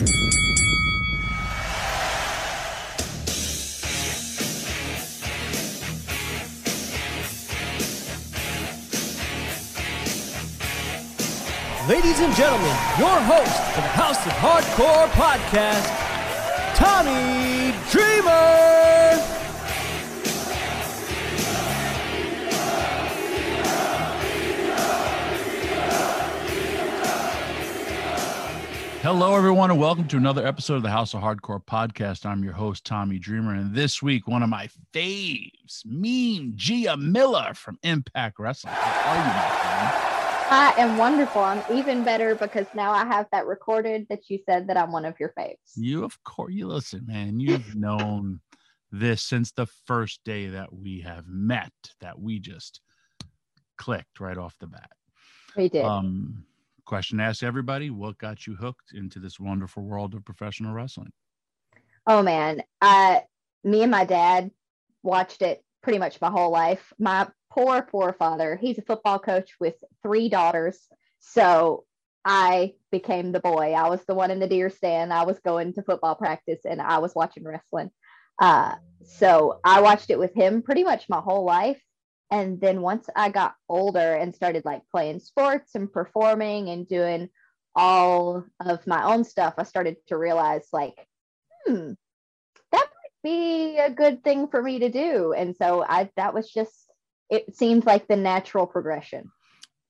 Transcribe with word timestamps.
Ladies 0.00 0.16
and 12.20 12.34
gentlemen, 12.34 12.74
your 12.98 13.20
host 13.28 13.60
for 13.74 13.82
the 13.82 13.92
House 13.92 14.24
of 14.24 14.32
Hardcore 14.32 15.06
podcast, 15.10 15.84
Tommy 16.74 17.74
Dreamer. 17.90 19.29
Hello, 29.12 29.34
everyone, 29.34 29.72
and 29.72 29.80
welcome 29.80 30.06
to 30.06 30.16
another 30.16 30.46
episode 30.46 30.76
of 30.76 30.82
the 30.84 30.88
House 30.88 31.14
of 31.14 31.20
Hardcore 31.20 31.60
podcast. 31.64 32.24
I'm 32.24 32.44
your 32.44 32.52
host, 32.52 32.86
Tommy 32.86 33.18
Dreamer, 33.18 33.56
and 33.56 33.74
this 33.74 34.00
week, 34.00 34.28
one 34.28 34.44
of 34.44 34.48
my 34.48 34.68
faves, 34.94 35.84
Mean 35.84 36.52
Gia 36.54 36.96
Miller 36.96 37.52
from 37.54 37.76
Impact 37.82 38.38
Wrestling. 38.38 38.72
How 38.72 39.10
are 39.10 39.16
you, 39.16 39.24
my 39.24 39.48
friend? 39.56 40.78
I 40.78 40.80
am 40.80 40.96
wonderful. 40.96 41.42
I'm 41.42 41.60
even 41.76 42.04
better 42.04 42.36
because 42.36 42.66
now 42.72 42.92
I 42.92 43.04
have 43.04 43.26
that 43.32 43.46
recorded 43.46 44.06
that 44.10 44.30
you 44.30 44.38
said 44.46 44.68
that 44.68 44.76
I'm 44.76 44.92
one 44.92 45.04
of 45.04 45.18
your 45.18 45.34
faves. 45.36 45.56
You, 45.74 46.04
of 46.04 46.22
course, 46.22 46.54
you 46.54 46.68
listen, 46.68 47.04
man. 47.04 47.40
You've 47.40 47.74
known 47.74 48.38
this 48.92 49.22
since 49.22 49.50
the 49.50 49.66
first 49.86 50.20
day 50.24 50.50
that 50.50 50.72
we 50.72 51.00
have 51.00 51.26
met, 51.26 51.72
that 52.00 52.20
we 52.20 52.38
just 52.38 52.80
clicked 53.76 54.20
right 54.20 54.38
off 54.38 54.54
the 54.60 54.68
bat. 54.68 54.92
We 55.56 55.68
did. 55.68 55.84
Um, 55.84 56.44
question 56.90 57.18
to 57.18 57.24
ask 57.24 57.44
everybody: 57.44 57.88
What 57.88 58.18
got 58.18 58.48
you 58.48 58.56
hooked 58.56 58.92
into 58.92 59.20
this 59.20 59.38
wonderful 59.38 59.84
world 59.84 60.12
of 60.12 60.24
professional 60.24 60.72
wrestling? 60.72 61.12
oh 62.10 62.22
man, 62.22 62.60
uh, 62.80 63.20
me 63.62 63.82
and 63.82 63.90
my 63.92 64.04
dad 64.04 64.50
watched 65.04 65.42
it 65.42 65.62
pretty 65.82 66.00
much 66.00 66.20
my 66.20 66.28
whole 66.28 66.50
life. 66.50 66.92
My 66.98 67.28
poor, 67.52 67.82
poor 67.82 68.12
father. 68.12 68.56
He's 68.56 68.78
a 68.78 68.82
football 68.82 69.20
coach 69.20 69.52
with 69.60 69.76
three 70.02 70.28
daughters, 70.28 70.78
so 71.20 71.84
I 72.24 72.74
became 72.90 73.30
the 73.30 73.38
boy. 73.38 73.72
I 73.72 73.88
was 73.88 74.04
the 74.06 74.14
one 74.14 74.32
in 74.32 74.40
the 74.40 74.48
deer 74.48 74.70
stand. 74.70 75.12
I 75.12 75.24
was 75.24 75.38
going 75.38 75.74
to 75.74 75.84
football 75.84 76.16
practice, 76.16 76.60
and 76.68 76.82
I 76.82 76.98
was 76.98 77.14
watching 77.14 77.44
wrestling. 77.44 77.92
Uh, 78.42 78.74
so 79.04 79.60
I 79.64 79.80
watched 79.80 80.10
it 80.10 80.18
with 80.18 80.34
him 80.34 80.62
pretty 80.62 80.82
much 80.82 81.08
my 81.08 81.20
whole 81.20 81.44
life. 81.44 81.80
And 82.30 82.60
then 82.60 82.80
once 82.80 83.08
I 83.16 83.30
got 83.30 83.54
older 83.68 84.14
and 84.14 84.34
started 84.34 84.64
like 84.64 84.82
playing 84.90 85.20
sports 85.20 85.74
and 85.74 85.92
performing 85.92 86.68
and 86.68 86.86
doing 86.86 87.28
all 87.74 88.44
of 88.60 88.86
my 88.86 89.04
own 89.04 89.24
stuff, 89.24 89.54
I 89.58 89.64
started 89.64 89.96
to 90.08 90.16
realize 90.16 90.66
like, 90.72 90.94
hmm, 91.66 91.92
that 92.72 92.86
might 92.86 93.22
be 93.24 93.78
a 93.78 93.90
good 93.90 94.22
thing 94.22 94.48
for 94.48 94.62
me 94.62 94.78
to 94.80 94.90
do. 94.90 95.32
And 95.32 95.56
so 95.56 95.84
I 95.86 96.10
that 96.16 96.34
was 96.34 96.50
just 96.50 96.72
it 97.28 97.56
seemed 97.56 97.86
like 97.86 98.06
the 98.08 98.16
natural 98.16 98.66
progression. 98.66 99.30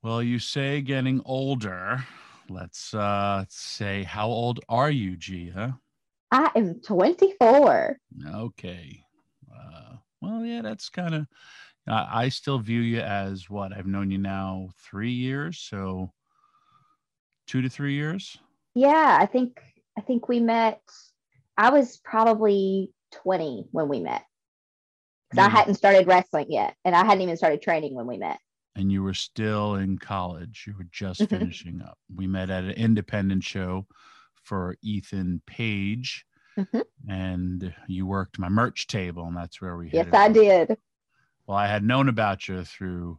Well, 0.03 0.23
you 0.23 0.39
say 0.39 0.81
getting 0.81 1.23
older. 1.25 2.05
Let's 2.49 2.95
uh 2.95 3.45
say 3.49 4.03
how 4.03 4.29
old 4.29 4.61
are 4.69 4.91
you, 4.91 5.17
Gia? 5.17 5.79
I 6.31 6.51
am 6.55 6.81
24. 6.81 7.99
Okay. 8.35 9.05
Uh, 9.53 9.97
well, 10.21 10.45
yeah, 10.45 10.63
that's 10.63 10.89
kind 10.89 11.15
of. 11.15 11.27
Uh, 11.91 12.07
I 12.09 12.29
still 12.29 12.61
view 12.61 12.81
you 12.83 13.01
as 13.01 13.51
what 13.51 13.73
I've 13.77 13.87
known 13.89 14.13
you 14.13 14.19
now 14.19 14.69
three 14.79 15.11
years, 15.11 15.59
so 15.59 16.13
two 17.49 17.63
to 17.63 17.69
three 17.69 17.95
years. 17.95 18.39
Yeah, 18.75 19.19
I 19.21 19.27
think 19.27 19.61
I 19.99 20.01
think 20.03 20.29
we 20.29 20.39
met. 20.39 20.81
I 21.59 21.71
was 21.71 21.99
probably 22.05 22.93
20 23.25 23.67
when 23.73 23.89
we 23.89 23.99
met. 24.01 24.23
Because 25.31 25.45
I 25.47 25.49
hadn't 25.49 25.75
started 25.75 26.07
wrestling 26.07 26.47
yet, 26.49 26.77
and 26.85 26.95
I 26.95 27.05
hadn't 27.05 27.23
even 27.23 27.37
started 27.37 27.61
training 27.61 27.95
when 27.95 28.07
we 28.07 28.17
met. 28.19 28.39
and 28.77 28.93
you 28.93 29.03
were 29.03 29.15
still 29.15 29.75
in 29.75 29.99
college. 29.99 30.65
You 30.65 30.75
were 30.79 30.87
just 30.93 31.23
Mhm. 31.23 31.29
finishing 31.29 31.83
up. 31.83 31.99
We 32.15 32.29
met 32.29 32.51
at 32.51 32.63
an 32.63 32.71
independent 32.71 33.43
show 33.43 33.89
for 34.45 34.77
Ethan 34.81 35.43
Page, 35.45 36.25
Mhm. 36.57 36.85
and 37.09 37.75
you 37.89 38.07
worked 38.07 38.39
my 38.39 38.49
merch 38.49 38.87
table, 38.87 39.25
and 39.27 39.37
that's 39.37 39.61
where 39.61 39.77
we. 39.77 39.89
hit 39.89 40.07
Yes, 40.07 40.15
I 40.15 40.29
did. 40.29 40.79
Well, 41.51 41.59
I 41.59 41.67
had 41.67 41.83
known 41.83 42.09
about 42.09 42.47
you 42.47 42.63
through 42.63 43.19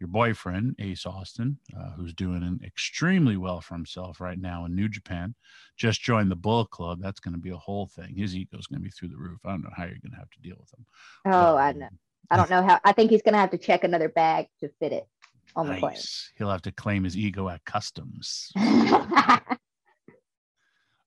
your 0.00 0.08
boyfriend, 0.08 0.74
Ace 0.80 1.06
Austin, 1.06 1.56
uh, 1.78 1.92
who's 1.92 2.12
doing 2.12 2.42
an 2.42 2.58
extremely 2.64 3.36
well 3.36 3.60
for 3.60 3.74
himself 3.74 4.20
right 4.20 4.40
now 4.40 4.64
in 4.64 4.74
New 4.74 4.88
Japan. 4.88 5.36
Just 5.76 6.02
joined 6.02 6.32
the 6.32 6.36
Bullet 6.36 6.68
Club. 6.70 6.98
That's 7.00 7.20
going 7.20 7.34
to 7.34 7.40
be 7.40 7.50
a 7.50 7.56
whole 7.56 7.86
thing. 7.86 8.16
His 8.16 8.34
ego's 8.34 8.66
going 8.66 8.80
to 8.80 8.82
be 8.82 8.90
through 8.90 9.10
the 9.10 9.16
roof. 9.16 9.38
I 9.44 9.50
don't 9.50 9.62
know 9.62 9.70
how 9.76 9.84
you're 9.84 10.00
going 10.02 10.10
to 10.10 10.18
have 10.18 10.30
to 10.30 10.40
deal 10.40 10.56
with 10.58 10.72
him. 10.72 10.84
Oh, 11.26 11.30
But, 11.30 11.56
I 11.58 11.72
know. 11.74 11.88
I 12.32 12.36
don't 12.38 12.50
know 12.50 12.62
how. 12.64 12.80
I 12.82 12.90
think 12.90 13.12
he's 13.12 13.22
gonna 13.22 13.38
have 13.38 13.50
to 13.50 13.58
check 13.58 13.82
another 13.84 14.08
bag 14.08 14.46
to 14.60 14.68
fit 14.80 14.92
it 14.92 15.06
on 15.54 15.68
the 15.68 15.74
plane. 15.74 15.92
Nice. 15.92 16.32
He'll 16.38 16.50
have 16.50 16.62
to 16.62 16.72
claim 16.72 17.04
his 17.04 17.16
ego 17.16 17.48
at 17.48 17.64
customs. 17.64 18.52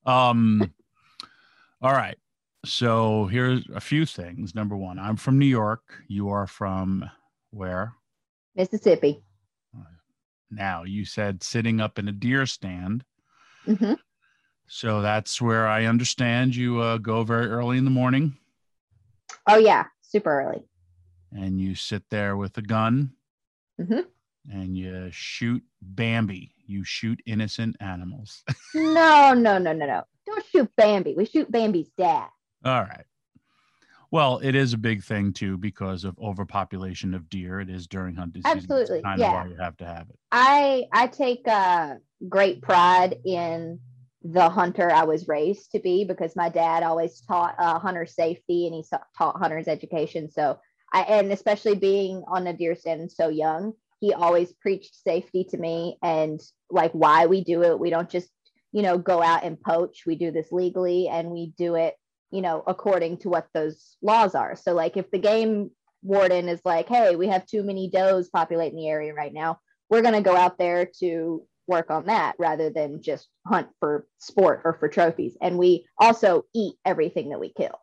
Um, 0.06 0.74
all 1.81 1.94
right. 1.94 2.18
So 2.66 3.25
here's 3.25 3.66
a 3.74 3.81
few 3.81 4.06
things. 4.06 4.56
Number 4.56 4.78
one, 4.78 4.97
I'm 4.97 5.18
from 5.18 5.38
New 5.38 5.46
York. 5.46 5.81
You 6.07 6.29
are 6.29 6.47
from 6.47 7.09
where? 7.51 7.94
Mississippi. 8.56 9.24
Now 10.50 10.84
you 10.84 11.03
said 11.03 11.41
sitting 11.41 11.81
up 11.81 11.97
in 11.97 12.07
a 12.07 12.12
deer 12.12 12.46
stand. 12.46 13.03
hmm 13.66 13.94
So 14.68 15.01
that's 15.01 15.41
where 15.41 15.68
I 15.68 15.85
understand 15.85 16.56
you 16.56 16.79
uh, 16.79 17.00
go 17.00 17.24
very 17.24 17.47
early 17.47 17.78
in 17.79 17.85
the 17.85 17.91
morning 17.91 18.38
Oh 19.50 19.57
yeah, 19.57 19.85
super 20.01 20.41
early. 20.41 20.63
and 21.31 21.59
you 21.59 21.74
sit 21.75 22.03
there 22.12 22.38
with 22.38 22.56
a 22.59 22.62
gun 22.62 23.13
Mhm. 23.81 24.06
and 24.51 24.78
you 24.78 25.09
shoot 25.12 25.63
Bambi. 25.81 26.53
You 26.68 26.84
shoot 26.84 27.19
innocent 27.25 27.75
animals. 27.80 28.44
No, 28.75 29.34
no, 29.34 29.57
no, 29.57 29.74
no, 29.74 29.85
no. 29.88 30.03
Don't 30.28 30.45
shoot 30.51 30.69
Bambi. 30.78 31.16
We 31.18 31.25
shoot 31.25 31.51
Bambi's 31.51 31.90
dad. 31.97 32.28
All 32.63 32.81
right. 32.81 33.06
Well, 34.13 34.38
it 34.44 34.53
is 34.53 34.74
a 34.74 34.78
big 34.78 35.03
thing 35.03 35.34
too 35.34 35.57
because 35.57 36.03
of 36.03 36.19
overpopulation 36.19 37.15
of 37.15 37.30
deer. 37.30 37.60
It 37.60 37.69
is 37.69 37.88
during 37.88 38.13
hunting 38.13 38.44
season. 38.44 38.60
Absolutely, 38.60 38.98
That's 38.98 39.06
kind 39.06 39.19
yeah. 39.19 39.42
of 39.42 39.48
why 39.48 39.51
you 39.51 39.57
have 39.60 39.77
to 39.77 39.86
have 39.86 40.07
it. 40.10 40.19
I 40.31 40.83
I 40.92 41.07
take 41.07 41.48
uh, 41.48 41.95
great 42.30 42.62
pride 42.62 43.18
in 43.25 43.80
the 44.21 44.50
hunter 44.50 44.92
I 44.92 45.04
was 45.04 45.27
raised 45.27 45.71
to 45.71 45.80
be 45.80 46.06
because 46.06 46.36
my 46.36 46.50
dad 46.50 46.83
always 46.83 47.21
taught 47.21 47.56
uh, 47.57 47.80
hunter 47.80 48.06
safety 48.06 48.68
and 48.68 48.75
he 48.75 48.86
taught 49.18 49.38
hunters 49.38 49.68
education. 49.68 50.30
So 50.30 50.59
I 50.94 51.01
and 51.01 51.31
especially 51.31 51.74
being 51.74 52.24
on 52.27 52.45
a 52.45 52.54
deer 52.54 52.75
stand 52.75 53.12
so 53.12 53.30
young, 53.30 53.74
he 54.00 54.13
always 54.13 54.54
preached 54.54 54.95
safety 55.04 55.44
to 55.45 55.57
me 55.57 55.98
and 56.04 56.39
like 56.69 56.92
why 56.92 57.25
we 57.25 57.44
do 57.44 57.63
it. 57.63 57.80
We 57.80 57.89
don't 57.89 58.12
just 58.12 58.30
you 58.71 58.83
know 58.83 59.00
go 59.00 59.24
out 59.24 59.44
and 59.44 59.59
poach. 59.59 60.04
We 60.06 60.18
do 60.18 60.30
this 60.30 60.51
legally 60.51 61.07
and 61.07 61.31
we 61.31 61.54
do 61.57 61.74
it 61.74 61.95
you 62.33 62.41
know 62.41 62.63
according 62.68 63.18
to 63.19 63.30
what 63.30 63.47
those 63.53 63.97
laws 64.01 64.35
are. 64.35 64.56
So 64.56 64.74
like 64.74 64.97
if 64.97 65.09
the 65.12 65.19
game 65.19 65.71
warden 66.01 66.50
is 66.50 66.59
like, 66.65 66.89
hey, 66.89 67.15
we 67.15 67.27
have 67.27 67.45
too 67.45 67.63
many 67.63 67.89
does 67.89 68.30
populating 68.30 68.77
the 68.77 68.89
area 68.89 69.13
right 69.13 69.33
now 69.33 69.59
we're 69.94 70.01
going 70.01 70.15
to 70.15 70.21
go 70.21 70.35
out 70.35 70.57
there 70.57 70.88
to 71.00 71.45
work 71.68 71.91
on 71.91 72.07
that 72.07 72.33
rather 72.39 72.71
than 72.71 73.00
just 73.00 73.30
hunt 73.45 73.68
for 73.80 74.07
sport 74.18 74.62
or 74.65 74.74
for 74.74 74.89
trophies. 74.89 75.38
And 75.39 75.57
we 75.57 75.85
also 76.00 76.45
eat 76.56 76.74
everything 76.83 77.30
that 77.30 77.39
we 77.39 77.53
kill. 77.53 77.80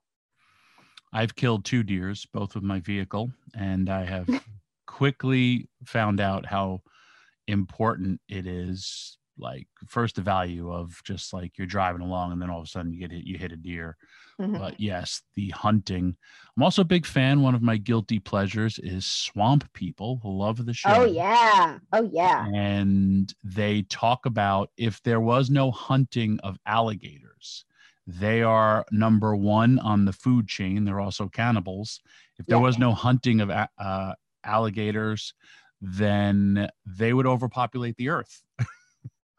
I've 1.13 1.37
killed 1.37 1.65
two 1.65 1.85
deers, 1.85 2.27
both 2.33 2.57
with 2.57 2.65
my 2.65 2.81
vehicle, 2.81 3.31
and 3.55 3.89
I 3.89 4.05
have 4.05 4.29
quickly 4.89 5.69
found 5.87 6.21
out 6.21 6.47
how 6.47 6.83
important 7.47 8.21
it 8.29 8.45
is. 8.45 9.17
Like 9.41 9.67
first, 9.89 10.17
the 10.17 10.23
value 10.23 10.73
of 10.73 11.01
just 11.05 11.33
like 11.33 11.57
you're 11.59 11.67
driving 11.67 12.03
along, 12.03 12.33
and 12.33 12.41
then 12.41 12.51
all 12.51 12.59
of 12.61 12.65
a 12.65 12.69
sudden 12.69 12.93
you 12.93 13.01
get 13.01 13.11
hit, 13.11 13.25
you 13.25 13.39
hit 13.39 13.53
a 13.53 13.57
deer. 13.57 13.97
Mhm. 14.41 14.59
But 14.59 14.81
yes, 14.81 15.23
the 15.35 15.51
hunting. 15.51 16.17
I'm 16.57 16.63
also 16.63 16.83
a 16.83 16.87
big 16.87 17.05
fan. 17.07 17.43
One 17.43 17.55
of 17.55 17.63
my 17.63 17.77
guilty 17.77 18.19
pleasures 18.19 18.79
is 18.79 19.05
swamp 19.05 19.71
people. 19.73 20.21
Love 20.25 20.65
the 20.65 20.73
show. 20.75 20.91
oh 20.95 21.05
yeah. 21.05 21.79
Oh 21.93 22.09
yeah. 22.13 22.47
And 22.55 23.33
they 23.45 23.83
talk 23.83 24.27
about 24.27 24.71
if 24.77 25.03
there 25.03 25.21
was 25.21 25.51
no 25.51 25.71
hunting 25.71 26.39
of 26.43 26.59
alligators, 26.67 27.65
they 28.07 28.43
are 28.43 28.85
number 28.93 29.37
one 29.37 29.79
on 29.79 30.05
the 30.07 30.13
food 30.13 30.49
chain. 30.49 30.85
They're 30.85 31.01
also 31.01 31.29
cannibals. 31.29 32.01
If 32.39 32.47
there 32.47 32.59
Yeah. 32.59 32.63
was 32.65 32.79
no 32.79 32.93
hunting 32.95 33.41
of 33.43 33.51
uh, 33.51 34.15
alligators, 34.43 35.35
then 35.83 36.69
they 36.87 37.13
would 37.13 37.27
overpopulate 37.27 37.97
the 37.97 38.09
earth. 38.09 38.43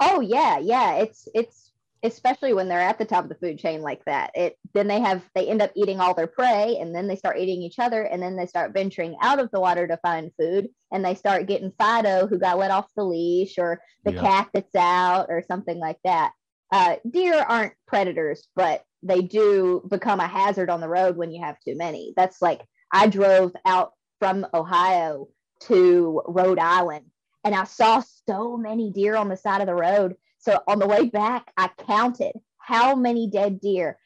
Oh 0.01 0.19
yeah, 0.19 0.57
yeah. 0.57 0.95
It's 0.95 1.27
it's 1.35 1.71
especially 2.03 2.53
when 2.53 2.67
they're 2.67 2.79
at 2.79 2.97
the 2.97 3.05
top 3.05 3.23
of 3.23 3.29
the 3.29 3.35
food 3.35 3.59
chain 3.59 3.81
like 3.81 4.03
that. 4.05 4.31
It 4.33 4.57
then 4.73 4.87
they 4.87 4.99
have 4.99 5.23
they 5.35 5.47
end 5.47 5.61
up 5.61 5.71
eating 5.75 5.99
all 5.99 6.15
their 6.15 6.25
prey 6.27 6.77
and 6.81 6.95
then 6.95 7.07
they 7.07 7.15
start 7.15 7.37
eating 7.37 7.61
each 7.61 7.77
other 7.77 8.01
and 8.01 8.21
then 8.21 8.35
they 8.35 8.47
start 8.47 8.73
venturing 8.73 9.15
out 9.21 9.39
of 9.39 9.51
the 9.51 9.59
water 9.59 9.87
to 9.87 9.97
find 9.97 10.31
food 10.39 10.69
and 10.91 11.05
they 11.05 11.13
start 11.13 11.45
getting 11.45 11.71
Fido 11.79 12.25
who 12.25 12.39
got 12.39 12.57
let 12.57 12.71
off 12.71 12.87
the 12.95 13.03
leash 13.03 13.59
or 13.59 13.79
the 14.03 14.13
Yeah. 14.13 14.21
cat 14.21 14.49
that's 14.53 14.75
out 14.75 15.27
or 15.29 15.43
something 15.47 15.77
like 15.77 15.99
that. 16.03 16.31
Uh, 16.71 16.95
deer 17.07 17.35
aren't 17.35 17.73
predators, 17.85 18.47
but 18.55 18.83
they 19.03 19.21
do 19.21 19.85
become 19.87 20.19
a 20.19 20.27
hazard 20.27 20.71
on 20.71 20.81
the 20.81 20.89
road 20.89 21.15
when 21.17 21.31
you 21.31 21.43
have 21.43 21.59
too 21.59 21.75
many. 21.75 22.13
That's 22.17 22.41
like 22.41 22.63
I 22.91 23.07
drove 23.07 23.51
out 23.65 23.91
from 24.19 24.47
Ohio 24.53 25.27
to 25.61 26.23
Rhode 26.27 26.59
Island 26.59 27.10
and 27.43 27.55
I 27.55 27.63
saw 27.63 28.03
so 28.27 28.57
many 28.57 28.91
deer 28.91 29.15
on 29.15 29.29
the 29.29 29.37
side 29.37 29.61
of 29.61 29.67
the 29.67 29.75
road. 29.75 30.15
So 30.39 30.59
on 30.67 30.79
the 30.79 30.87
way 30.87 31.09
back, 31.09 31.51
I 31.57 31.69
counted 31.87 32.33
how 32.57 32.95
many 32.95 33.27
dead 33.27 33.59
deer, 33.59 33.97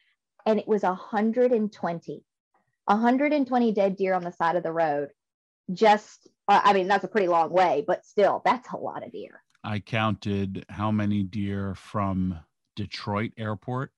and 0.46 0.60
it 0.60 0.68
was 0.68 0.84
120. 0.84 2.24
120 2.86 3.72
dead 3.74 3.96
deer 3.96 4.14
on 4.14 4.24
the 4.24 4.32
side 4.32 4.56
of 4.56 4.64
the 4.64 4.72
road. 4.72 5.10
Just, 5.74 6.28
uh, 6.48 6.62
I 6.64 6.74
mean, 6.74 6.88
that's 6.88 7.04
a 7.04 7.10
pretty 7.10 7.28
long 7.28 7.50
way, 7.50 7.84
but 7.86 8.06
still, 8.06 8.42
that's 8.46 8.72
a 8.72 8.78
lot 8.78 9.06
of 9.06 9.12
deer. 9.12 9.42
I 9.64 9.80
counted 9.80 10.66
how 10.70 10.92
many 10.92 11.24
deer 11.24 11.74
from 11.74 12.40
Detroit 12.76 13.32
Airport 13.38 13.92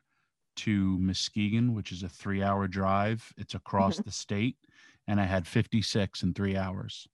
to 0.57 0.97
Muskegon, 0.97 1.73
which 1.73 1.91
is 1.91 2.03
a 2.03 2.09
three 2.09 2.41
hour 2.41 2.67
drive. 2.67 3.33
It's 3.37 3.53
across 3.53 3.97
the 3.97 4.11
state. 4.11 4.55
And 5.07 5.21
I 5.21 5.25
had 5.25 5.47
56 5.47 6.23
in 6.23 6.33
three 6.33 6.57
hours. 6.57 7.07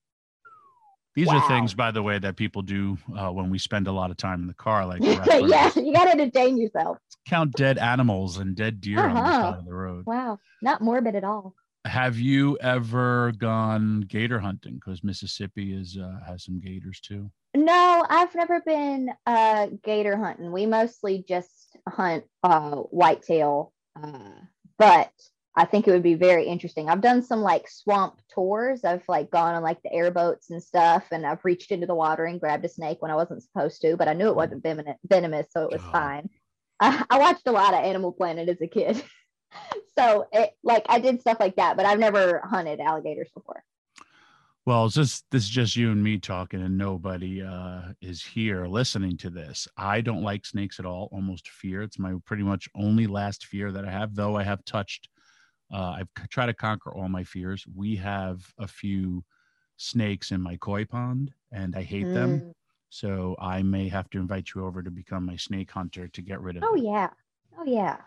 These 1.15 1.29
are 1.29 1.47
things, 1.47 1.73
by 1.73 1.91
the 1.91 2.01
way, 2.01 2.17
that 2.19 2.35
people 2.35 2.61
do 2.63 2.97
uh, 3.17 3.29
when 3.31 3.49
we 3.49 3.59
spend 3.59 3.87
a 3.87 3.91
lot 3.91 4.09
of 4.11 4.17
time 4.17 4.41
in 4.41 4.47
the 4.47 4.53
car. 4.55 4.85
Like 4.85 5.01
yeah, 5.03 5.71
you 5.75 5.93
got 5.93 6.05
to 6.05 6.11
entertain 6.11 6.57
yourself. 6.57 6.97
count 7.27 7.51
dead 7.55 7.77
animals 7.77 8.37
and 8.37 8.55
dead 8.55 8.81
deer 8.81 8.99
on 8.99 9.13
the 9.13 9.19
Uh-huh. 9.21 9.41
side 9.51 9.59
of 9.59 9.65
the 9.65 9.73
road. 9.73 10.05
Wow, 10.05 10.39
not 10.61 10.81
morbid 10.81 11.15
at 11.15 11.23
all. 11.23 11.53
Have 11.85 12.17
you 12.17 12.57
ever 12.61 13.33
gone 13.37 14.01
gator 14.07 14.39
hunting? 14.39 14.75
Because 14.75 15.03
Mississippi 15.03 15.73
is 15.73 15.97
uh, 15.97 16.19
has 16.25 16.43
some 16.45 16.59
gators 16.59 16.99
too. 17.01 17.29
No, 17.55 18.05
I've 18.09 18.33
never 18.33 18.61
been 18.61 19.09
uh, 19.27 19.67
gator 19.83 20.17
hunting. 20.17 20.51
We 20.51 20.65
mostly 20.65 21.23
just 21.27 21.77
hunt 21.87 22.23
uh, 22.41 22.77
whitetail, 22.77 23.73
uh, 24.01 24.31
but 24.79 25.11
I 25.55 25.65
think 25.65 25.87
it 25.87 25.91
would 25.91 26.03
be 26.03 26.15
very 26.15 26.47
interesting. 26.47 26.89
I've 26.89 27.01
done 27.01 27.21
some 27.21 27.41
like 27.41 27.69
swamp 27.69 28.19
tours. 28.33 28.83
I've 28.83 29.03
like 29.07 29.29
gone 29.29 29.53
on 29.53 29.61
like 29.61 29.81
the 29.83 29.93
airboats 29.93 30.49
and 30.49 30.61
stuff, 30.61 31.05
and 31.11 31.25
I've 31.25 31.45
reached 31.45 31.71
into 31.71 31.85
the 31.85 31.93
water 31.93 32.25
and 32.25 32.39
grabbed 32.39 32.65
a 32.65 32.69
snake 32.69 33.01
when 33.01 33.11
I 33.11 33.15
wasn't 33.15 33.43
supposed 33.43 33.81
to, 33.81 33.95
but 33.95 34.07
I 34.07 34.13
knew 34.13 34.29
it 34.29 34.35
wasn't 34.35 34.63
venomous, 34.63 35.47
so 35.51 35.63
it 35.63 35.71
was 35.71 35.81
fine. 35.91 36.29
I, 36.79 37.03
I 37.09 37.19
watched 37.19 37.47
a 37.47 37.51
lot 37.51 37.73
of 37.73 37.83
Animal 37.83 38.11
Planet 38.11 38.49
as 38.49 38.61
a 38.61 38.67
kid, 38.67 39.03
so 39.97 40.27
it 40.31 40.51
like 40.63 40.85
I 40.89 40.99
did 40.99 41.21
stuff 41.21 41.37
like 41.39 41.57
that, 41.57 41.77
but 41.77 41.85
I've 41.85 41.99
never 41.99 42.41
hunted 42.43 42.79
alligators 42.79 43.29
before. 43.33 43.63
Well, 44.65 44.85
it's 44.85 44.95
just 44.95 45.25
this 45.29 45.43
is 45.43 45.49
just 45.49 45.75
you 45.75 45.91
and 45.91 46.01
me 46.01 46.17
talking, 46.17 46.61
and 46.61 46.77
nobody 46.77 47.43
uh, 47.43 47.81
is 48.01 48.23
here 48.23 48.65
listening 48.65 49.17
to 49.17 49.29
this. 49.29 49.67
I 49.77 50.01
don't 50.01 50.23
like 50.23 50.45
snakes 50.45 50.79
at 50.79 50.85
all. 50.85 51.09
Almost 51.11 51.49
fear. 51.49 51.81
It's 51.83 51.99
my 51.99 52.13
pretty 52.25 52.43
much 52.43 52.69
only 52.73 53.05
last 53.05 53.45
fear 53.45 53.71
that 53.73 53.85
I 53.85 53.91
have. 53.91 54.15
Though 54.15 54.37
I 54.37 54.43
have 54.43 54.63
touched, 54.63 55.09
uh, 55.71 55.95
I've 55.99 56.09
c- 56.17 56.25
tried 56.29 56.47
to 56.47 56.53
conquer 56.53 56.93
all 56.93 57.09
my 57.09 57.23
fears. 57.23 57.65
We 57.75 57.95
have 57.97 58.51
a 58.57 58.67
few 58.67 59.23
snakes 59.77 60.31
in 60.31 60.41
my 60.41 60.57
koi 60.57 60.85
pond, 60.85 61.31
and 61.51 61.75
I 61.75 61.81
hate 61.83 62.13
them. 62.13 62.39
Mm. 62.41 62.53
So 62.89 63.35
I 63.39 63.63
may 63.63 63.87
have 63.89 64.09
to 64.11 64.19
invite 64.19 64.53
you 64.53 64.65
over 64.65 64.83
to 64.83 64.91
become 64.91 65.25
my 65.25 65.35
snake 65.35 65.71
hunter 65.71 66.07
to 66.07 66.21
get 66.21 66.39
rid 66.41 66.57
of. 66.57 66.63
Oh 66.65 66.75
them. 66.75 66.85
yeah, 66.85 67.09
oh 67.57 67.63
yeah. 67.65 67.97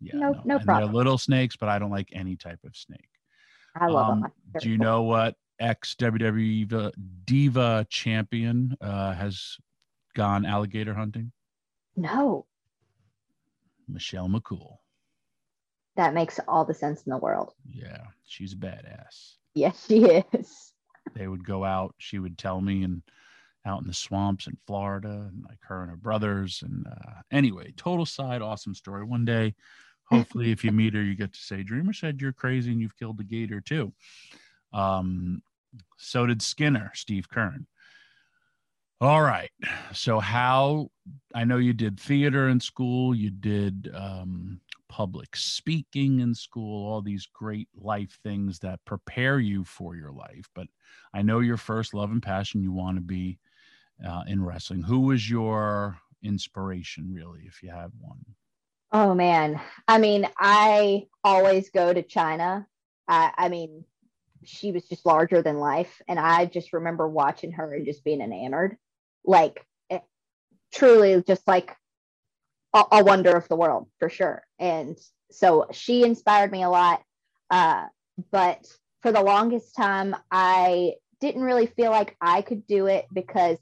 yeah, 0.00 0.16
no- 0.18 0.40
no 0.44 0.56
And 0.56 0.64
problem. 0.64 0.86
They're 0.88 0.94
little 0.94 1.18
snakes, 1.18 1.56
but 1.56 1.68
I 1.70 1.78
don't 1.78 1.90
like 1.90 2.08
any 2.12 2.36
type 2.36 2.60
of 2.64 2.76
snake. 2.76 3.08
I 3.74 3.86
love 3.86 4.08
Um, 4.10 4.20
them. 4.20 4.32
They're 4.52 4.60
Do 4.60 4.70
you 4.70 4.76
cool. 4.78 4.84
know 4.86 5.02
what 5.02 5.36
ex 5.60 5.94
WWE 5.94 6.66
diva, 6.68 6.92
diva 7.24 7.86
champion 7.88 8.76
uh, 8.80 9.14
has 9.14 9.56
gone 10.14 10.44
alligator 10.44 10.92
hunting? 10.94 11.32
No, 11.96 12.44
Michelle 13.88 14.28
McCool. 14.28 14.76
That 15.96 16.14
makes 16.14 16.40
all 16.48 16.64
the 16.64 16.74
sense 16.74 17.02
in 17.02 17.10
the 17.10 17.18
world. 17.18 17.52
Yeah, 17.70 18.06
she's 18.26 18.52
a 18.52 18.56
badass. 18.56 19.34
Yes, 19.54 19.86
she 19.86 20.04
is. 20.04 20.72
They 21.14 21.28
would 21.28 21.46
go 21.46 21.64
out. 21.64 21.94
She 21.98 22.18
would 22.18 22.36
tell 22.36 22.60
me, 22.60 22.82
and 22.82 23.02
out 23.66 23.80
in 23.80 23.86
the 23.86 23.94
swamps 23.94 24.46
in 24.46 24.56
Florida, 24.66 25.28
and 25.30 25.44
like 25.44 25.58
her 25.62 25.82
and 25.82 25.90
her 25.90 25.96
brothers. 25.96 26.62
And 26.62 26.86
uh, 26.86 27.20
anyway, 27.30 27.72
total 27.76 28.06
side, 28.06 28.42
awesome 28.42 28.74
story. 28.74 29.04
One 29.04 29.24
day, 29.24 29.54
hopefully, 30.04 30.50
if 30.50 30.64
you 30.64 30.72
meet 30.72 30.94
her, 30.94 31.02
you 31.02 31.14
get 31.14 31.32
to 31.32 31.40
say, 31.40 31.62
"Dreamer 31.62 31.92
said 31.92 32.20
you're 32.20 32.32
crazy 32.32 32.72
and 32.72 32.80
you've 32.80 32.96
killed 32.96 33.18
the 33.18 33.24
gator 33.24 33.60
too." 33.60 33.92
Um, 34.72 35.42
so 35.96 36.26
did 36.26 36.42
Skinner, 36.42 36.90
Steve 36.94 37.28
Keirn. 37.28 37.66
All 39.00 39.22
right. 39.22 39.50
So, 39.92 40.20
how 40.20 40.90
I 41.34 41.44
know 41.44 41.58
you 41.58 41.72
did 41.72 41.98
theater 41.98 42.48
in 42.48 42.60
school, 42.60 43.14
you 43.14 43.30
did 43.30 43.90
um, 43.94 44.60
public 44.94 45.34
speaking 45.34 46.20
in 46.20 46.32
school, 46.32 46.88
all 46.88 47.02
these 47.02 47.26
great 47.26 47.66
life 47.74 48.16
things 48.22 48.60
that 48.60 48.78
prepare 48.84 49.40
you 49.40 49.64
for 49.64 49.96
your 49.96 50.12
life. 50.12 50.48
But 50.54 50.68
I 51.12 51.20
know 51.22 51.40
your 51.40 51.56
first 51.56 51.94
love 51.94 52.12
and 52.12 52.22
passion, 52.22 52.62
you 52.62 52.70
want 52.70 52.96
to 52.98 53.00
be 53.00 53.40
uh, 54.06 54.22
in 54.28 54.44
wrestling. 54.44 54.82
Who 54.82 55.00
was 55.00 55.28
your 55.28 55.98
inspiration, 56.22 57.12
really, 57.12 57.40
if 57.44 57.60
you 57.60 57.70
have 57.70 57.90
one? 58.00 58.24
Oh 58.92 59.14
man. 59.14 59.60
I 59.88 59.98
mean, 59.98 60.28
I 60.38 61.08
always 61.24 61.70
go 61.70 61.92
to 61.92 62.04
Chyna. 62.04 62.64
I, 63.08 63.32
I 63.36 63.48
mean, 63.48 63.84
she 64.44 64.70
was 64.70 64.86
just 64.86 65.04
larger 65.04 65.42
than 65.42 65.58
life. 65.58 66.02
And 66.06 66.20
I 66.20 66.46
just 66.46 66.72
remember 66.72 67.08
watching 67.08 67.50
her 67.50 67.74
and 67.74 67.84
just 67.84 68.04
being 68.04 68.20
enamored. 68.20 68.76
Like, 69.24 69.66
it, 69.90 70.02
truly, 70.72 71.20
just 71.26 71.48
like 71.48 71.74
a, 72.74 72.84
a 72.92 73.04
wonder 73.04 73.34
of 73.34 73.48
the 73.48 73.56
world 73.56 73.88
for 73.98 74.10
sure. 74.10 74.42
And 74.58 74.98
so 75.30 75.68
she 75.72 76.04
inspired 76.04 76.50
me 76.50 76.62
a 76.62 76.68
lot. 76.68 77.02
Uh, 77.50 77.86
but 78.30 78.66
for 79.02 79.12
the 79.12 79.22
longest 79.22 79.74
time, 79.74 80.14
I 80.30 80.94
didn't 81.20 81.42
really 81.42 81.66
feel 81.66 81.90
like 81.90 82.16
I 82.20 82.42
could 82.42 82.66
do 82.66 82.86
it 82.86 83.06
because 83.12 83.58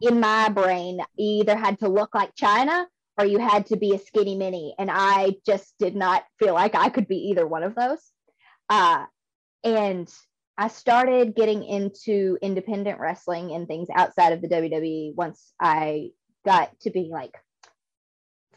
in 0.00 0.20
my 0.20 0.48
brain, 0.48 1.00
either 1.16 1.56
had 1.56 1.78
to 1.80 1.88
look 1.88 2.14
like 2.14 2.34
Chyna 2.34 2.86
or 3.18 3.24
you 3.24 3.38
had 3.38 3.66
to 3.66 3.76
be 3.76 3.94
a 3.94 3.98
skinny 3.98 4.36
mini. 4.36 4.74
And 4.78 4.90
I 4.92 5.36
just 5.46 5.74
did 5.78 5.96
not 5.96 6.24
feel 6.38 6.54
like 6.54 6.74
I 6.74 6.88
could 6.88 7.08
be 7.08 7.30
either 7.30 7.46
one 7.46 7.62
of 7.62 7.74
those. 7.74 8.00
Uh, 8.68 9.06
and 9.64 10.12
I 10.56 10.68
started 10.68 11.34
getting 11.34 11.64
into 11.64 12.38
independent 12.42 13.00
wrestling 13.00 13.52
and 13.52 13.66
things 13.66 13.88
outside 13.94 14.32
of 14.32 14.42
the 14.42 14.48
WWE 14.48 15.14
once 15.14 15.52
I 15.60 16.10
got 16.44 16.78
to 16.80 16.90
be 16.90 17.10
like 17.12 17.36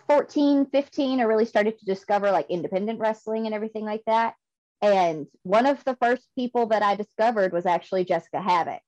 14, 0.08 0.68
15. 0.72 1.20
I 1.20 1.24
really 1.24 1.46
started 1.46 1.78
to 1.80 1.86
discover 1.86 2.32
like 2.32 2.50
independent 2.50 3.00
wrestling 3.00 3.46
and 3.46 3.56
everything 3.56 3.86
like 3.86 4.04
that. 4.08 4.36
And 4.82 5.28
one 5.44 5.66
of 5.66 5.84
the 5.84 5.96
first 6.02 6.28
people 6.36 6.68
that 6.68 6.82
I 6.82 6.96
discovered 6.96 7.54
was 7.54 7.66
actually 7.66 8.06
Jessicka 8.06 8.44
Havok. 8.44 8.80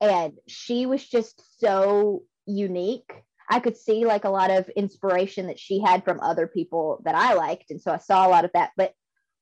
And 0.00 0.34
she 0.48 0.86
was 0.86 1.04
just 1.06 1.60
so 1.60 2.22
unique. 2.46 3.10
I 3.48 3.60
could 3.60 3.76
see 3.76 4.06
like 4.06 4.24
a 4.24 4.30
lot 4.30 4.50
of 4.50 4.68
inspiration 4.70 5.48
that 5.48 5.58
she 5.58 5.80
had 5.80 6.04
from 6.04 6.20
other 6.20 6.46
people 6.46 7.02
that 7.04 7.14
I 7.14 7.34
liked. 7.34 7.70
And 7.70 7.80
so 7.80 7.92
I 7.92 7.98
saw 7.98 8.26
a 8.26 8.30
lot 8.30 8.44
of 8.44 8.52
that. 8.54 8.70
But 8.76 8.92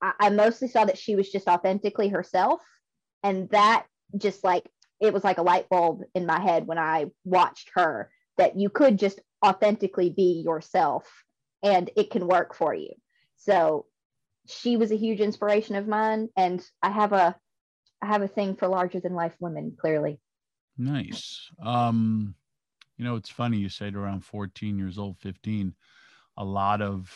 I, 0.02 0.12
I 0.18 0.30
mostly 0.30 0.68
saw 0.68 0.84
that 0.84 0.98
she 0.98 1.14
was 1.14 1.30
just 1.30 1.46
authentically 1.46 2.08
herself. 2.08 2.60
And 3.22 3.48
that 3.50 3.86
just 4.16 4.42
like, 4.42 4.68
it 5.00 5.12
was 5.12 5.24
like 5.24 5.38
a 5.38 5.42
light 5.42 5.68
bulb 5.68 6.02
in 6.14 6.26
my 6.26 6.40
head 6.40 6.66
when 6.66 6.78
I 6.78 7.06
watched 7.24 7.70
her 7.74 8.10
that 8.38 8.58
you 8.58 8.70
could 8.70 8.98
just 8.98 9.20
authentically 9.44 10.10
be 10.10 10.42
yourself 10.44 11.24
and 11.62 11.90
it 11.96 12.10
can 12.10 12.26
work 12.26 12.54
for 12.54 12.74
you. 12.74 12.92
So 13.36 13.86
she 14.46 14.76
was 14.76 14.90
a 14.90 14.96
huge 14.96 15.20
inspiration 15.20 15.76
of 15.76 15.86
mine, 15.86 16.28
and 16.36 16.64
I 16.82 16.90
have 16.90 17.12
a 17.12 17.36
I 18.00 18.06
have 18.06 18.22
a 18.22 18.28
thing 18.28 18.56
for 18.56 18.66
larger 18.68 19.00
than 19.00 19.14
life 19.14 19.34
women. 19.40 19.76
Clearly, 19.80 20.20
Nice. 20.76 21.50
Um, 21.62 22.34
you 22.96 23.04
know, 23.04 23.16
it's 23.16 23.30
funny 23.30 23.58
you 23.58 23.68
said 23.68 23.94
around 23.94 24.24
14 24.24 24.78
years 24.78 24.98
old, 24.98 25.18
15. 25.18 25.74
A 26.38 26.44
lot 26.44 26.80
of 26.80 27.12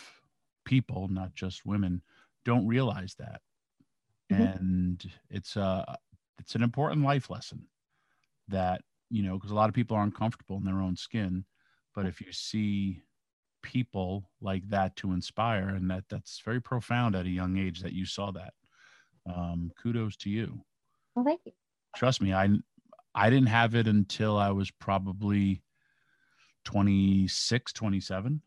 people, 0.64 1.08
not 1.08 1.34
just 1.34 1.66
women, 1.66 2.02
don't 2.44 2.66
realize 2.66 3.14
that. 3.18 3.40
Mhm. 4.30 4.56
And 4.58 5.12
it's 5.30 5.56
a 5.56 5.98
it's 6.38 6.54
an 6.54 6.62
important 6.62 7.02
life 7.02 7.30
lesson 7.30 7.66
that, 8.48 8.82
you 9.10 9.22
know, 9.22 9.34
because 9.34 9.50
a 9.50 9.54
lot 9.54 9.68
of 9.68 9.74
people 9.74 9.96
aren't 9.96 10.14
comfortable 10.14 10.58
in 10.58 10.64
their 10.64 10.80
own 10.80 10.96
skin. 10.96 11.44
But 11.96 12.06
if 12.06 12.20
you 12.20 12.30
see 12.30 13.02
people 13.62 14.30
like 14.40 14.68
that 14.68 14.94
to 14.96 15.12
inspire, 15.12 15.70
and 15.70 15.90
that 15.90 16.04
that's 16.08 16.40
very 16.44 16.60
profound 16.62 17.16
at 17.16 17.26
a 17.26 17.30
young 17.30 17.56
age 17.58 17.80
that 17.80 17.94
you 17.94 18.04
saw 18.06 18.30
that. 18.32 18.54
Um, 19.26 19.72
kudos 19.82 20.16
to 20.18 20.30
you 20.30 20.60
well, 21.16 21.24
thank 21.24 21.40
you. 21.46 21.52
trust 21.96 22.22
me 22.22 22.32
i 22.32 22.48
i 23.12 23.28
didn't 23.28 23.48
have 23.48 23.74
it 23.74 23.88
until 23.88 24.38
i 24.38 24.52
was 24.52 24.70
probably 24.70 25.64
26 26.64 27.72
27 27.72 28.40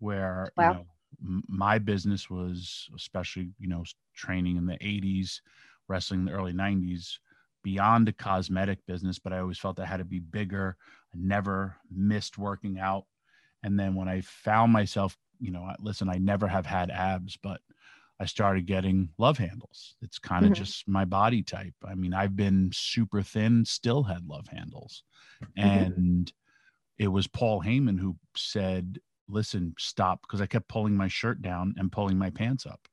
where 0.00 0.52
Wow. 0.56 0.64
you 0.64 0.74
know 0.74 0.86
m- 1.24 1.42
my 1.48 1.78
business 1.78 2.28
was 2.28 2.88
especially 2.94 3.50
you 3.58 3.68
know 3.68 3.84
training 4.14 4.56
in 4.56 4.66
the 4.66 4.76
80s 4.78 5.40
wrestling 5.88 6.20
in 6.20 6.26
the 6.26 6.32
early 6.32 6.52
90s 6.52 7.18
beyond 7.62 8.08
a 8.08 8.12
cosmetic 8.12 8.84
business 8.86 9.18
but 9.18 9.32
i 9.32 9.38
always 9.38 9.58
felt 9.58 9.78
i 9.80 9.86
had 9.86 9.98
to 9.98 10.04
be 10.04 10.18
bigger 10.18 10.76
i 11.14 11.18
never 11.18 11.76
missed 11.90 12.38
working 12.38 12.78
out 12.78 13.06
and 13.62 13.78
then 13.78 13.94
when 13.94 14.08
i 14.08 14.20
found 14.20 14.72
myself 14.72 15.18
you 15.40 15.50
know 15.50 15.70
listen 15.80 16.08
i 16.08 16.18
never 16.18 16.46
have 16.48 16.66
had 16.66 16.90
abs 16.90 17.36
but 17.36 17.60
I 18.20 18.26
started 18.26 18.66
getting 18.66 19.08
love 19.18 19.38
handles. 19.38 19.96
It's 20.00 20.20
kind 20.20 20.46
of 20.46 20.52
Mhm. 20.52 20.54
just 20.54 20.86
my 20.86 21.04
body 21.04 21.42
type. 21.42 21.74
I 21.84 21.96
mean, 21.96 22.14
I've 22.14 22.36
been 22.36 22.70
super 22.72 23.20
thin, 23.22 23.64
still 23.64 24.04
had 24.04 24.26
love 24.28 24.46
handles. 24.46 25.02
And 25.56 26.32
it 26.98 27.08
was 27.08 27.26
Paul 27.26 27.62
Heyman 27.62 27.98
who 28.00 28.16
said, 28.36 29.00
listen, 29.28 29.74
stop, 29.78 30.22
because 30.22 30.40
I 30.40 30.46
kept 30.46 30.68
pulling 30.68 30.96
my 30.96 31.08
shirt 31.08 31.42
down 31.42 31.74
and 31.78 31.92
pulling 31.92 32.18
my 32.18 32.30
pants 32.30 32.66
up. 32.66 32.88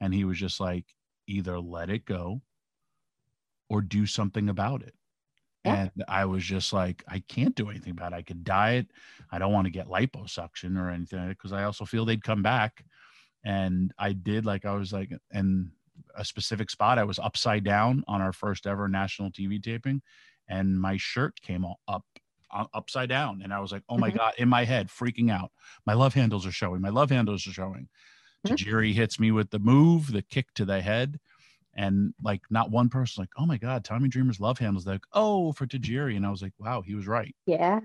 And 0.00 0.14
he 0.14 0.24
was 0.24 0.38
just 0.38 0.60
like, 0.60 0.86
either 1.26 1.60
let 1.60 1.90
it 1.90 2.04
go 2.04 2.42
or 3.68 3.80
do 3.82 4.06
something 4.06 4.48
about 4.48 4.82
it. 4.82 4.94
Yeah. 5.68 5.76
And 5.76 6.04
I 6.08 6.24
was 6.26 6.44
just 6.44 6.72
like, 6.72 7.04
I 7.08 7.20
can't 7.20 7.54
do 7.54 7.70
anything 7.70 7.92
about 7.92 8.12
it. 8.12 8.16
I 8.16 8.22
could 8.22 8.44
diet. 8.44 8.92
I 9.30 9.38
don't 9.38 9.52
want 9.52 9.66
to 9.66 9.70
get 9.70 9.88
liposuction 9.88 10.78
or 10.78 10.90
anything 10.90 11.28
because 11.30 11.52
I 11.52 11.64
also 11.64 11.84
feel 11.84 12.04
they'd 12.04 12.24
come 12.24 12.42
back 12.42 12.84
and 13.44 13.92
I 13.98 14.12
did 14.12 14.46
like 14.46 14.64
I 14.64 14.74
was 14.74 14.92
like 14.92 15.10
in 15.32 15.72
a 16.16 16.24
specific 16.24 16.70
spot. 16.70 16.98
I 16.98 17.04
was 17.04 17.18
upside 17.18 17.64
down 17.64 18.04
on 18.08 18.20
our 18.20 18.32
first 18.32 18.66
ever 18.66 18.88
national 18.88 19.30
TV 19.32 19.60
taping, 19.60 20.02
and 20.48 20.80
my 20.80 20.96
shirt 20.96 21.40
came 21.40 21.64
all 21.64 21.80
up 21.88 22.04
uh, 22.50 22.66
upside 22.74 23.08
down, 23.08 23.42
and 23.42 23.52
I 23.52 23.60
was 23.60 23.72
like, 23.72 23.84
"Oh 23.88 23.98
my 23.98 24.10
Mhm. 24.10 24.12
god!" 24.12 24.34
In 24.38 24.48
my 24.48 24.64
head, 24.64 24.88
freaking 24.88 25.30
out. 25.30 25.52
My 25.86 25.94
love 25.94 26.14
handles 26.14 26.46
are 26.46 26.52
showing. 26.52 26.80
My 26.80 26.88
love 26.90 27.10
handles 27.10 27.46
are 27.46 27.52
showing. 27.52 27.88
Tajiri 28.46 28.94
hits 28.94 29.20
me 29.20 29.30
with 29.32 29.50
the 29.50 29.58
move, 29.58 30.12
the 30.12 30.22
kick 30.22 30.54
to 30.54 30.64
the 30.64 30.80
head. 30.82 31.20
And 31.78 32.12
like 32.22 32.42
not 32.50 32.72
one 32.72 32.88
person 32.88 33.22
like, 33.22 33.30
oh 33.38 33.46
my 33.46 33.56
God, 33.56 33.84
Tommy 33.84 34.08
Dreamer's 34.08 34.40
love 34.40 34.58
handles. 34.58 34.84
Like, 34.84 35.04
oh, 35.12 35.52
for 35.52 35.64
Tajiri. 35.64 36.16
And 36.16 36.26
I 36.26 36.30
was 36.30 36.42
like, 36.42 36.52
wow, 36.58 36.82
he 36.82 36.96
was 36.96 37.06
right. 37.06 37.34
Yeah. 37.46 37.80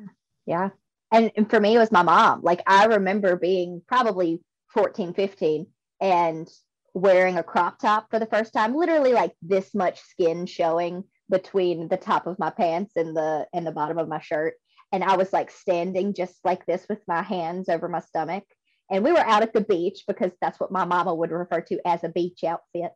Yeah. 0.47 0.69
And, 1.11 1.31
and 1.37 1.47
for 1.47 1.59
me, 1.59 1.75
it 1.75 1.79
was 1.79 1.91
my 1.91 2.01
mom. 2.01 2.41
Like 2.41 2.61
I 2.65 2.85
remember 2.85 3.35
being 3.35 3.83
probably 3.87 4.41
14, 4.73 5.13
15 5.13 5.67
and 6.01 6.49
wearing 6.95 7.37
a 7.37 7.43
crop 7.43 7.79
top 7.79 8.07
for 8.09 8.17
the 8.17 8.25
first 8.25 8.51
time, 8.51 8.75
literally 8.75 9.13
like 9.13 9.33
this 9.43 9.75
much 9.75 10.01
skin 10.01 10.47
showing 10.47 11.03
between 11.29 11.87
the 11.87 11.97
top 11.97 12.25
of 12.25 12.39
my 12.39 12.49
pants 12.49 12.93
and 12.95 13.15
the 13.15 13.47
and 13.53 13.65
the 13.65 13.71
bottom 13.71 13.99
of 13.99 14.07
my 14.07 14.19
shirt. 14.19 14.55
And 14.91 15.03
I 15.03 15.17
was 15.17 15.31
like 15.31 15.49
standing 15.49 16.13
just 16.13 16.35
like 16.43 16.65
this 16.65 16.85
with 16.89 16.99
my 17.07 17.21
hands 17.21 17.69
over 17.69 17.87
my 17.87 17.99
stomach. 17.99 18.43
And 18.91 19.03
we 19.03 19.11
were 19.11 19.19
out 19.19 19.41
at 19.41 19.53
the 19.53 19.61
beach 19.61 20.03
because 20.07 20.31
that's 20.41 20.59
what 20.59 20.71
my 20.71 20.85
mama 20.85 21.15
would 21.15 21.31
refer 21.31 21.61
to 21.61 21.79
as 21.87 22.03
a 22.03 22.09
beach 22.09 22.43
outfit. 22.43 22.91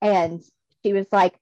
And 0.00 0.42
she 0.82 0.92
was 0.92 1.06
like, 1.12 1.34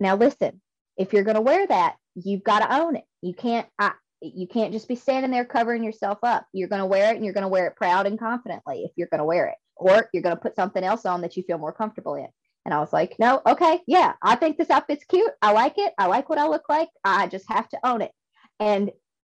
now 0.00 0.16
listen, 0.16 0.60
if 0.96 1.12
you're 1.12 1.24
going 1.24 1.36
to 1.36 1.40
wear 1.40 1.66
that, 1.66 1.96
you've 2.14 2.44
got 2.44 2.60
to 2.60 2.80
own 2.80 2.96
it. 2.96 3.04
You 3.22 3.34
can't, 3.34 3.66
I, 3.78 3.92
you 4.20 4.46
can't 4.46 4.72
just 4.72 4.88
be 4.88 4.96
standing 4.96 5.30
there 5.30 5.44
covering 5.44 5.84
yourself 5.84 6.18
up. 6.22 6.46
You're 6.52 6.68
going 6.68 6.80
to 6.80 6.86
wear 6.86 7.12
it 7.12 7.16
and 7.16 7.24
you're 7.24 7.34
going 7.34 7.42
to 7.42 7.48
wear 7.48 7.66
it 7.66 7.76
proud 7.76 8.06
and 8.06 8.18
confidently 8.18 8.84
if 8.84 8.92
you're 8.96 9.08
going 9.08 9.18
to 9.18 9.24
wear 9.24 9.48
it, 9.48 9.56
or 9.76 10.08
you're 10.12 10.22
going 10.22 10.36
to 10.36 10.40
put 10.40 10.56
something 10.56 10.82
else 10.82 11.04
on 11.04 11.20
that 11.22 11.36
you 11.36 11.42
feel 11.42 11.58
more 11.58 11.72
comfortable 11.72 12.14
in. 12.14 12.28
And 12.64 12.74
I 12.74 12.80
was 12.80 12.92
like, 12.92 13.16
no, 13.18 13.42
okay, 13.46 13.80
yeah, 13.86 14.14
I 14.22 14.34
think 14.34 14.56
this 14.56 14.70
outfit's 14.70 15.04
cute. 15.04 15.30
I 15.40 15.52
like 15.52 15.78
it. 15.78 15.92
I 15.98 16.06
like 16.06 16.28
what 16.28 16.38
I 16.38 16.48
look 16.48 16.68
like. 16.68 16.88
I 17.04 17.28
just 17.28 17.44
have 17.48 17.68
to 17.68 17.78
own 17.84 18.02
it. 18.02 18.10
And 18.58 18.90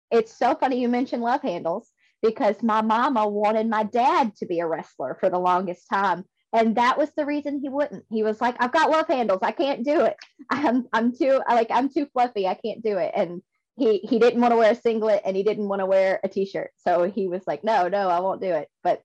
it's 0.09 0.38
so 0.38 0.55
funny 0.55 0.79
you 0.79 0.88
mentioned 0.88 1.21
love 1.21 1.41
handles 1.41 1.89
because 2.21 2.63
my 2.63 2.81
mama 2.81 3.27
wanted 3.27 3.67
my 3.69 3.83
dad 3.83 4.35
to 4.38 4.45
be 4.45 4.59
a 4.59 4.67
wrestler 4.67 5.17
for 5.19 5.29
the 5.29 5.39
longest 5.39 5.89
time. 5.91 6.24
And 6.53 6.75
that 6.77 6.97
was 6.97 7.11
the 7.15 7.25
reason 7.25 7.59
he 7.59 7.69
wouldn't. 7.69 8.05
He 8.09 8.23
was 8.23 8.39
like, 8.39 8.55
I've 8.59 8.71
got 8.71 8.89
love 8.89 9.07
handles. 9.07 9.39
I 9.41 9.51
can't 9.51 9.83
do 9.83 10.05
it. 10.05 10.15
I'm 10.49 10.87
I'm 10.93 11.15
too 11.15 11.41
I 11.47 11.55
like 11.55 11.67
I'm 11.71 11.89
too 11.89 12.07
fluffy. 12.13 12.47
I 12.47 12.53
can't 12.55 12.83
do 12.83 12.97
it. 12.97 13.11
And 13.15 13.41
he 13.77 13.99
he 13.99 14.19
didn't 14.19 14.41
want 14.41 14.51
to 14.53 14.57
wear 14.57 14.71
a 14.71 14.75
singlet 14.75 15.21
and 15.25 15.35
he 15.35 15.43
didn't 15.43 15.67
want 15.67 15.81
to 15.81 15.85
wear 15.85 16.19
a 16.23 16.29
t-shirt. 16.29 16.71
So 16.77 17.03
he 17.03 17.27
was 17.27 17.43
like, 17.45 17.63
no, 17.63 17.87
no, 17.89 18.09
I 18.09 18.19
won't 18.21 18.41
do 18.41 18.51
it. 18.53 18.69
But 18.83 19.01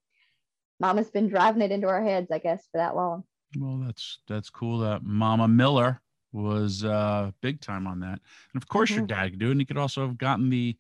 mama's 0.80 1.10
been 1.10 1.28
driving 1.28 1.62
it 1.62 1.72
into 1.72 1.88
our 1.88 2.02
heads, 2.02 2.30
I 2.30 2.38
guess, 2.38 2.66
for 2.72 2.78
that 2.78 2.96
long. 2.96 3.24
Well, 3.58 3.78
that's 3.78 4.18
that's 4.28 4.50
cool 4.50 4.78
that 4.80 5.02
Mama 5.02 5.48
Miller 5.48 6.00
was 6.32 6.84
uh 6.84 7.32
big 7.40 7.60
time 7.60 7.86
on 7.88 8.00
that. 8.00 8.20
And 8.52 8.62
of 8.62 8.68
course 8.68 8.94
your 8.94 9.02
Mhm. 9.02 9.08
dad 9.08 9.30
could 9.30 9.40
do 9.40 9.48
it. 9.48 9.52
And 9.52 9.60
he 9.60 9.64
could 9.64 9.76
also 9.76 10.06
have 10.06 10.16
gotten 10.18 10.48
the 10.50 10.76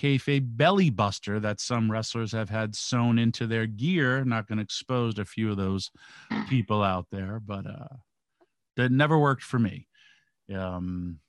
kayfabe 0.00 0.56
belly 0.56 0.90
buster 0.90 1.38
that 1.40 1.60
some 1.60 1.90
wrestlers 1.90 2.32
have 2.32 2.48
had 2.48 2.74
sewn 2.74 3.18
into 3.18 3.46
their 3.46 3.66
gear. 3.66 4.24
Not 4.24 4.48
going 4.48 4.58
to 4.58 4.64
expose 4.64 5.18
a 5.18 5.24
few 5.24 5.50
of 5.50 5.56
those 5.56 5.90
people 6.48 6.82
out 6.82 7.06
there, 7.10 7.40
but 7.40 7.66
uh 7.66 7.96
that 8.76 8.90
never 8.92 9.18
worked 9.18 9.42
for 9.42 9.58
me. 9.58 9.88
Um 10.54 11.20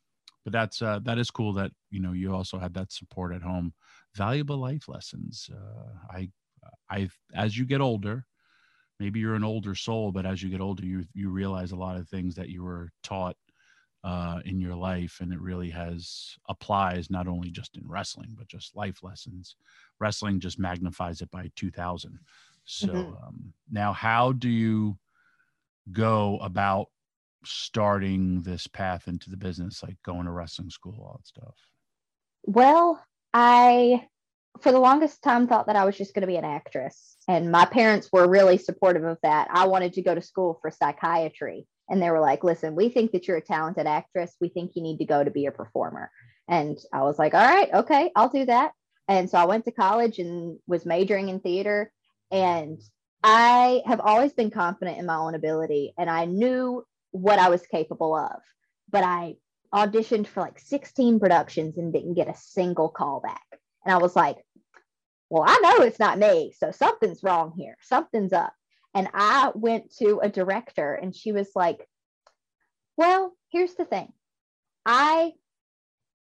but 0.44 0.54
that's 0.54 0.82
uh 0.82 1.00
that 1.04 1.18
is 1.18 1.32
cool 1.32 1.54
that 1.54 1.72
you 1.90 2.00
know 2.00 2.14
you 2.14 2.34
also 2.34 2.58
had 2.60 2.74
that 2.76 2.92
support 2.92 3.34
at 3.34 3.42
home. 3.42 3.74
Valuable 4.16 4.58
life 4.58 4.88
lessons. 4.88 5.50
Uh 5.54 5.90
I 6.10 6.30
I 6.90 7.10
as 7.36 7.58
you 7.58 7.66
get 7.66 7.82
older, 7.82 8.26
maybe 9.00 9.20
you're 9.20 9.36
an 9.36 9.44
older 9.44 9.76
soul, 9.76 10.12
but 10.12 10.26
as 10.26 10.42
you 10.42 10.50
get 10.50 10.62
older, 10.62 10.86
you 10.86 11.04
you 11.14 11.30
realize 11.30 11.72
a 11.72 11.76
lot 11.76 11.98
of 11.98 12.08
things 12.08 12.36
that 12.36 12.50
you 12.50 12.64
were 12.64 12.90
taught 13.04 13.36
uh, 14.04 14.40
in 14.46 14.60
your 14.60 14.76
life, 14.76 15.20
and 15.22 15.32
it 15.32 15.40
really 15.40 15.70
has 15.70 16.36
applies 16.50 17.10
not 17.10 17.28
only 17.28 17.52
just 17.52 17.78
in 17.78 17.88
wrestling, 17.88 18.36
but 18.38 18.48
just 18.48 18.76
life 18.76 19.04
lessons. 19.04 19.56
Wrestling 20.00 20.40
just 20.40 20.60
magnifies 20.60 21.22
it 21.22 21.30
by 21.32 21.52
two 21.56 21.72
thousand. 21.72 22.20
So 22.66 22.88
Mhm. 22.88 23.28
um, 23.28 23.54
now, 23.72 23.94
how 23.94 24.32
do 24.32 24.50
you 24.50 24.98
go 25.92 26.38
about 26.40 26.88
starting 27.44 28.42
this 28.44 28.68
path 28.68 29.08
into 29.08 29.30
the 29.30 29.38
business, 29.38 29.84
like 29.84 29.98
going 30.04 30.26
to 30.26 30.32
wrestling 30.32 30.70
school, 30.70 30.96
all 31.00 31.18
that 31.18 31.28
stuff? 31.28 31.56
Well, 32.44 33.04
I 33.34 34.08
for 34.60 34.72
the 34.72 34.80
longest 34.80 35.22
time 35.24 35.48
thought 35.48 35.68
that 35.68 35.76
I 35.76 35.86
was 35.86 35.98
just 35.98 36.14
going 36.14 36.22
to 36.22 36.28
be 36.28 36.36
an 36.36 36.46
actress. 36.46 37.16
And 37.28 37.52
my 37.52 37.66
parents 37.66 38.10
were 38.12 38.28
really 38.28 38.58
supportive 38.58 39.04
of 39.06 39.18
that. 39.24 39.48
I 39.52 39.66
wanted 39.68 39.94
to 39.94 40.02
go 40.02 40.14
to 40.14 40.22
school 40.22 40.60
for 40.62 40.70
psychiatry. 40.72 41.68
And 41.92 42.02
they 42.02 42.10
were 42.10 42.22
like, 42.22 42.44
listen, 42.46 42.74
we 42.74 42.88
think 42.88 43.12
that 43.12 43.28
you're 43.28 43.38
a 43.38 43.42
talented 43.42 43.86
actress. 43.86 44.34
We 44.40 44.48
think 44.48 44.72
you 44.74 44.82
need 44.82 44.98
to 45.00 45.06
go 45.06 45.24
to 45.24 45.30
be 45.30 45.46
a 45.46 45.52
performer. 45.52 46.10
And 46.48 46.80
I 46.94 47.02
was 47.04 47.20
like, 47.20 47.34
all 47.34 47.46
right, 47.46 47.70
okay, 47.74 48.12
I'll 48.16 48.30
do 48.30 48.46
that. 48.46 48.72
And 49.10 49.30
so 49.30 49.38
I 49.38 49.46
went 49.46 49.66
to 49.66 49.72
college 49.72 50.18
and 50.18 50.58
was 50.68 50.86
majoring 50.86 51.28
in 51.28 51.42
theater. 51.42 51.92
And 52.32 52.80
I 53.24 53.82
have 53.86 54.00
always 54.00 54.32
been 54.32 54.52
confident 54.52 55.00
in 55.00 55.06
my 55.06 55.18
own 55.18 55.36
ability 55.36 55.94
and 55.98 56.10
I 56.10 56.26
knew 56.26 56.86
what 57.12 57.40
I 57.40 57.50
was 57.50 57.62
capable 57.68 58.16
of. 58.16 58.40
But 58.90 59.04
I 59.04 59.36
auditioned 59.76 60.28
for 60.28 60.40
like 60.40 60.60
16 60.60 61.20
productions 61.20 61.78
and 61.78 61.92
didn't 61.92 62.14
get 62.14 62.30
a 62.30 62.38
single 62.38 62.88
call 62.88 63.20
back. 63.20 63.44
And 63.86 63.94
I 63.94 63.98
was 63.98 64.16
like, 64.16 64.38
well, 65.30 65.44
I 65.46 65.58
know 65.62 65.84
it's 65.84 66.00
not 66.00 66.20
me. 66.20 66.54
So 66.58 66.72
something's 66.72 67.22
wrong 67.22 67.54
here. 67.58 67.76
Something's 67.82 68.32
up. 68.32 68.54
And 68.94 69.10
I 69.14 69.52
went 69.56 69.96
to 69.98 70.20
a 70.22 70.30
director 70.30 70.94
and 70.94 71.16
she 71.16 71.32
was 71.32 71.50
like, 71.56 71.88
well, 72.98 73.34
here's 73.52 73.76
the 73.76 73.86
thing. 73.86 74.12
I 74.86 75.34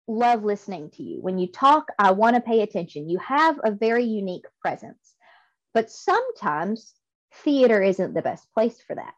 love 0.07 0.43
listening 0.43 0.91
to 0.91 1.03
you. 1.03 1.21
When 1.21 1.37
you 1.37 1.47
talk, 1.47 1.87
I 1.99 2.11
want 2.11 2.35
to 2.35 2.41
pay 2.41 2.61
attention. 2.61 3.09
You 3.09 3.19
have 3.19 3.59
a 3.63 3.71
very 3.71 4.05
unique 4.05 4.45
presence. 4.61 5.15
But 5.73 5.91
sometimes 5.91 6.93
theater 7.43 7.81
isn't 7.81 8.13
the 8.13 8.21
best 8.21 8.51
place 8.53 8.79
for 8.81 8.95
that. 8.95 9.13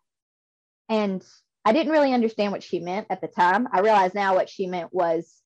And 0.89 1.23
I 1.65 1.73
didn't 1.73 1.91
really 1.91 2.13
understand 2.13 2.51
what 2.51 2.63
she 2.63 2.79
meant 2.79 3.07
at 3.09 3.21
the 3.21 3.27
time. 3.27 3.67
I 3.71 3.81
realize 3.81 4.13
now 4.13 4.35
what 4.35 4.49
she 4.49 4.67
meant 4.67 4.93
was 4.93 5.41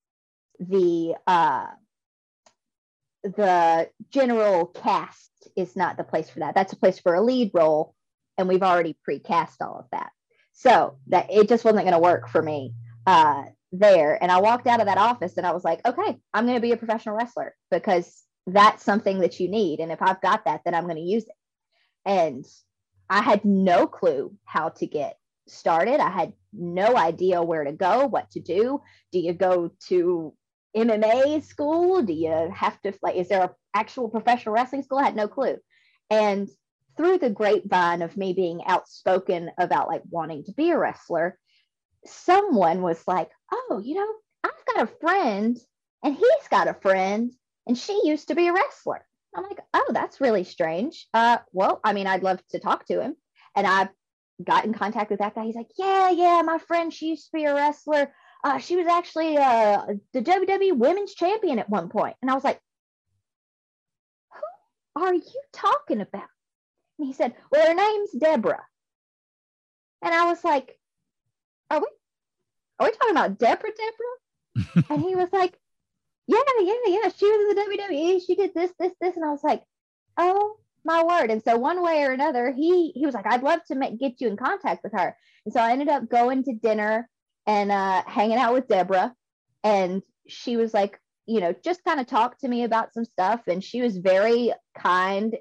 the 0.59 1.15
uh, 1.25 1.67
the 3.23 3.89
general 4.09 4.65
cast 4.65 5.31
is 5.55 5.75
not 5.75 5.97
the 5.97 6.03
place 6.03 6.29
for 6.29 6.39
that. 6.39 6.55
That's 6.55 6.73
a 6.73 6.77
place 6.77 6.99
for 6.99 7.13
a 7.13 7.21
lead 7.21 7.51
role, 7.53 7.95
and 8.37 8.47
we've 8.47 8.63
already 8.63 8.97
precast 9.07 9.55
all 9.61 9.79
of 9.79 9.85
that. 9.91 10.11
So 10.53 10.97
that 11.07 11.31
it 11.31 11.49
just 11.49 11.63
wasn't 11.63 11.83
going 11.83 11.93
to 11.93 11.99
work 11.99 12.29
for 12.29 12.41
me 12.41 12.73
uh, 13.07 13.43
there. 13.71 14.21
And 14.21 14.31
I 14.31 14.41
walked 14.41 14.67
out 14.67 14.79
of 14.79 14.87
that 14.87 14.97
office 14.97 15.37
and 15.37 15.45
I 15.45 15.51
was 15.51 15.63
like, 15.63 15.85
okay, 15.87 16.17
I'm 16.33 16.45
going 16.45 16.57
to 16.57 16.61
be 16.61 16.73
a 16.73 16.77
professional 16.77 17.15
wrestler 17.15 17.55
because 17.71 18.23
that's 18.45 18.83
something 18.83 19.19
that 19.19 19.39
you 19.39 19.49
need. 19.49 19.79
And 19.79 19.91
if 19.91 20.01
I've 20.01 20.21
got 20.21 20.45
that, 20.45 20.61
then 20.65 20.75
I'm 20.75 20.83
going 20.83 20.97
to 20.97 21.01
use 21.01 21.23
it. 21.23 21.35
And 22.05 22.45
I 23.09 23.21
had 23.21 23.45
no 23.45 23.87
clue 23.87 24.35
how 24.45 24.69
to 24.69 24.85
get 24.85 25.17
started. 25.47 25.99
I 25.99 26.09
had 26.09 26.33
no 26.53 26.97
idea 26.97 27.41
where 27.41 27.63
to 27.63 27.71
go, 27.71 28.05
what 28.07 28.29
to 28.31 28.39
do. 28.39 28.81
Do 29.11 29.19
you 29.19 29.33
go 29.33 29.71
to 29.87 30.33
MMA 30.75 31.43
school? 31.43 32.01
Do 32.01 32.13
you 32.13 32.51
have 32.53 32.81
to 32.81 32.93
like 33.01 33.15
is 33.15 33.29
there 33.29 33.43
an 33.43 33.49
actual 33.73 34.09
professional 34.09 34.55
wrestling 34.55 34.83
school? 34.83 34.99
I 34.99 35.05
had 35.05 35.15
no 35.15 35.27
clue. 35.27 35.57
And 36.09 36.49
through 36.97 37.17
the 37.19 37.29
grapevine 37.29 38.01
of 38.01 38.17
me 38.17 38.33
being 38.33 38.61
outspoken 38.65 39.51
about 39.57 39.87
like 39.87 40.03
wanting 40.09 40.43
to 40.45 40.53
be 40.53 40.71
a 40.71 40.77
wrestler, 40.77 41.37
someone 42.05 42.81
was 42.81 43.01
like, 43.07 43.29
"Oh, 43.51 43.81
you 43.83 43.95
know, 43.95 44.13
I've 44.43 44.75
got 44.75 44.83
a 44.83 44.99
friend 44.99 45.57
and 46.03 46.15
he's 46.15 46.47
got 46.49 46.67
a 46.67 46.73
friend 46.73 47.31
and 47.67 47.77
she 47.77 48.01
used 48.03 48.29
to 48.29 48.35
be 48.35 48.47
a 48.47 48.53
wrestler." 48.53 49.05
I'm 49.35 49.43
like, 49.43 49.59
"Oh, 49.73 49.87
that's 49.89 50.21
really 50.21 50.43
strange." 50.43 51.07
Uh, 51.13 51.37
well, 51.53 51.79
I 51.83 51.93
mean, 51.93 52.07
I'd 52.07 52.23
love 52.23 52.45
to 52.49 52.59
talk 52.59 52.85
to 52.87 53.01
him. 53.01 53.15
And 53.55 53.67
I 53.67 53.89
got 54.43 54.65
in 54.65 54.73
contact 54.73 55.11
with 55.11 55.19
that 55.19 55.35
guy. 55.35 55.45
He's 55.45 55.55
like, 55.55 55.71
"Yeah, 55.77 56.09
yeah, 56.09 56.41
my 56.43 56.57
friend, 56.57 56.93
she 56.93 57.09
used 57.09 57.25
to 57.27 57.33
be 57.33 57.45
a 57.45 57.53
wrestler. 57.53 58.13
Uh, 58.43 58.57
she 58.57 58.75
was 58.75 58.87
actually 58.87 59.37
uh, 59.37 59.85
the 60.13 60.21
WWE 60.21 60.75
Women's 60.77 61.13
Champion 61.13 61.59
at 61.59 61.69
one 61.69 61.89
point." 61.89 62.15
And 62.21 62.31
I 62.31 62.33
was 62.33 62.43
like, 62.43 62.59
"Who 64.95 65.03
are 65.03 65.13
you 65.13 65.41
talking 65.53 66.01
about?" 66.01 66.29
And 67.01 67.07
he 67.07 67.13
said, 67.13 67.33
Well, 67.51 67.65
her 67.65 67.73
name's 67.73 68.11
Debra. 68.11 68.63
And 70.03 70.13
I 70.13 70.25
was 70.25 70.43
like, 70.43 70.77
Are 71.71 71.79
we 71.79 71.87
are 72.79 72.87
we 72.87 72.91
talking 72.91 73.11
about 73.11 73.39
Debra 73.39 73.69
Debra? 73.71 74.85
and 74.91 75.01
he 75.01 75.15
was 75.15 75.29
like, 75.33 75.57
Yeah, 76.27 76.37
yeah, 76.59 76.73
yeah. 76.85 77.09
She 77.09 77.25
was 77.25 77.41
in 77.41 77.55
the 77.55 77.87
WWE. 77.89 78.21
She 78.23 78.35
did 78.35 78.53
this, 78.53 78.71
this, 78.79 78.93
this. 79.01 79.15
And 79.15 79.25
I 79.25 79.31
was 79.31 79.43
like, 79.43 79.63
Oh 80.15 80.57
my 80.85 81.03
word. 81.03 81.31
And 81.31 81.41
so 81.41 81.57
one 81.57 81.81
way 81.81 82.03
or 82.03 82.11
another, 82.11 82.51
he 82.51 82.91
he 82.91 83.07
was 83.07 83.15
like, 83.15 83.25
I'd 83.25 83.41
love 83.41 83.61
to 83.69 83.75
make, 83.75 83.99
get 83.99 84.21
you 84.21 84.27
in 84.27 84.37
contact 84.37 84.83
with 84.83 84.93
her. 84.93 85.17
And 85.45 85.53
so 85.53 85.59
I 85.59 85.71
ended 85.71 85.89
up 85.89 86.07
going 86.07 86.43
to 86.43 86.53
dinner 86.53 87.09
and 87.51 87.69
uh, 87.69 88.01
hanging 88.07 88.37
out 88.37 88.53
with 88.53 88.69
Debra. 88.69 89.13
And 89.63 90.01
she 90.25 90.55
was 90.55 90.73
like, 90.73 90.97
you 91.25 91.41
know, 91.41 91.53
just 91.63 91.83
kind 91.83 91.99
of 91.99 92.07
talked 92.07 92.39
to 92.41 92.47
me 92.47 92.63
about 92.63 92.93
some 92.93 93.03
stuff. 93.03 93.41
And 93.47 93.61
she 93.61 93.81
was 93.81 93.97
very 93.97 94.53
kind 94.77 95.35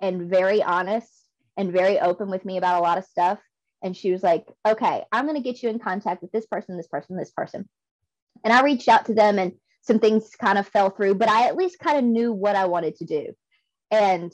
and 0.00 0.30
very 0.30 0.62
honest 0.62 1.10
and 1.56 1.72
very 1.72 1.98
open 1.98 2.30
with 2.30 2.44
me 2.44 2.56
about 2.56 2.78
a 2.78 2.82
lot 2.82 2.98
of 2.98 3.04
stuff. 3.04 3.40
And 3.82 3.96
she 3.96 4.12
was 4.12 4.22
like, 4.22 4.46
okay, 4.66 5.02
I'm 5.10 5.26
going 5.26 5.36
to 5.36 5.42
get 5.42 5.60
you 5.62 5.68
in 5.68 5.80
contact 5.80 6.22
with 6.22 6.30
this 6.30 6.46
person, 6.46 6.76
this 6.76 6.86
person, 6.86 7.16
this 7.16 7.32
person. 7.32 7.68
And 8.44 8.52
I 8.52 8.62
reached 8.62 8.88
out 8.88 9.06
to 9.06 9.14
them 9.14 9.38
and 9.38 9.52
some 9.82 9.98
things 9.98 10.30
kind 10.40 10.58
of 10.58 10.68
fell 10.68 10.90
through, 10.90 11.16
but 11.16 11.28
I 11.28 11.48
at 11.48 11.56
least 11.56 11.80
kind 11.80 11.98
of 11.98 12.04
knew 12.04 12.32
what 12.32 12.54
I 12.54 12.66
wanted 12.66 12.96
to 12.96 13.04
do. 13.04 13.32
And 13.90 14.32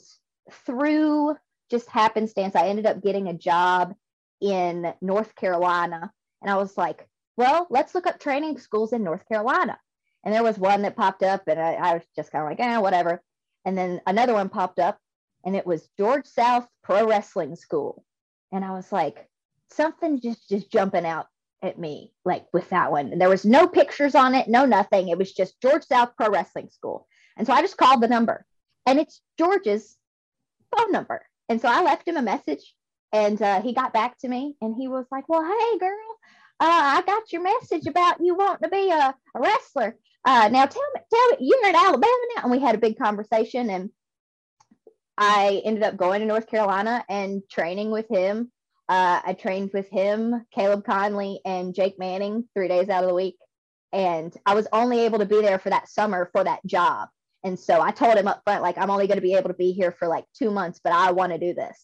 through 0.65 1.35
just 1.71 1.89
happenstance, 1.89 2.55
I 2.55 2.67
ended 2.67 2.85
up 2.85 3.01
getting 3.01 3.27
a 3.27 3.33
job 3.33 3.95
in 4.39 4.93
North 5.01 5.35
Carolina. 5.35 6.11
And 6.41 6.51
I 6.51 6.57
was 6.57 6.77
like, 6.77 7.07
well, 7.37 7.67
let's 7.69 7.95
look 7.95 8.07
up 8.07 8.19
training 8.19 8.59
schools 8.59 8.93
in 8.93 9.03
North 9.03 9.27
Carolina. 9.27 9.77
And 10.23 10.33
there 10.33 10.43
was 10.43 10.57
one 10.57 10.83
that 10.83 10.95
popped 10.95 11.23
up, 11.23 11.43
and 11.47 11.59
I, 11.59 11.73
I 11.73 11.93
was 11.95 12.03
just 12.15 12.31
kind 12.31 12.43
of 12.43 12.49
like, 12.49 12.59
eh, 12.59 12.77
whatever. 12.77 13.21
And 13.65 13.77
then 13.77 14.01
another 14.07 14.33
one 14.33 14.49
popped 14.49 14.79
up, 14.79 14.97
and 15.45 15.55
it 15.55 15.65
was 15.65 15.89
George 15.97 16.25
South 16.25 16.67
Pro 16.83 17.07
Wrestling 17.07 17.55
School. 17.55 18.05
And 18.51 18.63
I 18.63 18.71
was 18.71 18.91
like, 18.91 19.27
something 19.69 20.21
just 20.21 20.47
just 20.47 20.71
jumping 20.71 21.05
out 21.05 21.27
at 21.61 21.79
me, 21.79 22.11
like 22.23 22.45
with 22.53 22.69
that 22.69 22.91
one. 22.91 23.11
And 23.11 23.19
there 23.19 23.29
was 23.29 23.45
no 23.45 23.67
pictures 23.67 24.15
on 24.15 24.35
it, 24.35 24.47
no 24.47 24.65
nothing. 24.65 25.09
It 25.09 25.17
was 25.17 25.33
just 25.33 25.61
George 25.61 25.83
South 25.83 26.11
Pro 26.15 26.29
Wrestling 26.29 26.69
School. 26.69 27.07
And 27.35 27.47
so 27.47 27.53
I 27.53 27.61
just 27.61 27.77
called 27.77 28.01
the 28.01 28.07
number, 28.07 28.45
and 28.85 28.99
it's 28.99 29.21
George's 29.37 29.97
phone 30.75 30.91
number. 30.91 31.25
And 31.49 31.59
so 31.59 31.67
I 31.67 31.81
left 31.83 32.07
him 32.07 32.15
a 32.15 32.21
message, 32.21 32.73
and 33.11 33.41
uh, 33.41 33.61
he 33.61 33.73
got 33.73 33.93
back 33.93 34.17
to 34.19 34.27
me, 34.27 34.55
and 34.61 34.75
he 34.77 34.87
was 34.87 35.05
like, 35.11 35.27
"Well, 35.27 35.43
hey, 35.43 35.77
girl, 35.79 36.12
I 36.59 37.03
got 37.05 37.31
your 37.31 37.43
message 37.43 37.87
about 37.87 38.17
you 38.21 38.35
wanting 38.35 38.63
to 38.63 38.69
be 38.69 38.89
a, 38.89 39.15
a 39.35 39.39
wrestler. 39.39 39.95
Uh, 40.25 40.49
now 40.51 40.65
tell 40.65 40.83
me, 40.93 41.01
tell 41.13 41.29
me, 41.29 41.37
you're 41.41 41.69
in 41.69 41.75
Alabama 41.75 42.13
now." 42.35 42.43
And 42.43 42.51
we 42.51 42.59
had 42.59 42.75
a 42.75 42.79
big 42.79 42.97
conversation, 42.97 43.69
and 43.69 43.89
I 45.17 45.61
ended 45.65 45.83
up 45.83 45.97
going 45.97 46.21
to 46.21 46.25
North 46.25 46.47
Carolina 46.47 47.03
and 47.09 47.41
training 47.49 47.91
with 47.91 48.07
him. 48.09 48.51
Uh, 48.89 49.21
I 49.25 49.33
trained 49.33 49.71
with 49.73 49.89
him, 49.89 50.45
Caleb 50.53 50.85
Conley, 50.85 51.39
and 51.45 51.73
Jake 51.73 51.97
Manning 51.99 52.47
three 52.53 52.67
days 52.67 52.89
out 52.89 53.03
of 53.03 53.09
the 53.09 53.15
week. 53.15 53.37
And 53.91 54.35
I 54.45 54.55
was 54.55 54.67
only 54.73 55.01
able 55.01 55.19
to 55.19 55.25
be 55.25 55.41
there 55.41 55.59
for 55.59 55.69
that 55.69 55.87
summer 55.87 56.29
for 56.31 56.43
that 56.43 56.65
job. 56.65 57.09
And 57.43 57.59
so 57.59 57.81
I 57.81 57.91
told 57.91 58.17
him 58.17 58.27
up 58.27 58.41
front, 58.43 58.63
like, 58.63 58.77
I'm 58.77 58.89
only 58.89 59.07
going 59.07 59.17
to 59.17 59.21
be 59.21 59.35
able 59.35 59.49
to 59.49 59.55
be 59.55 59.71
here 59.71 59.91
for 59.91 60.07
like 60.07 60.25
two 60.37 60.49
months, 60.49 60.79
but 60.83 60.93
I 60.93 61.11
want 61.11 61.31
to 61.33 61.37
do 61.37 61.53
this. 61.53 61.79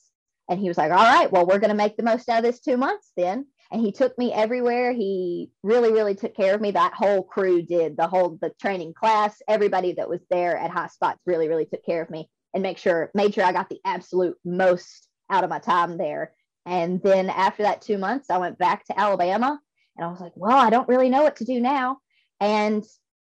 And 0.49 0.59
he 0.59 0.67
was 0.67 0.77
like, 0.77 0.91
All 0.91 0.97
right, 0.97 1.31
well, 1.31 1.45
we're 1.45 1.59
going 1.59 1.69
to 1.69 1.75
make 1.75 1.97
the 1.97 2.03
most 2.03 2.27
out 2.29 2.39
of 2.39 2.43
this 2.43 2.59
two 2.59 2.77
months 2.77 3.11
then. 3.15 3.45
And 3.71 3.81
he 3.81 3.91
took 3.91 4.17
me 4.17 4.33
everywhere. 4.33 4.93
He 4.93 5.51
really, 5.61 5.91
really 5.91 6.15
took 6.15 6.35
care 6.35 6.55
of 6.55 6.61
me. 6.61 6.71
That 6.71 6.93
whole 6.93 7.21
crew 7.21 7.61
did 7.61 7.97
the 7.97 8.07
whole 8.07 8.37
the 8.41 8.51
training 8.59 8.93
class. 8.93 9.41
Everybody 9.47 9.93
that 9.93 10.09
was 10.09 10.21
there 10.29 10.57
at 10.57 10.71
High 10.71 10.87
Spots 10.87 11.19
really, 11.25 11.47
really 11.47 11.65
took 11.65 11.85
care 11.85 12.01
of 12.01 12.09
me 12.09 12.29
and 12.53 12.63
make 12.63 12.79
sure 12.79 13.11
made 13.13 13.33
sure 13.33 13.43
I 13.43 13.51
got 13.51 13.69
the 13.69 13.79
absolute 13.85 14.37
most 14.43 15.07
out 15.29 15.43
of 15.43 15.49
my 15.49 15.59
time 15.59 15.97
there. 15.97 16.33
And 16.65 17.01
then 17.01 17.29
after 17.29 17.63
that 17.63 17.81
two 17.81 17.97
months, 17.97 18.29
I 18.29 18.37
went 18.37 18.57
back 18.57 18.85
to 18.85 18.99
Alabama 18.99 19.59
and 19.95 20.05
I 20.05 20.09
was 20.09 20.19
like, 20.19 20.33
well, 20.35 20.57
I 20.57 20.69
don't 20.69 20.87
really 20.87 21.09
know 21.09 21.23
what 21.23 21.37
to 21.37 21.45
do 21.45 21.59
now. 21.59 21.99
And 22.39 22.83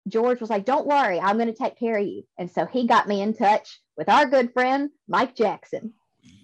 George 0.09 0.41
was 0.41 0.51
like, 0.51 0.65
don't 0.65 0.87
worry, 0.87 1.21
I'm 1.21 1.37
going 1.37 1.53
to 1.53 1.59
take 1.59 1.79
care 1.79 1.99
of 1.99 2.07
you. 2.07 2.23
And 2.39 2.51
so 2.51 2.65
he 2.65 2.87
got 2.87 3.09
me 3.09 3.21
in 3.21 3.35
touch 3.35 3.81
with 3.97 4.09
our 4.09 4.27
good 4.27 4.53
friend, 4.53 4.91
Mike 5.09 5.37
Jackson. 5.37 5.93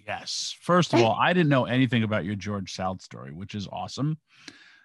Yes. 0.06 0.56
First 0.60 0.94
of 0.94 1.00
all, 1.00 1.16
I 1.20 1.32
didn't 1.32 1.48
know 1.48 1.64
anything 1.64 2.02
about 2.04 2.24
your 2.24 2.36
George 2.36 2.72
South 2.72 3.02
story, 3.02 3.32
which 3.32 3.54
is 3.54 3.66
awesome. 3.72 4.18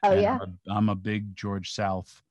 Oh, 0.03 0.11
And 0.11 0.21
yeah. 0.21 0.39
I'm 0.41 0.57
a, 0.67 0.73
I'm 0.73 0.89
a 0.89 0.95
big 0.95 1.35
George 1.35 1.71
South 1.71 2.21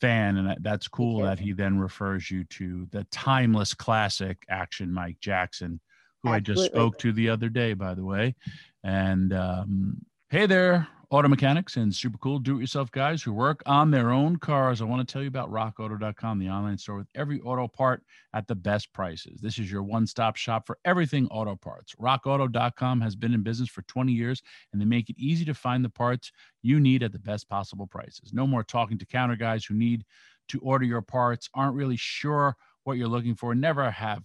fan, 0.00 0.36
and 0.36 0.56
that's 0.60 0.88
cool 0.88 1.22
that 1.22 1.38
he 1.38 1.52
then 1.52 1.78
refers 1.78 2.30
you 2.30 2.44
to 2.44 2.86
the 2.90 3.04
timeless 3.04 3.74
classic 3.74 4.44
action 4.48 4.92
Mike 4.92 5.20
Jackson, 5.20 5.80
who 6.22 6.30
I 6.30 6.40
just 6.40 6.64
spoke 6.64 6.98
to 6.98 7.12
the 7.12 7.28
other 7.28 7.48
day, 7.48 7.74
by 7.74 7.94
the 7.94 8.04
way. 8.04 8.34
And 8.82 9.32
um, 9.32 10.04
hey 10.30 10.46
there, 10.46 10.88
auto 11.10 11.26
mechanics 11.26 11.76
and 11.76 11.94
super 11.94 12.18
cool 12.18 12.38
do-it-yourself 12.38 12.90
guys 12.92 13.22
who 13.22 13.32
work 13.32 13.62
on 13.64 13.90
their 13.90 14.10
own 14.10 14.36
cars. 14.36 14.82
I 14.82 14.84
want 14.84 15.06
to 15.06 15.10
tell 15.10 15.22
you 15.22 15.28
about 15.28 15.50
RockAuto.com, 15.50 16.38
the 16.38 16.50
online 16.50 16.76
store 16.76 16.96
with 16.96 17.08
every 17.14 17.40
auto 17.40 17.66
part 17.66 18.02
at 18.34 18.46
the 18.46 18.54
best 18.54 18.92
prices. 18.92 19.40
This 19.40 19.58
is 19.58 19.72
your 19.72 19.82
one-stop 19.82 20.36
shop 20.36 20.66
for 20.66 20.78
everything 20.84 21.26
auto 21.28 21.56
parts. 21.56 21.94
RockAuto.com 21.94 23.00
has 23.00 23.16
been 23.16 23.32
in 23.32 23.42
business 23.42 23.70
for 23.70 23.82
20 23.82 24.12
years, 24.12 24.42
and 24.72 24.80
they 24.80 24.86
make 24.86 25.08
it 25.08 25.16
easy 25.18 25.46
to 25.46 25.54
find 25.54 25.82
the 25.82 25.88
parts 25.88 26.30
you 26.62 26.78
need 26.78 27.02
at 27.02 27.12
the 27.12 27.18
best 27.18 27.48
possible 27.48 27.86
prices. 27.86 28.34
No 28.34 28.46
more 28.46 28.62
talking 28.62 28.98
to 28.98 29.06
counter 29.06 29.36
guys 29.36 29.64
who 29.64 29.74
need 29.74 30.04
to 30.48 30.60
order 30.60 30.84
your 30.84 31.02
parts, 31.02 31.48
aren't 31.54 31.74
really 31.74 31.96
sure 31.96 32.54
what 32.84 32.98
you're 32.98 33.08
looking 33.08 33.34
for, 33.34 33.54
never 33.54 33.90
have 33.90 34.24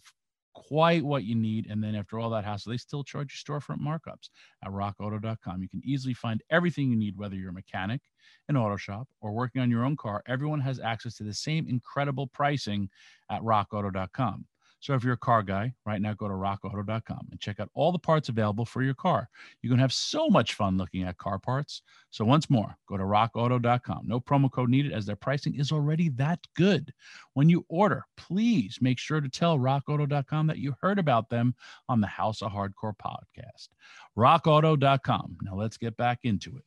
quite 0.53 1.03
what 1.03 1.23
you 1.23 1.35
need. 1.35 1.67
And 1.69 1.83
then 1.83 1.95
after 1.95 2.19
all 2.19 2.29
that 2.31 2.45
hassle, 2.45 2.71
they 2.71 2.77
still 2.77 3.03
charge 3.03 3.33
you 3.33 3.53
storefront 3.53 3.79
markups 3.79 4.29
at 4.63 4.71
rockauto.com. 4.71 5.61
You 5.61 5.69
can 5.69 5.81
easily 5.83 6.13
find 6.13 6.41
everything 6.49 6.89
you 6.89 6.95
need, 6.95 7.17
whether 7.17 7.35
you're 7.35 7.49
a 7.49 7.53
mechanic, 7.53 8.01
an 8.49 8.57
auto 8.57 8.77
shop, 8.77 9.07
or 9.21 9.31
working 9.31 9.61
on 9.61 9.69
your 9.69 9.85
own 9.85 9.95
car. 9.95 10.23
Everyone 10.27 10.61
has 10.61 10.79
access 10.79 11.15
to 11.17 11.23
the 11.23 11.33
same 11.33 11.67
incredible 11.67 12.27
pricing 12.27 12.89
at 13.29 13.41
rockauto.com. 13.41 14.45
So 14.83 14.93
if 14.95 15.03
you're 15.05 15.13
a 15.13 15.17
car 15.17 15.43
guy, 15.43 15.73
right 15.85 16.01
now 16.01 16.13
go 16.13 16.27
to 16.27 16.33
rockauto.com 16.33 17.27
and 17.31 17.39
check 17.39 17.61
out 17.61 17.69
all 17.73 17.93
the 17.93 17.97
parts 17.97 18.27
available 18.27 18.65
for 18.65 18.83
your 18.83 18.93
car. 18.93 19.29
You're 19.61 19.69
going 19.69 19.77
to 19.77 19.83
have 19.83 19.93
so 19.93 20.27
much 20.27 20.55
fun 20.55 20.75
looking 20.75 21.03
at 21.03 21.17
car 21.17 21.39
parts. 21.39 21.83
So 22.09 22.25
once 22.25 22.49
more, 22.49 22.77
go 22.89 22.97
to 22.97 23.03
rockauto.com. 23.05 24.05
No 24.05 24.19
promo 24.19 24.51
code 24.51 24.69
needed 24.69 24.91
as 24.91 25.05
their 25.05 25.15
pricing 25.15 25.55
is 25.55 25.71
already 25.71 26.09
that 26.15 26.39
good. 26.57 26.93
When 27.31 27.47
you 27.47 27.65
order, 27.69 28.03
please 28.17 28.79
make 28.81 28.99
sure 28.99 29.21
to 29.21 29.29
tell 29.29 29.57
rockauto.com 29.57 30.47
that 30.47 30.57
you 30.57 30.75
heard 30.81 30.99
about 30.99 31.29
them 31.29 31.55
on 31.87 32.01
the 32.01 32.07
House 32.07 32.41
of 32.41 32.51
Hardcore 32.51 32.93
podcast. 33.01 33.69
rockauto.com. 34.17 35.37
Now 35.43 35.55
let's 35.55 35.77
get 35.77 35.95
back 35.95 36.19
into 36.23 36.57
it. 36.57 36.65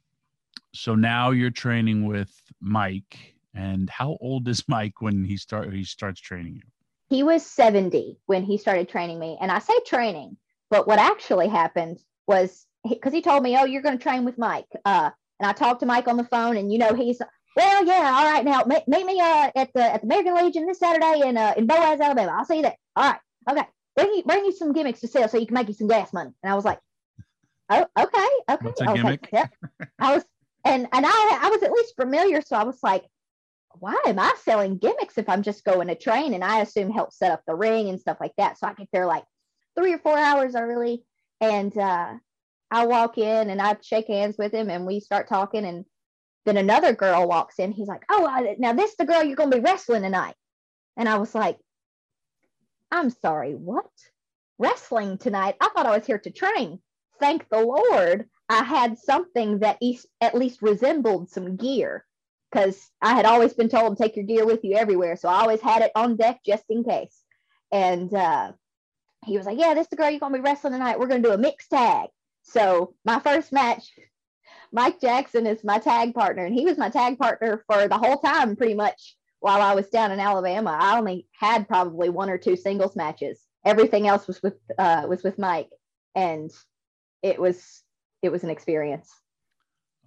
So 0.72 0.94
now 0.94 1.32
you're 1.32 1.50
training 1.50 2.06
with 2.06 2.32
Mike 2.62 3.34
and 3.54 3.90
how 3.90 4.16
old 4.22 4.48
is 4.48 4.64
Mike 4.68 5.02
when 5.02 5.22
he 5.22 5.36
start 5.36 5.70
he 5.70 5.84
starts 5.84 6.18
training 6.18 6.54
you? 6.54 6.62
He 7.08 7.22
was 7.22 7.46
70 7.46 8.18
when 8.26 8.42
he 8.42 8.58
started 8.58 8.88
training 8.88 9.18
me. 9.18 9.38
And 9.40 9.50
I 9.50 9.60
say 9.60 9.74
training, 9.86 10.36
but 10.70 10.86
what 10.86 10.98
actually 10.98 11.48
happened 11.48 11.98
was 12.26 12.66
because 12.88 13.12
he 13.12 13.22
told 13.22 13.42
me, 13.42 13.56
Oh, 13.56 13.64
you're 13.64 13.82
going 13.82 13.98
to 13.98 14.02
train 14.02 14.24
with 14.24 14.38
Mike. 14.38 14.66
Uh, 14.84 15.10
and 15.38 15.48
I 15.48 15.52
talked 15.52 15.80
to 15.80 15.86
Mike 15.86 16.08
on 16.08 16.16
the 16.16 16.24
phone, 16.24 16.56
and 16.56 16.72
you 16.72 16.78
know, 16.78 16.94
he's 16.94 17.20
well, 17.56 17.86
yeah, 17.86 18.14
all 18.16 18.30
right. 18.30 18.44
Now 18.44 18.62
meet, 18.66 18.86
meet 18.86 19.06
me 19.06 19.20
uh, 19.20 19.50
at 19.54 19.72
the 19.74 19.82
at 19.82 20.00
the 20.00 20.06
American 20.06 20.34
Legion 20.34 20.66
this 20.66 20.78
Saturday 20.78 21.22
in 21.26 21.36
uh, 21.36 21.54
in 21.56 21.66
Boaz, 21.66 22.00
Alabama. 22.00 22.34
I'll 22.36 22.44
see 22.44 22.56
you 22.56 22.62
there. 22.62 22.76
All 22.96 23.10
right, 23.10 23.20
okay. 23.50 23.66
Bring 23.94 24.14
you 24.14 24.22
bring 24.24 24.44
you 24.44 24.52
some 24.52 24.72
gimmicks 24.72 25.00
to 25.00 25.08
sell 25.08 25.28
so 25.28 25.38
you 25.38 25.46
can 25.46 25.54
make 25.54 25.68
you 25.68 25.74
some 25.74 25.88
gas 25.88 26.12
money. 26.12 26.30
And 26.42 26.52
I 26.52 26.54
was 26.54 26.64
like, 26.64 26.78
Oh, 27.68 27.86
okay, 27.98 28.28
okay. 28.50 28.64
What's 28.64 28.80
a 28.80 28.84
I 28.84 28.92
was 28.92 29.02
gimmick? 29.02 29.28
Like, 29.32 29.32
yep. 29.32 29.54
I 29.98 30.14
was, 30.14 30.24
and 30.64 30.86
and 30.92 31.06
I 31.06 31.38
I 31.42 31.50
was 31.50 31.62
at 31.62 31.72
least 31.72 31.96
familiar, 31.96 32.40
so 32.42 32.56
I 32.56 32.64
was 32.64 32.78
like, 32.82 33.04
why 33.80 33.96
am 34.06 34.18
I 34.18 34.34
selling 34.42 34.78
gimmicks 34.78 35.18
if 35.18 35.28
I'm 35.28 35.42
just 35.42 35.64
going 35.64 35.88
to 35.88 35.94
train? 35.94 36.34
And 36.34 36.44
I 36.44 36.60
assume 36.60 36.90
help 36.90 37.12
set 37.12 37.32
up 37.32 37.42
the 37.46 37.54
ring 37.54 37.88
and 37.88 38.00
stuff 38.00 38.18
like 38.20 38.32
that. 38.38 38.58
So 38.58 38.66
I 38.66 38.74
get 38.74 38.88
there 38.92 39.06
like 39.06 39.24
three 39.76 39.92
or 39.92 39.98
four 39.98 40.18
hours 40.18 40.54
early, 40.54 41.04
and 41.40 41.76
uh, 41.76 42.14
I 42.70 42.86
walk 42.86 43.18
in 43.18 43.50
and 43.50 43.60
I 43.60 43.76
shake 43.82 44.08
hands 44.08 44.36
with 44.38 44.52
him, 44.52 44.70
and 44.70 44.86
we 44.86 45.00
start 45.00 45.28
talking, 45.28 45.64
and 45.64 45.84
then 46.44 46.56
another 46.56 46.94
girl 46.94 47.28
walks 47.28 47.58
in. 47.58 47.72
He's 47.72 47.88
like, 47.88 48.04
"Oh, 48.10 48.26
I, 48.26 48.56
now 48.58 48.72
this 48.72 48.96
the 48.96 49.04
girl 49.04 49.22
you're 49.22 49.36
going 49.36 49.50
to 49.50 49.58
be 49.58 49.62
wrestling 49.62 50.02
tonight," 50.02 50.36
and 50.96 51.08
I 51.08 51.18
was 51.18 51.34
like, 51.34 51.58
"I'm 52.90 53.10
sorry, 53.10 53.54
what? 53.54 53.90
Wrestling 54.58 55.18
tonight? 55.18 55.56
I 55.60 55.68
thought 55.68 55.86
I 55.86 55.96
was 55.96 56.06
here 56.06 56.18
to 56.18 56.30
train." 56.30 56.80
Thank 57.18 57.48
the 57.48 57.60
Lord, 57.60 58.28
I 58.48 58.62
had 58.62 58.98
something 58.98 59.60
that 59.60 59.78
at 60.20 60.34
least 60.34 60.62
resembled 60.62 61.30
some 61.30 61.56
gear 61.56 62.05
because 62.56 62.90
I 63.02 63.14
had 63.14 63.26
always 63.26 63.52
been 63.52 63.68
told 63.68 63.96
to 63.96 64.02
take 64.02 64.16
your 64.16 64.24
gear 64.24 64.46
with 64.46 64.64
you 64.64 64.76
everywhere. 64.76 65.16
So 65.16 65.28
I 65.28 65.40
always 65.40 65.60
had 65.60 65.82
it 65.82 65.92
on 65.94 66.16
deck 66.16 66.40
just 66.44 66.64
in 66.70 66.84
case. 66.84 67.22
And 67.70 68.12
uh, 68.14 68.52
he 69.26 69.36
was 69.36 69.44
like, 69.44 69.58
Yeah, 69.58 69.74
this 69.74 69.84
is 69.84 69.90
the 69.90 69.96
girl 69.96 70.10
you're 70.10 70.20
going 70.20 70.32
to 70.32 70.38
be 70.38 70.42
wrestling 70.42 70.72
tonight. 70.72 70.98
We're 70.98 71.08
going 71.08 71.22
to 71.22 71.28
do 71.28 71.34
a 71.34 71.38
mixed 71.38 71.70
tag. 71.70 72.08
So 72.42 72.94
my 73.04 73.18
first 73.20 73.52
match, 73.52 73.90
Mike 74.72 75.00
Jackson 75.00 75.46
is 75.46 75.64
my 75.64 75.78
tag 75.78 76.14
partner, 76.14 76.44
and 76.44 76.54
he 76.54 76.64
was 76.64 76.78
my 76.78 76.88
tag 76.88 77.18
partner 77.18 77.62
for 77.66 77.88
the 77.88 77.98
whole 77.98 78.18
time 78.18 78.56
pretty 78.56 78.74
much 78.74 79.16
while 79.40 79.60
I 79.60 79.74
was 79.74 79.88
down 79.88 80.12
in 80.12 80.20
Alabama. 80.20 80.76
I 80.80 80.96
only 80.96 81.26
had 81.38 81.68
probably 81.68 82.08
one 82.08 82.30
or 82.30 82.38
two 82.38 82.56
singles 82.56 82.96
matches. 82.96 83.40
Everything 83.64 84.06
else 84.06 84.26
was 84.26 84.42
with 84.42 84.54
uh, 84.78 85.04
was 85.08 85.22
with 85.22 85.38
Mike, 85.38 85.70
and 86.14 86.50
it 87.22 87.38
was 87.38 87.82
it 88.22 88.30
was 88.30 88.44
an 88.44 88.50
experience. 88.50 89.12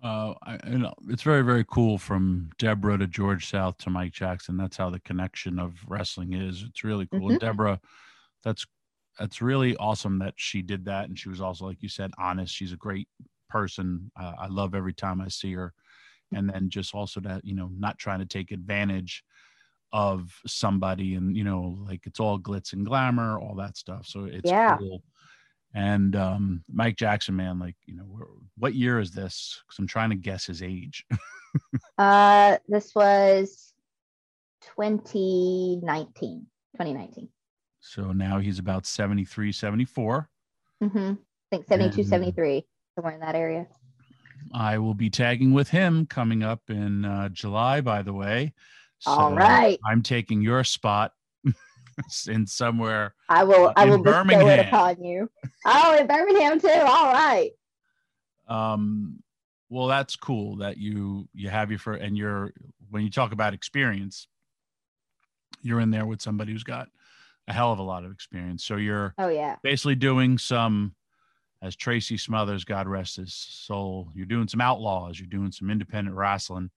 Uh, 0.02 0.34
I, 0.44 0.60
you 0.68 0.78
know, 0.78 0.94
it's 1.10 1.24
very, 1.24 1.42
very 1.44 1.66
cool 1.66 1.98
from 1.98 2.52
Debra 2.58 2.98
to 3.00 3.08
George 3.08 3.48
South 3.48 3.78
to 3.80 3.90
Mike 3.90 4.14
Jackson. 4.14 4.56
That's 4.56 4.78
how 4.78 4.90
the 4.90 5.00
connection 5.02 5.60
of 5.60 5.76
wrestling 5.88 6.34
is. 6.34 6.64
It's 6.64 6.84
really 6.84 7.06
cool. 7.08 7.30
And 7.30 7.40
Debra, 7.40 7.82
that's 8.44 8.66
that's 9.20 9.42
really 9.42 9.76
awesome 9.78 10.20
that 10.20 10.36
she 10.38 10.62
did 10.62 10.86
that, 10.86 11.10
and 11.10 11.20
she 11.20 11.30
was 11.30 11.42
also, 11.42 11.66
like 11.66 11.84
you 11.84 11.90
said, 11.90 12.12
honest. 12.18 12.54
She's 12.56 12.72
a 12.72 12.78
great 12.78 13.10
person. 13.50 14.12
Uh, 14.18 14.34
I 14.40 14.48
love 14.48 14.74
every 14.74 14.94
time 14.94 15.20
I 15.22 15.28
see 15.28 15.54
her, 15.54 15.74
and 16.34 16.50
then 16.50 16.70
just 16.70 16.96
also 16.96 17.20
that 17.22 17.46
you 17.46 17.56
know, 17.56 17.70
not 17.74 17.98
trying 18.00 18.20
to 18.20 18.26
take 18.28 18.52
advantage 18.52 19.24
of 19.92 20.40
somebody, 20.48 21.16
and 21.16 21.36
you 21.38 21.44
know, 21.44 21.78
like 21.88 22.06
it's 22.06 22.20
all 22.20 22.40
glitz 22.40 22.74
and 22.74 22.86
glamour, 22.86 23.40
all 23.40 23.56
that 23.56 23.78
stuff. 23.78 24.06
So 24.08 24.26
it's 24.26 24.52
Yeah. 24.52 24.78
cool. 24.78 25.04
And 25.74 26.16
um, 26.16 26.64
Mike 26.72 26.96
Jackson, 26.98 27.36
man, 27.36 27.60
like 27.60 27.76
you 27.86 27.96
know, 27.96 28.06
what 28.58 28.74
year 28.74 29.00
is 29.00 29.12
this? 29.12 29.62
Because 29.66 29.80
I'm 29.80 29.88
trying 29.88 30.10
to 30.10 30.16
guess 30.16 30.46
his 30.46 30.62
age. 30.64 31.06
Uh, 31.98 32.58
this 32.68 32.94
was 32.94 33.74
2019. 34.62 36.46
2019. 36.74 37.28
So 37.80 38.12
now 38.12 38.40
he's 38.40 38.60
about 38.60 38.86
73, 38.86 39.52
74. 39.52 40.30
Mm-hmm. 40.84 40.98
I 40.98 41.16
think 41.50 41.68
72, 41.68 42.02
And- 42.02 42.10
73, 42.10 42.66
somewhere 42.96 43.14
in 43.14 43.20
that 43.22 43.36
area. 43.36 43.68
I 44.54 44.78
will 44.78 44.94
be 44.94 45.10
tagging 45.10 45.54
with 45.54 45.70
him 45.70 46.06
coming 46.06 46.44
up 46.44 46.62
in 46.70 47.04
uh, 47.04 47.30
July, 47.30 47.82
by 47.82 48.02
the 48.02 48.14
way. 48.14 48.54
All 49.06 49.34
right. 49.34 49.80
I'm 49.86 50.02
taking 50.02 50.42
your 50.42 50.64
spot 50.64 51.12
in 52.28 52.46
somewhere. 52.48 53.14
I 53.28 53.44
will. 53.44 53.74
I 53.76 53.86
will 53.86 54.02
bestow 54.02 54.48
it 54.48 54.60
upon 54.60 55.04
you. 55.04 55.30
Oh, 55.66 55.98
in 55.98 56.08
Birmingham 56.08 56.60
too. 56.60 56.68
All 56.70 57.12
right. 57.12 57.52
Um, 58.48 59.22
well, 59.70 59.88
that's 59.88 60.16
cool 60.16 60.58
that 60.58 60.78
you 60.78 61.28
you 61.34 61.50
have 61.50 61.70
your 61.70 61.80
for 61.80 61.94
and 61.94 62.18
you're 62.18 62.54
when 62.90 63.04
you 63.04 63.10
talk 63.12 63.32
about 63.32 63.54
experience, 63.54 64.28
you're 65.62 65.80
in 65.80 65.92
there 65.92 66.06
with 66.06 66.22
somebody 66.22 66.52
who's 66.52 66.64
got 66.64 66.88
a 67.48 67.54
hell 67.54 67.72
of 67.72 67.80
a 67.80 67.84
lot 67.84 68.04
of 68.06 68.12
experience. 68.12 68.64
So 68.64 68.76
you're 68.78 69.14
Oh 69.18 69.30
yeah. 69.30 69.58
basically 69.64 69.96
doing 69.96 70.38
some 70.38 70.96
as 71.62 71.76
Tracy 71.76 72.18
Smothers, 72.18 72.64
God 72.64 72.88
rest 72.88 73.18
his 73.18 73.34
soul, 73.34 74.10
you're 74.16 74.26
doing 74.26 74.48
some 74.48 74.62
outlaws, 74.62 75.20
you're 75.20 75.28
doing 75.28 75.52
some 75.52 75.70
independent 75.70 76.16
wrestling, 76.16 76.72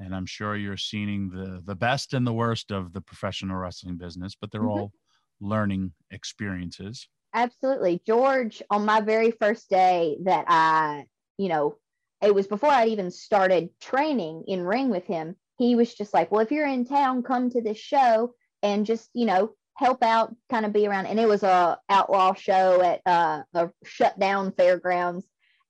and 0.00 0.14
I'm 0.14 0.26
sure 0.26 0.56
you're 0.56 0.76
seeing 0.76 1.30
the 1.30 1.62
the 1.64 1.74
best 1.76 2.14
and 2.14 2.26
the 2.26 2.32
worst 2.32 2.70
of 2.70 2.92
the 2.92 3.00
professional 3.00 3.56
wrestling 3.56 3.96
business, 3.96 4.34
but 4.40 4.50
they're 4.50 4.62
Mhm. 4.62 4.70
all 4.70 4.92
learning 5.40 5.92
experiences. 6.10 7.08
Absolutely. 7.32 8.00
George, 8.06 8.62
on 8.70 8.84
my 8.84 9.00
very 9.00 9.32
first 9.32 9.68
day 9.68 10.18
that 10.22 10.44
I, 10.48 11.06
you 11.36 11.48
know, 11.48 11.76
it 12.22 12.34
was 12.34 12.46
before 12.46 12.70
I 12.70 12.86
even 12.86 13.10
started 13.10 13.70
training 13.80 14.44
in 14.46 14.62
ring 14.64 14.88
with 14.88 15.04
him. 15.06 15.36
He 15.58 15.74
was 15.74 15.94
just 15.94 16.14
like, 16.14 16.30
well, 16.30 16.40
if 16.40 16.50
you're 16.52 16.66
in 16.66 16.84
town, 16.84 17.22
come 17.22 17.50
to 17.50 17.60
this 17.60 17.78
show 17.78 18.34
and 18.62 18.86
just, 18.86 19.10
you 19.14 19.26
know, 19.26 19.54
help 19.76 20.02
out, 20.02 20.34
kind 20.48 20.64
of 20.64 20.72
be 20.72 20.86
around. 20.86 21.06
And 21.06 21.18
it 21.18 21.28
was 21.28 21.42
a 21.42 21.78
outlaw 21.88 22.34
show 22.34 22.80
at 22.82 23.00
uh, 23.04 23.42
a 23.52 23.70
shut 23.84 24.18
down 24.18 24.52
fairgrounds. 24.52 25.26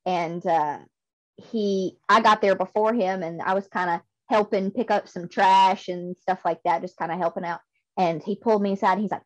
And 0.07 0.45
uh, 0.47 0.81
he, 1.37 1.97
I 2.09 2.21
got 2.21 2.43
there 2.43 2.55
before 2.55 2.93
him 2.93 3.23
and 3.23 3.41
I 3.41 3.55
was 3.55 3.67
kind 3.69 3.91
of 3.91 4.01
helping 4.29 4.71
pick 4.71 4.91
up 4.91 5.09
some 5.09 5.29
trash 5.29 5.89
and 5.89 6.17
stuff 6.21 6.41
like 6.45 6.61
that, 6.65 6.83
just 6.83 6.97
kind 6.97 7.13
of 7.13 7.19
helping 7.19 7.45
out. 7.45 7.61
And 7.97 8.23
he 8.23 8.37
pulled 8.37 8.63
me 8.63 8.73
aside. 8.73 8.95
And 8.95 9.03
he's 9.03 9.11
like, 9.11 9.23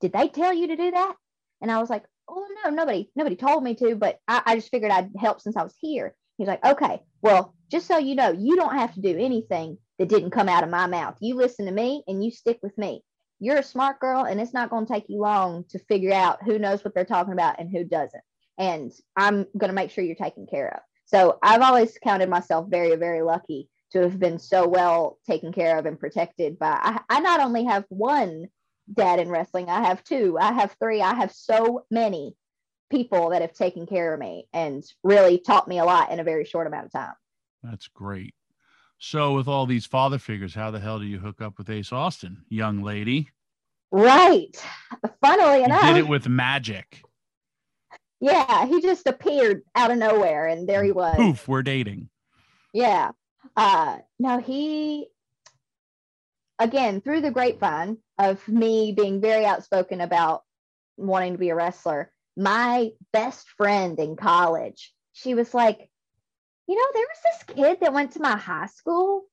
did 0.00 0.12
they 0.12 0.28
tell 0.28 0.52
you 0.52 0.68
to 0.68 0.76
do 0.76 0.90
that? 0.90 1.14
And 1.62 1.70
I 1.70 1.78
was 1.78 1.90
like, 1.90 2.04
oh 2.28 2.46
no, 2.64 2.70
nobody, 2.70 3.10
nobody 3.16 3.36
told 3.36 3.62
me 3.62 3.74
to, 3.76 3.94
but 3.96 4.18
I, 4.28 4.42
I 4.44 4.54
just 4.56 4.70
figured 4.70 4.90
I'd 4.90 5.10
help 5.18 5.40
since 5.40 5.56
I 5.56 5.62
was 5.62 5.74
here. 5.80 6.14
He's 6.38 6.48
like, 6.48 6.64
okay, 6.64 7.00
well, 7.22 7.54
just 7.70 7.86
so 7.86 7.98
you 7.98 8.14
know, 8.14 8.30
you 8.30 8.56
don't 8.56 8.76
have 8.76 8.94
to 8.94 9.00
do 9.00 9.16
anything 9.18 9.78
that 9.98 10.08
didn't 10.08 10.32
come 10.32 10.48
out 10.48 10.64
of 10.64 10.70
my 10.70 10.86
mouth. 10.86 11.16
You 11.20 11.34
listen 11.34 11.66
to 11.66 11.72
me 11.72 12.04
and 12.06 12.22
you 12.22 12.30
stick 12.30 12.58
with 12.62 12.76
me. 12.76 13.02
You're 13.38 13.58
a 13.58 13.62
smart 13.62 14.00
girl, 14.00 14.24
and 14.24 14.40
it's 14.40 14.54
not 14.54 14.70
going 14.70 14.86
to 14.86 14.92
take 14.92 15.04
you 15.08 15.20
long 15.20 15.64
to 15.70 15.78
figure 15.78 16.12
out 16.12 16.42
who 16.42 16.58
knows 16.58 16.82
what 16.82 16.94
they're 16.94 17.04
talking 17.04 17.34
about 17.34 17.60
and 17.60 17.70
who 17.70 17.84
doesn't. 17.84 18.22
And 18.58 18.90
I'm 19.14 19.46
going 19.58 19.68
to 19.68 19.74
make 19.74 19.90
sure 19.90 20.04
you're 20.04 20.14
taken 20.14 20.46
care 20.46 20.68
of. 20.68 20.80
So 21.04 21.38
I've 21.42 21.60
always 21.60 21.98
counted 22.02 22.30
myself 22.30 22.66
very, 22.70 22.96
very 22.96 23.20
lucky 23.20 23.68
to 23.92 24.00
have 24.02 24.18
been 24.18 24.38
so 24.38 24.66
well 24.66 25.18
taken 25.26 25.52
care 25.52 25.78
of 25.78 25.86
and 25.86 25.98
protected 25.98 26.58
by. 26.58 26.78
I, 26.82 27.00
I 27.08 27.20
not 27.20 27.40
only 27.40 27.64
have 27.64 27.84
one 27.88 28.46
dad 28.92 29.18
in 29.20 29.28
wrestling, 29.28 29.68
I 29.68 29.84
have 29.86 30.02
two, 30.04 30.36
I 30.40 30.52
have 30.52 30.76
three, 30.80 31.00
I 31.02 31.14
have 31.14 31.32
so 31.32 31.84
many 31.90 32.34
people 32.90 33.30
that 33.30 33.42
have 33.42 33.52
taken 33.52 33.86
care 33.86 34.12
of 34.14 34.20
me 34.20 34.46
and 34.52 34.84
really 35.02 35.38
taught 35.38 35.66
me 35.68 35.78
a 35.78 35.84
lot 35.84 36.10
in 36.12 36.20
a 36.20 36.24
very 36.24 36.44
short 36.44 36.66
amount 36.66 36.86
of 36.86 36.92
time. 36.92 37.14
That's 37.62 37.88
great. 37.88 38.34
So, 38.98 39.34
with 39.34 39.46
all 39.48 39.66
these 39.66 39.84
father 39.86 40.18
figures, 40.18 40.54
how 40.54 40.70
the 40.70 40.80
hell 40.80 40.98
do 40.98 41.04
you 41.04 41.18
hook 41.18 41.40
up 41.42 41.58
with 41.58 41.68
Ace 41.68 41.92
Austin, 41.92 42.44
young 42.48 42.82
lady? 42.82 43.28
Right. 43.92 44.56
Funnily 45.22 45.58
You 45.58 45.64
enough, 45.64 45.82
did 45.82 45.96
it 45.98 46.08
with 46.08 46.28
magic. 46.28 47.02
yeah, 48.20 48.66
he 48.66 48.80
just 48.80 49.06
appeared 49.06 49.62
out 49.74 49.90
of 49.90 49.98
nowhere 49.98 50.46
and 50.46 50.68
there 50.68 50.82
he 50.82 50.92
was. 50.92 51.14
Poof, 51.16 51.46
we're 51.46 51.62
dating. 51.62 52.08
Yeah. 52.72 53.10
Uh 53.56 53.98
he 54.44 55.08
again 56.58 57.00
through 57.00 57.20
the 57.20 57.30
grapevine 57.30 57.98
of 58.18 58.46
me 58.48 58.92
being 58.92 59.20
very 59.20 59.44
outspoken 59.44 60.00
about 60.00 60.42
wanting 60.96 61.32
to 61.32 61.38
be 61.38 61.50
a 61.50 61.54
wrestler, 61.54 62.10
my 62.36 62.90
best 63.12 63.48
friend 63.56 63.98
in 63.98 64.16
college, 64.16 64.92
she 65.12 65.34
was 65.34 65.52
like, 65.54 65.90
you 66.66 66.74
know, 66.74 66.86
there 66.94 67.06
was 67.06 67.18
this 67.22 67.56
kid 67.56 67.78
that 67.80 67.92
went 67.92 68.12
to 68.12 68.22
my 68.22 68.36
high 68.36 68.66
school 68.66 69.24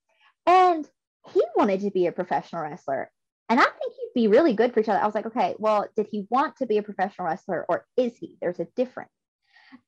and 0.46 0.88
he 1.32 1.42
wanted 1.56 1.82
to 1.82 1.92
be 1.92 2.08
a 2.08 2.12
professional 2.12 2.64
wrestler. 2.64 3.10
And 3.50 3.60
I 3.60 3.64
think 3.64 3.94
he'd 3.96 4.22
be 4.22 4.28
really 4.28 4.54
good 4.54 4.74
for 4.74 4.80
each 4.80 4.90
other. 4.90 5.00
I 5.00 5.06
was 5.06 5.16
like, 5.16 5.26
okay, 5.28 5.56
well, 5.58 5.88
did 5.96 6.08
he 6.12 6.26
want 6.30 6.58
to 6.58 6.66
be 6.66 6.78
a 6.78 6.84
professional 6.84 7.28
wrestler 7.28 7.66
or 7.68 7.86
is 7.98 8.16
he? 8.18 8.38
There's 8.42 8.60
a 8.60 8.68
difference. 8.76 9.12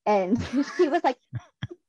And 0.05 0.41
she 0.77 0.87
was 0.87 1.03
like, 1.03 1.17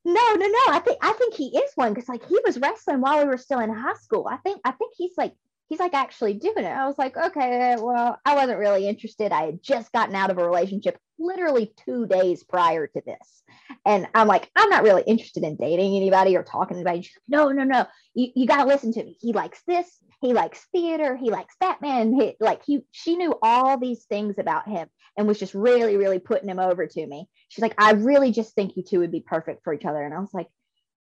no, 0.07 0.35
no, 0.35 0.47
no. 0.47 0.65
I 0.69 0.81
think 0.85 0.99
I 1.03 1.13
think 1.15 1.35
he 1.35 1.47
is 1.47 1.73
one 1.75 1.93
because 1.93 2.09
like 2.09 2.25
he 2.29 2.39
was 2.45 2.59
wrestling 2.61 3.01
while 3.01 3.19
we 3.19 3.29
were 3.29 3.37
still 3.37 3.59
in 3.59 3.71
high 3.71 3.95
school. 3.95 4.29
I 4.31 4.37
think 4.37 4.61
I 4.65 4.71
think 4.71 4.93
he's 4.97 5.15
like 5.19 5.35
he's 5.69 5.81
like 5.81 5.95
actually 5.95 6.35
doing 6.35 6.65
it. 6.65 6.77
I 6.77 6.87
was 6.87 6.99
like, 6.99 7.17
okay, 7.17 7.77
well, 7.79 8.19
I 8.25 8.35
wasn't 8.35 8.59
really 8.59 8.89
interested. 8.89 9.33
I 9.33 9.47
had 9.47 9.63
just 9.63 9.93
gotten 9.93 10.15
out 10.15 10.31
of 10.31 10.39
a 10.39 10.45
relationship 10.45 10.99
literally 11.19 11.73
two 11.85 12.07
days 12.07 12.45
prior 12.45 12.87
to 12.87 13.03
this. 13.05 13.43
And 13.85 14.07
I'm 14.15 14.29
like, 14.29 14.51
I'm 14.55 14.71
not 14.71 14.85
really 14.85 15.03
interested 15.07 15.43
in 15.43 15.57
dating 15.57 15.97
anybody 15.97 16.37
or 16.37 16.43
talking 16.43 16.77
to 16.77 16.81
anybody. 16.81 17.03
She's 17.03 17.17
like, 17.17 17.41
no, 17.41 17.49
no, 17.51 17.65
no. 17.65 17.87
You, 18.15 18.29
you 18.35 18.47
gotta 18.47 18.69
listen 18.69 18.93
to 18.93 19.05
me. 19.05 19.17
He 19.21 19.33
likes 19.33 19.63
this, 19.67 19.89
he 20.21 20.33
likes 20.33 20.67
theater, 20.73 21.17
he 21.17 21.31
likes 21.31 21.57
Batman. 21.59 22.13
He, 22.13 22.37
like 22.41 22.63
he 22.65 22.81
she 22.93 23.17
knew 23.17 23.35
all 23.43 23.79
these 23.79 24.05
things 24.05 24.37
about 24.39 24.69
him 24.69 24.89
and 25.17 25.27
was 25.27 25.39
just 25.39 25.55
really, 25.55 25.97
really 25.97 26.19
putting 26.19 26.49
him 26.49 26.59
over 26.59 26.87
to 26.87 27.07
me. 27.07 27.29
She's 27.49 27.63
like, 27.63 27.75
I 27.79 27.93
really 27.93 28.33
just 28.33 28.55
think 28.55 28.77
you 28.77 28.83
two 28.83 29.01
would 29.01 29.13
be 29.13 29.21
perfect 29.21 29.65
for 29.65 29.73
each 29.73 29.85
other. 29.85 30.03
And 30.03 30.15
I 30.15 30.19
was 30.21 30.35
like, 30.35 30.49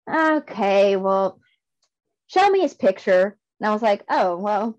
okay, 0.10 0.96
well, 0.96 1.40
show 2.28 2.50
me 2.50 2.62
his 2.62 2.74
picture. 2.74 3.38
And 3.60 3.70
I 3.70 3.74
was 3.74 3.82
like, 3.82 4.04
oh, 4.10 4.38
well, 4.38 4.78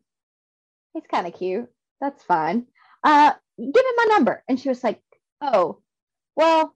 he's 0.93 1.07
kind 1.11 1.27
of 1.27 1.35
cute. 1.35 1.69
That's 2.01 2.23
fine. 2.23 2.67
Uh, 3.03 3.33
give 3.59 3.67
him 3.67 3.97
my 3.97 4.07
number. 4.11 4.43
And 4.49 4.59
she 4.61 4.69
was 4.69 4.85
like, 4.85 5.01
oh, 5.41 5.81
well, 6.35 6.75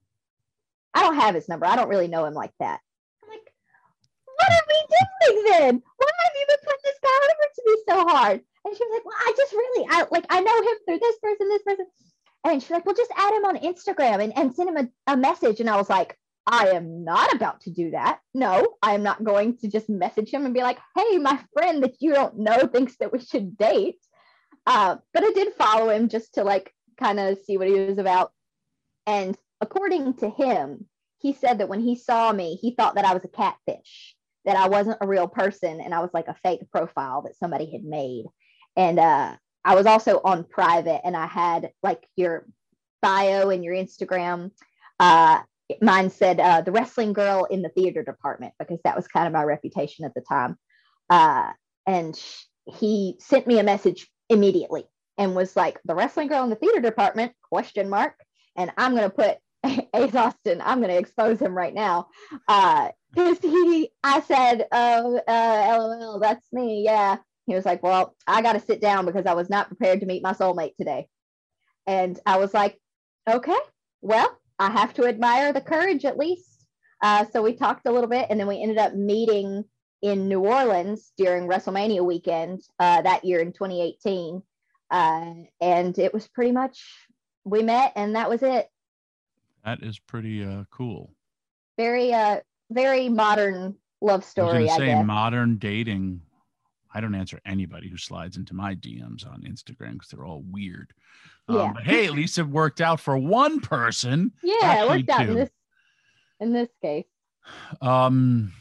I 0.95 1.03
don't 1.03 1.17
have 1.17 1.35
his 1.35 1.49
number. 1.49 1.67
I 1.67 1.77
don't 1.77 1.89
really 1.89 2.09
know 2.09 2.25
him 2.25 2.35
like 2.35 2.53
that. 2.59 2.81
I'm 3.23 3.29
like, 3.29 3.53
what 4.25 4.51
are 4.51 4.67
we 4.69 5.35
doing 5.35 5.45
then? 5.51 5.83
Why 5.97 6.11
have 6.25 6.33
you 6.35 6.47
been 6.49 6.57
putting 6.65 6.81
this 6.85 6.99
guy 7.03 7.19
over 7.23 7.53
to 7.55 7.63
me 7.67 7.77
so 7.89 8.09
hard? 8.09 8.41
And 8.65 8.77
she 8.77 8.85
was 8.85 8.93
like, 8.95 9.05
well, 9.05 9.17
I 9.19 9.33
just 9.37 9.53
really, 9.53 9.87
I 9.91 10.07
like, 10.11 10.27
I 10.31 10.41
know 10.41 10.57
him 10.57 10.79
through 10.87 10.99
this 10.99 11.19
person, 11.19 11.49
this 11.49 11.63
person. 11.63 11.87
And 12.45 12.63
she's 12.63 12.71
like, 12.71 12.87
well, 12.87 12.95
just 12.95 13.13
add 13.17 13.35
him 13.35 13.45
on 13.45 13.59
Instagram 13.59 14.23
and, 14.25 14.37
and 14.37 14.55
send 14.55 14.71
him 14.71 14.77
a, 14.77 15.13
a 15.13 15.17
message. 15.17 15.61
And 15.61 15.69
I 15.69 15.77
was 15.77 15.91
like, 15.91 16.17
I 16.47 16.71
am 16.71 17.05
not 17.05 17.35
about 17.35 17.61
to 17.63 17.71
do 17.71 17.91
that. 17.93 18.21
No, 18.35 18.75
I 18.83 18.95
am 18.95 19.03
not 19.03 19.23
going 19.23 19.57
to 19.59 19.69
just 19.69 19.89
message 19.89 20.31
him 20.31 20.45
and 20.45 20.55
be 20.55 20.63
like, 20.63 20.79
hey, 20.97 21.19
my 21.19 21.39
friend 21.53 21.83
that 21.83 21.97
you 22.01 22.13
don't 22.13 22.39
know 22.39 22.67
thinks 22.67 22.97
that 22.97 23.13
we 23.13 23.21
should 23.21 23.57
date. 23.57 23.99
Uh, 24.67 24.97
but 25.13 25.25
I 25.25 25.31
did 25.33 25.55
follow 25.55 25.91
him 25.91 26.09
just 26.09 26.35
to 26.35 26.45
like 26.45 26.73
kind 26.99 27.21
of 27.21 27.39
see 27.45 27.57
what 27.57 27.69
he 27.69 27.75
was 27.75 27.99
about. 27.99 28.33
And 29.07 29.37
according 29.61 30.15
to 30.15 30.31
him, 30.31 30.87
he 31.19 31.33
said 31.35 31.59
that 31.59 31.69
when 31.69 31.81
he 31.81 31.97
saw 31.97 32.33
me, 32.33 32.57
he 32.57 32.75
thought 32.75 32.95
that 32.95 33.05
I 33.05 33.15
was 33.15 33.25
a 33.25 33.29
catfish, 33.29 34.17
that 34.45 34.57
I 34.57 34.69
wasn't 34.69 34.99
a 35.01 35.07
real 35.07 35.29
person 35.29 35.81
and 35.81 35.95
I 35.95 36.01
was 36.01 36.11
like 36.15 36.29
a 36.29 36.37
fake 36.43 36.71
profile 36.71 37.23
that 37.23 37.37
somebody 37.37 37.71
had 37.71 37.85
made. 37.85 38.25
And 38.77 38.99
uh, 38.99 39.37
I 39.65 39.75
was 39.75 39.87
also 39.87 40.21
on 40.25 40.45
private 40.45 41.03
and 41.05 41.17
I 41.17 41.27
had 41.27 41.73
like 41.83 42.07
your 42.17 42.47
bio 43.03 43.51
and 43.51 43.63
your 43.63 43.75
Instagram. 43.75 44.51
Uh, 44.99 45.41
mine 45.81 46.11
said 46.11 46.41
uh, 46.41 46.61
the 46.63 46.73
wrestling 46.73 47.13
girl 47.13 47.45
in 47.45 47.63
the 47.63 47.69
theater 47.71 48.03
department 48.03 48.55
because 48.59 48.81
that 48.85 48.97
was 48.97 49.09
kind 49.09 49.27
of 49.27 49.33
my 49.33 49.45
reputation 49.45 50.05
at 50.05 50.15
the 50.15 50.23
time. 50.23 50.57
Uh, 51.09 51.51
and 51.87 52.17
sh- 52.17 52.45
he 52.79 53.17
sent 53.21 53.47
me 53.47 53.59
a 53.59 53.65
message 53.65 54.09
immediately 54.29 54.85
and 55.19 55.35
was 55.35 55.57
like, 55.57 55.79
the 55.85 55.95
wrestling 55.95 56.29
girl 56.29 56.45
in 56.45 56.51
the 56.51 56.57
theater 56.57 56.81
department, 56.81 57.33
question 57.43 57.89
mark. 57.89 58.15
And 58.57 58.71
I'm 58.77 58.95
going 58.95 59.11
to 59.11 59.17
put 59.17 59.39
Ace 59.95 60.15
Austin, 60.15 60.61
I'm 60.65 60.79
going 60.79 60.91
to 60.91 60.99
expose 60.99 61.41
him 61.41 61.55
right 61.55 61.75
now. 61.75 62.09
Because 62.47 63.39
uh, 63.39 63.43
he, 63.43 63.91
I 64.03 64.21
said, 64.21 64.67
oh, 64.73 65.21
uh, 65.27 65.77
LOL, 65.79 66.21
that's 66.21 66.47
me. 66.53 66.83
Yeah. 66.85 67.17
He 67.47 67.55
was 67.55 67.65
like, 67.65 67.83
well, 67.83 68.17
I 68.27 68.43
got 68.43 68.53
to 68.53 68.61
sit 68.61 68.81
down 68.81 69.07
because 69.07 69.27
I 69.27 69.35
was 69.35 69.51
not 69.51 69.69
prepared 69.69 70.01
to 70.01 70.07
meet 70.07 70.23
my 70.23 70.33
soulmate 70.33 70.77
today. 70.77 71.09
And 71.87 72.19
I 72.25 72.39
was 72.39 72.55
like, 72.55 72.79
okay, 73.29 73.59
well, 74.03 74.40
I 74.61 74.71
have 74.71 74.93
to 74.95 75.07
admire 75.07 75.53
the 75.53 75.61
courage 75.63 76.05
at 76.05 76.19
least. 76.19 76.67
Uh, 77.03 77.25
so 77.33 77.43
we 77.43 77.55
talked 77.55 77.87
a 77.87 77.91
little 77.91 78.11
bit 78.11 78.27
and 78.29 78.39
then 78.39 78.47
we 78.47 78.63
ended 78.63 78.77
up 78.77 78.95
meeting 78.95 79.65
in 80.03 80.29
New 80.29 80.41
Orleans 80.41 81.13
during 81.17 81.49
WrestleMania 81.49 82.05
weekend 82.05 82.61
uh, 82.79 83.01
that 83.01 83.25
year 83.25 83.41
in 83.41 83.53
2018. 83.53 84.43
Uh, 84.91 85.35
and 85.63 85.99
it 85.99 86.13
was 86.13 86.29
pretty 86.29 86.53
much, 86.53 87.09
we 87.45 87.63
met 87.63 87.93
and 87.97 88.17
that 88.17 88.29
was 88.29 88.43
it. 88.43 88.69
That 89.65 89.83
is 89.83 89.99
pretty 89.99 90.45
uh, 90.45 90.65
cool. 90.71 91.11
Very, 91.79 92.13
uh, 92.13 92.41
very 92.71 93.09
modern 93.09 93.77
love 94.03 94.25
story. 94.25 94.59
I 94.59 94.63
was 94.63 94.71
I 94.73 94.77
say 94.77 94.87
guess. 94.87 95.07
modern 95.07 95.57
dating. 95.57 96.21
I 96.93 97.01
don't 97.01 97.15
answer 97.15 97.41
anybody 97.47 97.89
who 97.89 97.97
slides 97.97 98.37
into 98.37 98.53
my 98.53 98.75
DMs 98.75 99.27
on 99.27 99.43
Instagram 99.43 99.95
because 99.95 100.09
they're 100.09 100.27
all 100.27 100.43
weird. 100.51 100.93
Um, 101.59 101.75
But 101.75 101.85
hey, 101.85 102.07
at 102.07 102.13
least 102.13 102.39
it 102.39 102.47
worked 102.47 102.81
out 102.81 103.01
for 103.01 103.17
one 103.17 103.61
person. 103.61 104.33
yeah, 104.43 104.85
it 104.85 104.89
worked 104.89 105.11
out 105.11 105.29
in 105.29 105.35
this 105.35 105.51
in 106.41 106.53
this 106.53 106.69
case. 106.83 107.07
Um, 107.81 108.53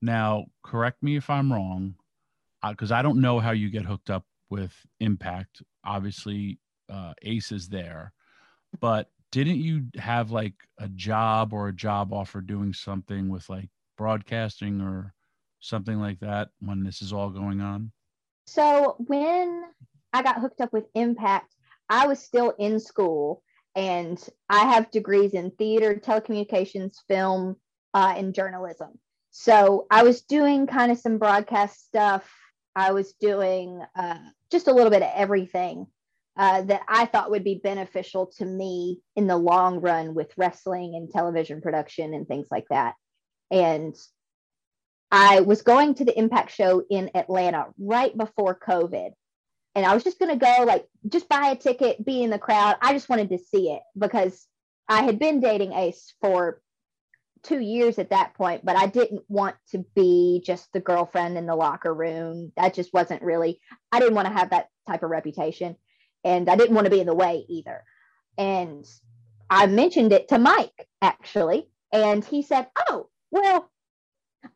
now 0.00 0.46
correct 0.64 1.02
me 1.02 1.16
if 1.16 1.28
I'm 1.30 1.52
wrong, 1.52 1.94
because 2.68 2.92
I 2.92 3.02
don't 3.02 3.20
know 3.20 3.38
how 3.40 3.50
you 3.50 3.70
get 3.70 3.84
hooked 3.84 4.10
up 4.10 4.24
with 4.50 4.72
Impact. 5.00 5.62
Obviously, 5.84 6.58
uh, 6.88 7.14
Ace 7.22 7.52
is 7.52 7.68
there, 7.68 8.12
but 8.80 9.10
didn't 9.30 9.58
you 9.58 9.84
have 9.98 10.30
like 10.30 10.54
a 10.78 10.88
job 10.88 11.52
or 11.52 11.68
a 11.68 11.72
job 11.74 12.12
offer 12.12 12.40
doing 12.40 12.72
something 12.72 13.28
with 13.28 13.48
like 13.50 13.68
broadcasting 13.98 14.80
or 14.80 15.12
something 15.60 16.00
like 16.00 16.20
that 16.20 16.48
when 16.60 16.82
this 16.82 17.02
is 17.02 17.12
all 17.12 17.28
going 17.30 17.60
on? 17.60 17.92
So 18.46 18.96
when 18.98 19.64
I 20.14 20.22
got 20.22 20.40
hooked 20.40 20.62
up 20.62 20.72
with 20.72 20.86
Impact, 20.94 21.54
I 21.88 22.06
was 22.06 22.20
still 22.20 22.54
in 22.58 22.80
school 22.80 23.42
and 23.74 24.22
I 24.48 24.66
have 24.66 24.90
degrees 24.90 25.34
in 25.34 25.50
theater, 25.52 25.94
telecommunications, 25.94 26.96
film, 27.06 27.56
uh, 27.94 28.14
and 28.16 28.34
journalism. 28.34 28.98
So 29.30 29.86
I 29.90 30.02
was 30.02 30.22
doing 30.22 30.66
kind 30.66 30.90
of 30.90 30.98
some 30.98 31.18
broadcast 31.18 31.86
stuff. 31.86 32.28
I 32.74 32.92
was 32.92 33.12
doing 33.14 33.80
uh, 33.96 34.18
just 34.50 34.68
a 34.68 34.72
little 34.72 34.90
bit 34.90 35.02
of 35.02 35.10
everything 35.14 35.86
uh, 36.36 36.62
that 36.62 36.82
I 36.88 37.06
thought 37.06 37.30
would 37.30 37.44
be 37.44 37.60
beneficial 37.62 38.26
to 38.38 38.44
me 38.44 39.00
in 39.16 39.26
the 39.26 39.36
long 39.36 39.80
run 39.80 40.14
with 40.14 40.32
wrestling 40.36 40.94
and 40.94 41.10
television 41.10 41.60
production 41.60 42.14
and 42.14 42.26
things 42.26 42.46
like 42.50 42.66
that. 42.70 42.94
And 43.50 43.94
I 45.10 45.40
was 45.40 45.62
going 45.62 45.94
to 45.94 46.04
the 46.04 46.18
Impact 46.18 46.52
show 46.52 46.84
in 46.88 47.10
Atlanta 47.14 47.66
right 47.78 48.16
before 48.16 48.58
COVID. 48.58 49.10
And 49.74 49.86
I 49.86 49.94
was 49.94 50.04
just 50.04 50.18
going 50.18 50.36
to 50.36 50.44
go, 50.44 50.64
like, 50.64 50.86
just 51.08 51.28
buy 51.28 51.48
a 51.50 51.56
ticket, 51.56 52.04
be 52.04 52.22
in 52.22 52.30
the 52.30 52.38
crowd. 52.38 52.76
I 52.82 52.92
just 52.92 53.08
wanted 53.08 53.30
to 53.30 53.38
see 53.38 53.70
it 53.70 53.82
because 53.96 54.46
I 54.88 55.02
had 55.02 55.18
been 55.18 55.40
dating 55.40 55.72
Ace 55.72 56.14
for 56.20 56.60
two 57.42 57.60
years 57.60 57.98
at 57.98 58.10
that 58.10 58.34
point, 58.34 58.64
but 58.64 58.76
I 58.76 58.86
didn't 58.86 59.22
want 59.28 59.56
to 59.70 59.84
be 59.94 60.42
just 60.44 60.72
the 60.72 60.80
girlfriend 60.80 61.38
in 61.38 61.46
the 61.46 61.54
locker 61.54 61.94
room. 61.94 62.52
That 62.56 62.74
just 62.74 62.92
wasn't 62.92 63.22
really, 63.22 63.60
I 63.92 64.00
didn't 64.00 64.14
want 64.14 64.26
to 64.26 64.34
have 64.34 64.50
that 64.50 64.68
type 64.88 65.02
of 65.02 65.10
reputation. 65.10 65.76
And 66.24 66.48
I 66.48 66.56
didn't 66.56 66.74
want 66.74 66.86
to 66.86 66.90
be 66.90 67.00
in 67.00 67.06
the 67.06 67.14
way 67.14 67.44
either. 67.48 67.84
And 68.36 68.84
I 69.48 69.66
mentioned 69.66 70.12
it 70.12 70.28
to 70.28 70.38
Mike, 70.38 70.88
actually. 71.00 71.68
And 71.92 72.24
he 72.24 72.42
said, 72.42 72.66
Oh, 72.88 73.08
well, 73.30 73.70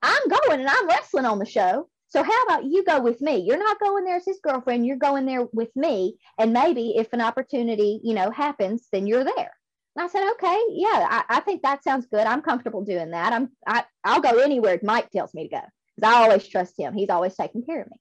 I'm 0.02 0.28
going 0.28 0.60
and 0.60 0.68
I'm 0.68 0.88
wrestling 0.88 1.24
on 1.24 1.38
the 1.38 1.46
show. 1.46 1.88
So 2.12 2.22
how 2.22 2.42
about 2.42 2.64
you 2.64 2.84
go 2.84 3.00
with 3.00 3.22
me? 3.22 3.38
You're 3.38 3.58
not 3.58 3.80
going 3.80 4.04
there 4.04 4.16
as 4.16 4.26
his 4.26 4.38
girlfriend. 4.42 4.84
You're 4.84 4.98
going 4.98 5.24
there 5.24 5.46
with 5.50 5.74
me. 5.74 6.18
And 6.38 6.52
maybe 6.52 6.92
if 6.94 7.10
an 7.14 7.22
opportunity, 7.22 8.00
you 8.04 8.12
know, 8.12 8.30
happens, 8.30 8.86
then 8.92 9.06
you're 9.06 9.24
there. 9.24 9.50
And 9.96 10.04
I 10.04 10.08
said, 10.08 10.30
okay, 10.32 10.62
yeah, 10.72 11.06
I, 11.10 11.24
I 11.30 11.40
think 11.40 11.62
that 11.62 11.82
sounds 11.82 12.06
good. 12.12 12.26
I'm 12.26 12.42
comfortable 12.42 12.84
doing 12.84 13.12
that. 13.12 13.32
I'm 13.32 13.48
I, 13.66 13.84
I'll 14.04 14.20
go 14.20 14.40
anywhere 14.40 14.78
Mike 14.82 15.08
tells 15.08 15.32
me 15.32 15.44
to 15.44 15.56
go 15.56 15.62
because 15.96 16.12
I 16.12 16.22
always 16.24 16.46
trust 16.46 16.78
him. 16.78 16.92
He's 16.92 17.08
always 17.08 17.34
taking 17.34 17.64
care 17.64 17.80
of 17.80 17.90
me. 17.90 17.96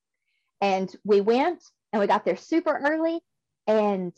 And 0.60 0.94
we 1.06 1.22
went 1.22 1.64
and 1.94 2.02
we 2.02 2.08
got 2.08 2.26
there 2.26 2.36
super 2.36 2.78
early. 2.86 3.22
And 3.66 4.12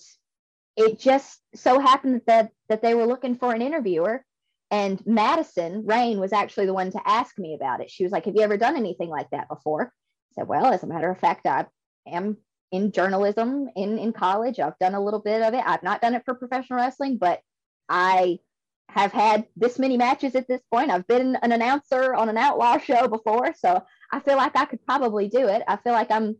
it 0.75 0.99
just 0.99 1.39
so 1.53 1.79
happened 1.79 2.21
that 2.25 2.49
that 2.67 2.81
they 2.81 2.95
were 2.95 3.05
looking 3.05 3.35
for 3.35 3.53
an 3.53 3.61
interviewer 3.61 4.25
and 4.73 5.05
Madison 5.05 5.85
Rayne 5.85 6.19
was 6.19 6.33
actually 6.33 6.65
the 6.65 6.73
one 6.73 6.89
to 6.91 7.01
ask 7.05 7.37
me 7.37 7.53
about 7.53 7.79
it. 7.79 7.91
She 7.91 8.01
was 8.01 8.11
like, 8.11 8.25
Have 8.25 8.33
you 8.35 8.41
ever 8.41 8.57
done 8.57 8.75
anything 8.75 9.09
like 9.09 9.29
that 9.29 9.47
before? 9.47 9.83
I 9.83 10.33
said, 10.33 10.47
Well, 10.47 10.65
as 10.65 10.81
a 10.81 10.87
matter 10.87 11.11
of 11.11 11.19
fact, 11.19 11.45
I 11.45 11.67
am 12.07 12.37
in 12.71 12.91
journalism 12.91 13.69
in, 13.75 13.99
in 13.99 14.13
college. 14.13 14.59
I've 14.59 14.79
done 14.79 14.95
a 14.95 15.03
little 15.03 15.19
bit 15.19 15.43
of 15.43 15.53
it. 15.53 15.61
I've 15.63 15.83
not 15.83 16.01
done 16.01 16.15
it 16.15 16.23
for 16.25 16.33
professional 16.33 16.79
wrestling, 16.79 17.17
but 17.17 17.39
I 17.87 18.39
have 18.89 19.11
had 19.11 19.45
this 19.55 19.77
many 19.77 19.95
matches 19.95 20.33
at 20.33 20.47
this 20.47 20.61
point. 20.71 20.89
I've 20.89 21.05
been 21.05 21.35
an 21.43 21.51
announcer 21.51 22.15
on 22.15 22.29
an 22.29 22.37
outlaw 22.37 22.79
show 22.79 23.07
before. 23.07 23.53
So 23.53 23.83
I 24.11 24.21
feel 24.21 24.37
like 24.37 24.55
I 24.55 24.65
could 24.65 24.83
probably 24.87 25.27
do 25.27 25.49
it. 25.49 25.61
I 25.67 25.77
feel 25.77 25.93
like 25.93 26.09
I'm 26.09 26.35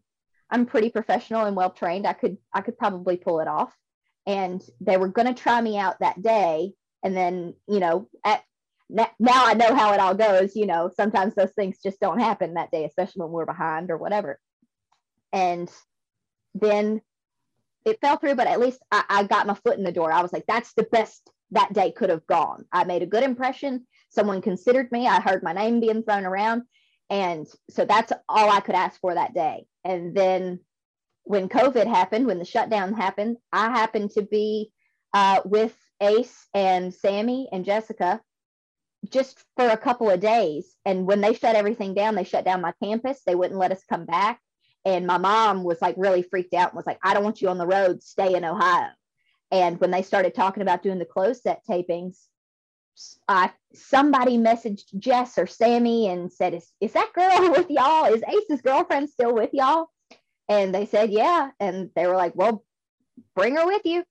I'm 0.50 0.66
pretty 0.66 0.90
professional 0.90 1.46
and 1.46 1.56
well 1.56 1.70
trained. 1.70 2.08
I 2.08 2.14
could 2.14 2.38
I 2.52 2.62
could 2.62 2.80
probably 2.80 3.16
pull 3.16 3.42
it 3.42 3.48
off. 3.48 3.72
And 4.26 4.60
they 4.82 4.98
were 4.98 5.10
gonna 5.10 5.36
try 5.36 5.62
me 5.62 5.78
out 5.78 6.00
that 6.00 6.20
day 6.20 6.74
and 7.04 7.16
then 7.16 7.54
you 7.68 7.80
know 7.80 8.08
at 8.26 8.44
now 8.90 9.46
i 9.46 9.54
know 9.54 9.76
how 9.76 9.94
it 9.94 10.00
all 10.00 10.14
goes 10.14 10.56
you 10.56 10.66
know 10.66 10.90
sometimes 10.96 11.36
those 11.36 11.52
things 11.52 11.78
just 11.84 12.00
don't 12.00 12.20
happen 12.20 12.54
that 12.54 12.72
day 12.72 12.86
especially 12.86 13.22
when 13.22 13.32
we're 13.32 13.46
behind 13.46 13.92
or 13.92 13.98
whatever. 13.98 14.40
And 15.32 15.70
then 16.54 17.02
it 17.86 18.00
fell 18.02 18.18
through 18.18 18.36
but 18.36 18.48
at 18.48 18.60
least 18.60 18.80
I, 18.92 19.04
I 19.10 19.24
got 19.24 19.48
my 19.48 19.56
foot 19.56 19.78
in 19.78 19.84
the 19.84 19.92
door. 19.92 20.12
I 20.12 20.22
was 20.22 20.34
like 20.34 20.46
that's 20.48 20.74
the 20.74 20.84
best 20.84 21.30
that 21.52 21.74
day 21.74 21.92
could 21.92 22.10
have 22.10 22.26
gone. 22.28 22.66
I 22.72 22.84
made 22.84 23.04
a 23.04 23.08
good 23.08 23.24
impression. 23.24 23.86
Someone 24.10 24.42
considered 24.42 24.92
me. 24.92 25.08
I 25.08 25.22
heard 25.22 25.44
my 25.44 25.54
name 25.54 25.80
being 25.80 26.04
thrown 26.04 26.26
around. 26.26 26.64
And 27.10 27.48
so 27.70 27.86
that's 27.86 28.12
all 28.30 28.50
i 28.50 28.60
could 28.60 28.76
ask 28.76 29.00
for 29.00 29.14
that 29.14 29.34
day. 29.34 29.66
And 29.84 30.16
then 30.16 30.60
when 31.24 31.50
covid 31.50 31.88
happened 31.88 32.26
when 32.28 32.38
the 32.38 32.46
shutdown 32.46 32.94
happened 32.94 33.38
i 33.54 33.70
happened 33.70 34.12
to 34.12 34.22
be 34.22 34.72
uh, 35.14 35.40
with 35.46 35.74
Ace 36.04 36.48
and 36.54 36.94
Sammy 36.94 37.48
and 37.52 37.66
Jessica 37.66 38.22
just 39.10 39.44
for 39.58 39.68
a 39.68 39.78
couple 39.78 40.10
of 40.10 40.20
days. 40.20 40.76
And 40.86 41.06
when 41.06 41.22
they 41.22 41.34
shut 41.34 41.56
everything 41.56 41.94
down, 41.94 42.16
they 42.16 42.24
shut 42.24 42.46
down 42.46 42.62
my 42.62 42.74
campus. 42.82 43.22
They 43.26 43.36
wouldn't 43.36 43.60
let 43.60 43.72
us 43.72 43.84
come 43.90 44.06
back. 44.06 44.40
And 44.86 45.08
my 45.08 45.18
mom 45.18 45.64
was 45.64 45.82
like 45.82 45.96
really 45.98 46.24
freaked 46.24 46.54
out 46.54 46.70
and 46.70 46.76
was 46.76 46.86
like, 46.86 47.00
I 47.04 47.14
don't 47.14 47.24
want 47.24 47.42
you 47.42 47.50
on 47.50 47.58
the 47.58 47.68
road, 47.68 48.04
stay 48.04 48.36
in 48.36 48.44
Ohio. 48.44 48.90
And 49.52 49.80
when 49.80 49.92
they 49.92 50.02
started 50.02 50.36
talking 50.36 50.62
about 50.62 50.84
doing 50.84 51.00
the 51.00 51.06
closed 51.06 51.44
set 51.44 51.62
tapings, 51.70 52.18
I 53.28 53.52
somebody 53.74 54.38
messaged 54.38 54.98
Jess 55.00 55.38
or 55.38 55.48
Sammy 55.48 56.10
and 56.10 56.32
said, 56.32 56.54
Is, 56.54 56.72
is 56.80 56.94
that 56.94 57.12
girl 57.14 57.52
with 57.58 57.70
y'all? 57.70 58.14
Is 58.14 58.24
Ace's 58.28 58.62
girlfriend 58.62 59.10
still 59.10 59.34
with 59.34 59.52
y'all? 59.54 59.88
And 60.50 60.76
they 60.76 60.86
said, 60.86 61.12
Yeah. 61.12 61.52
And 61.60 61.90
they 61.96 62.08
were 62.08 62.16
like, 62.16 62.36
Well, 62.36 62.64
bring 63.36 63.56
her 63.56 63.66
with 63.66 63.84
you 63.86 64.04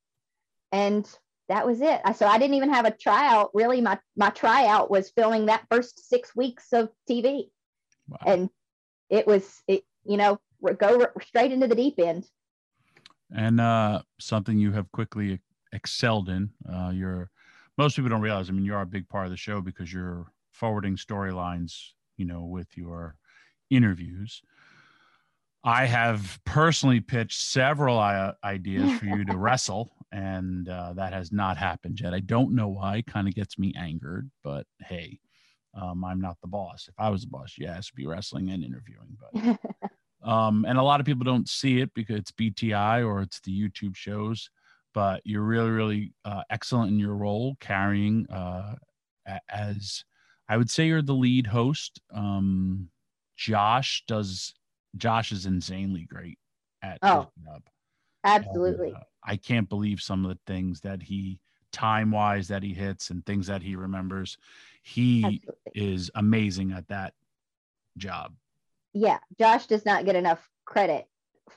and 0.73 1.09
that 1.53 1.67
was 1.67 1.81
it. 1.83 2.01
I, 2.05 2.13
so 2.13 2.27
I 2.27 2.39
didn't 2.39 2.55
even 2.55 2.73
have 2.73 2.87
a 2.87 2.91
tryout. 2.91 3.51
Really, 3.55 3.81
my 3.81 3.99
my 4.17 4.31
tryout 4.31 4.91
was 4.91 5.11
filming 5.11 5.47
that 5.47 5.67
first 5.71 6.09
six 6.09 6.35
weeks 6.35 6.73
of 6.73 6.89
TV, 7.09 7.51
Wow. 8.09 8.19
and 8.27 8.51
it 9.11 9.27
was 9.27 9.63
it. 9.69 9.85
You 10.05 10.17
know, 10.17 10.41
go 10.79 11.07
straight 11.23 11.53
into 11.53 11.67
the 11.67 11.75
deep 11.75 11.99
end. 11.99 12.25
and 13.35 13.61
uh, 13.61 14.03
something 14.19 14.59
you 14.59 14.73
have 14.73 14.91
quickly 14.93 15.41
excelled 15.73 16.29
in. 16.29 16.51
Uh, 16.73 16.91
you're 16.95 17.31
most 17.79 17.97
people 17.97 18.09
don't 18.11 18.23
realize. 18.23 18.49
I 18.49 18.53
mean, 18.53 18.65
you 18.65 18.75
are 18.75 18.83
a 18.83 18.87
big 18.87 19.09
part 19.09 19.27
of 19.27 19.31
the 19.31 19.37
show 19.37 19.61
because 19.61 19.93
you're 19.93 20.27
forwarding 20.51 20.97
storylines. 20.97 21.75
You 22.17 22.25
know, 22.27 22.45
with 22.45 22.69
your 22.77 23.17
interviews. 23.71 24.43
I 25.65 25.87
have 25.87 26.41
personally 26.45 27.01
pitched 27.01 27.41
several 27.41 27.99
uh, 27.99 28.33
ideas 28.43 28.91
for 28.99 29.07
you 29.07 29.25
to 29.27 29.37
wrestle, 29.45 29.93
and 30.13 30.69
uh, 30.69 30.93
that 30.93 31.13
has 31.13 31.33
not 31.33 31.57
happened 31.57 31.99
yet. 32.01 32.15
I 32.15 32.21
don't 32.21 32.55
know 32.55 32.69
why. 32.69 32.99
It 32.99 33.07
kind 33.07 33.27
of 33.27 33.35
gets 33.35 33.59
me 33.59 33.73
angered, 33.77 34.31
but 34.45 34.67
hey, 34.81 35.19
um, 35.75 36.05
I'm 36.05 36.21
not 36.21 36.37
the 36.43 36.49
boss. 36.49 36.87
If 36.89 36.95
I 36.99 37.09
was 37.09 37.23
the 37.23 37.29
boss, 37.29 37.55
yeah, 37.59 37.81
be 37.97 38.07
wrestling 38.07 38.51
and 38.51 38.63
interviewing. 38.63 39.17
But 39.19 39.59
um, 40.29 40.67
and 40.69 40.79
a 40.79 40.83
lot 40.83 41.01
of 41.01 41.07
people 41.07 41.25
don't 41.25 41.49
see 41.49 41.81
it 41.81 41.93
because 41.95 42.19
it's 42.21 42.33
BTI 42.33 43.07
or 43.07 43.23
it's 43.23 43.41
the 43.41 43.53
YouTube 43.53 43.97
shows. 43.97 44.51
But 44.95 45.23
you're 45.25 45.43
really, 45.43 45.71
really 45.71 46.13
uh, 46.27 46.43
excellent 46.51 46.91
in 46.91 46.99
your 46.99 47.17
role, 47.17 47.57
carrying 47.61 48.27
uh, 48.31 48.75
as 49.49 50.05
I 50.49 50.59
would 50.59 50.71
say 50.71 50.87
you're 50.87 51.01
the 51.01 51.15
lead 51.15 51.47
host. 51.47 52.01
Um, 52.15 52.91
Josh 53.37 54.05
does. 54.07 54.53
Josh 54.99 55.33
is 55.33 55.47
insanely 55.47 56.05
great 56.05 56.39
at 56.83 56.99
Oh. 57.03 57.31
Absolutely. 58.25 58.89
And, 58.89 58.97
uh, 58.97 59.01
I 59.25 59.37
can't 59.37 59.69
believe 59.69 60.01
some 60.01 60.25
of 60.25 60.31
the 60.31 60.39
things 60.47 60.81
that 60.81 61.03
he 61.03 61.41
time 61.73 62.11
wise 62.11 62.49
that 62.49 62.63
he 62.63 62.75
hits 62.75 63.11
and 63.11 63.25
things 63.25 63.47
that 63.47 63.63
he 63.63 63.77
remembers. 63.77 64.37
He 64.83 65.25
Absolutely. 65.25 65.73
is 65.75 66.11
amazing 66.15 66.73
at 66.73 66.89
that 66.89 67.15
job. 67.97 68.35
yeah, 68.95 69.19
Josh 69.39 69.67
does 69.67 69.85
not 69.87 70.05
get 70.05 70.17
enough 70.17 70.47
credit 70.65 71.07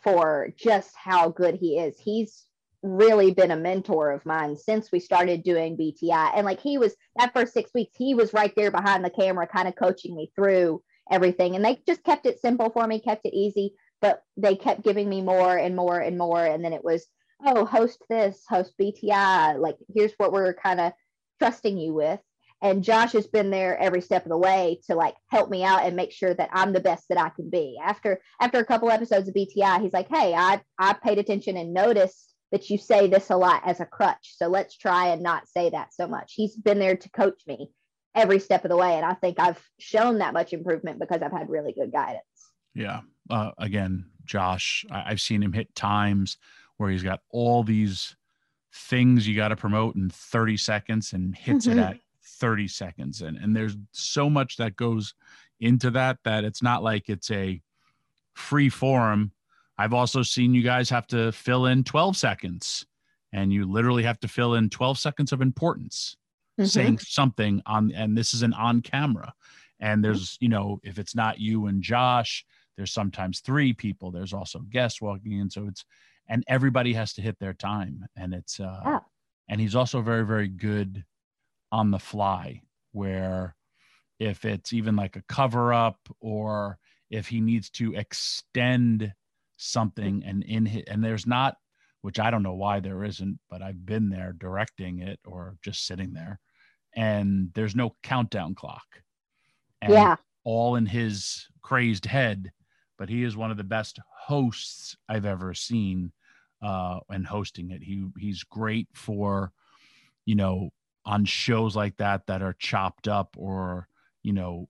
for 0.03 0.49
just 0.57 0.95
how 0.95 1.29
good 1.29 1.55
he 1.55 1.77
is. 1.79 1.97
He's 1.99 2.45
really 2.81 3.31
been 3.31 3.51
a 3.51 3.57
mentor 3.57 4.11
of 4.11 4.25
mine 4.25 4.55
since 4.55 4.91
we 4.91 4.99
started 4.99 5.43
doing 5.43 5.75
BTI. 5.77 6.31
And 6.35 6.45
like 6.45 6.61
he 6.61 6.77
was 6.77 6.95
that 7.17 7.33
first 7.33 7.53
six 7.53 7.73
weeks, 7.73 7.95
he 7.97 8.13
was 8.13 8.33
right 8.33 8.53
there 8.55 8.71
behind 8.71 9.03
the 9.03 9.09
camera, 9.09 9.47
kind 9.47 9.67
of 9.67 9.75
coaching 9.75 10.15
me 10.15 10.31
through 10.35 10.81
everything. 11.11 11.55
And 11.55 11.65
they 11.65 11.81
just 11.87 12.03
kept 12.03 12.25
it 12.25 12.39
simple 12.39 12.69
for 12.69 12.85
me, 12.85 12.99
kept 12.99 13.25
it 13.25 13.33
easy, 13.33 13.73
but 14.01 14.23
they 14.37 14.55
kept 14.55 14.83
giving 14.83 15.09
me 15.09 15.21
more 15.21 15.57
and 15.57 15.75
more 15.75 15.99
and 15.99 16.17
more. 16.17 16.45
And 16.45 16.63
then 16.63 16.73
it 16.73 16.83
was, 16.83 17.05
oh, 17.43 17.65
host 17.65 18.03
this, 18.09 18.43
host 18.47 18.73
BTI. 18.79 19.59
Like, 19.59 19.77
here's 19.93 20.13
what 20.17 20.31
we're 20.31 20.53
kind 20.53 20.79
of 20.79 20.93
trusting 21.39 21.77
you 21.77 21.93
with 21.93 22.19
and 22.61 22.83
Josh 22.83 23.11
has 23.11 23.27
been 23.27 23.49
there 23.49 23.77
every 23.77 24.01
step 24.01 24.25
of 24.25 24.29
the 24.29 24.37
way 24.37 24.79
to 24.87 24.95
like 24.95 25.15
help 25.27 25.49
me 25.49 25.63
out 25.63 25.83
and 25.83 25.95
make 25.95 26.11
sure 26.11 26.33
that 26.33 26.49
I'm 26.53 26.73
the 26.73 26.79
best 26.79 27.05
that 27.09 27.19
I 27.19 27.29
can 27.29 27.49
be. 27.49 27.77
After 27.83 28.19
after 28.39 28.59
a 28.59 28.65
couple 28.65 28.89
episodes 28.89 29.27
of 29.27 29.35
BTI, 29.35 29.81
he's 29.81 29.93
like, 29.93 30.07
"Hey, 30.09 30.33
I 30.33 30.61
I 30.79 30.93
paid 30.93 31.19
attention 31.19 31.57
and 31.57 31.73
noticed 31.73 32.33
that 32.51 32.69
you 32.69 32.77
say 32.77 33.07
this 33.07 33.29
a 33.29 33.35
lot 33.35 33.61
as 33.65 33.81
a 33.81 33.85
crutch. 33.85 34.35
So 34.37 34.47
let's 34.47 34.77
try 34.77 35.07
and 35.07 35.21
not 35.21 35.47
say 35.47 35.69
that 35.69 35.93
so 35.93 36.07
much." 36.07 36.33
He's 36.35 36.55
been 36.55 36.79
there 36.79 36.95
to 36.95 37.09
coach 37.09 37.41
me 37.45 37.69
every 38.15 38.39
step 38.39 38.63
of 38.63 38.69
the 38.69 38.77
way 38.77 38.95
and 38.95 39.05
I 39.05 39.13
think 39.13 39.37
I've 39.39 39.61
shown 39.77 40.19
that 40.19 40.33
much 40.33 40.53
improvement 40.53 40.99
because 40.99 41.21
I've 41.21 41.33
had 41.33 41.49
really 41.49 41.73
good 41.73 41.91
guidance. 41.91 42.23
Yeah. 42.73 43.01
Uh, 43.29 43.51
again, 43.57 44.05
Josh, 44.23 44.85
I- 44.89 45.11
I've 45.11 45.19
seen 45.19 45.43
him 45.43 45.51
hit 45.51 45.75
times 45.75 46.37
where 46.77 46.89
he's 46.89 47.03
got 47.03 47.21
all 47.29 47.63
these 47.63 48.15
things 48.73 49.27
you 49.27 49.35
got 49.35 49.49
to 49.49 49.55
promote 49.55 49.95
in 49.95 50.09
30 50.09 50.57
seconds 50.57 51.13
and 51.13 51.35
hits 51.35 51.67
it 51.67 51.77
Mhm. 51.77 51.89
at 51.91 51.99
30 52.21 52.67
seconds. 52.67 53.21
And, 53.21 53.37
and 53.37 53.55
there's 53.55 53.77
so 53.91 54.29
much 54.29 54.57
that 54.57 54.75
goes 54.75 55.13
into 55.59 55.89
that 55.91 56.19
that 56.23 56.43
it's 56.43 56.61
not 56.61 56.83
like 56.83 57.09
it's 57.09 57.31
a 57.31 57.61
free 58.33 58.67
forum. 58.69 59.31
I've 59.77 59.93
also 59.93 60.21
seen 60.23 60.53
you 60.53 60.61
guys 60.63 60.89
have 60.89 61.07
to 61.07 61.31
fill 61.31 61.67
in 61.67 61.83
12 61.83 62.17
seconds 62.17 62.85
and 63.31 63.51
you 63.53 63.69
literally 63.69 64.03
have 64.03 64.19
to 64.21 64.27
fill 64.27 64.55
in 64.55 64.69
12 64.69 64.97
seconds 64.99 65.31
of 65.31 65.41
importance 65.41 66.17
Mhm. 66.59 66.67
saying 66.67 66.97
something 66.99 67.61
on 67.65 67.91
and 67.91 68.17
this 68.17 68.33
is 68.33 68.41
an 68.41 68.53
on 68.53 68.81
camera 68.81 69.33
and 69.81 70.01
there's 70.03 70.37
you 70.39 70.47
know 70.47 70.79
if 70.83 70.97
it's 70.97 71.13
not 71.13 71.37
you 71.37 71.65
and 71.67 71.83
josh 71.83 72.45
there's 72.77 72.93
sometimes 72.93 73.41
three 73.41 73.73
people 73.73 74.09
there's 74.09 74.31
also 74.31 74.59
guests 74.69 75.01
walking 75.01 75.33
in 75.33 75.49
so 75.49 75.67
it's 75.67 75.83
and 76.27 76.43
everybody 76.47 76.93
has 76.93 77.13
to 77.13 77.21
hit 77.21 77.37
their 77.39 77.53
time 77.53 78.05
and 78.15 78.33
it's 78.33 78.59
uh 78.59 78.81
Yeah. 78.85 78.99
and 79.49 79.61
he's 79.61 79.75
also 79.75 80.01
very 80.01 80.25
very 80.25 80.47
good 80.47 81.05
on 81.71 81.91
the 81.91 81.99
fly 81.99 82.61
where 82.91 83.55
if 84.19 84.45
it's 84.45 84.73
even 84.73 84.95
like 84.95 85.15
a 85.15 85.23
cover 85.23 85.73
up 85.73 85.99
or 86.19 86.79
if 87.09 87.27
he 87.27 87.41
needs 87.41 87.69
to 87.71 87.93
extend 87.95 89.13
something 89.57 90.23
and 90.25 90.43
in 90.43 90.65
hit 90.65 90.87
and 90.89 91.03
there's 91.03 91.27
not 91.27 91.57
which 92.01 92.19
I 92.19 92.29
don't 92.29 92.43
know 92.43 92.53
why 92.53 92.79
there 92.81 93.03
isn't, 93.03 93.39
but 93.49 93.63
I've 93.63 93.83
been 93.83 94.09
there 94.09 94.31
directing 94.31 94.99
it 94.99 95.19
or 95.25 95.57
just 95.63 95.87
sitting 95.87 96.13
there, 96.13 96.39
and 96.95 97.51
there's 97.55 97.75
no 97.75 97.95
countdown 98.03 98.53
clock. 98.53 99.01
And 99.81 99.91
Yeah. 99.93 100.17
all 100.43 100.75
in 100.75 100.85
his 100.85 101.47
crazed 101.63 102.05
head, 102.05 102.51
but 102.99 103.09
he 103.09 103.23
is 103.23 103.35
one 103.35 103.49
of 103.49 103.57
the 103.57 103.63
best 103.63 103.97
hosts 104.27 104.95
I've 105.09 105.25
ever 105.25 105.55
seen 105.55 106.13
uh 106.65 106.99
and 107.09 107.25
hosting 107.27 107.71
it. 107.71 107.83
He 107.83 108.05
he's 108.17 108.43
great 108.43 108.87
for 108.93 109.51
you 110.25 110.35
know 110.35 110.71
on 111.05 111.23
shows 111.23 111.75
like 111.75 111.95
that 111.97 112.25
that 112.27 112.41
are 112.41 112.55
chopped 112.57 113.07
up 113.07 113.35
or 113.37 113.87
you 114.23 114.33
know 114.33 114.67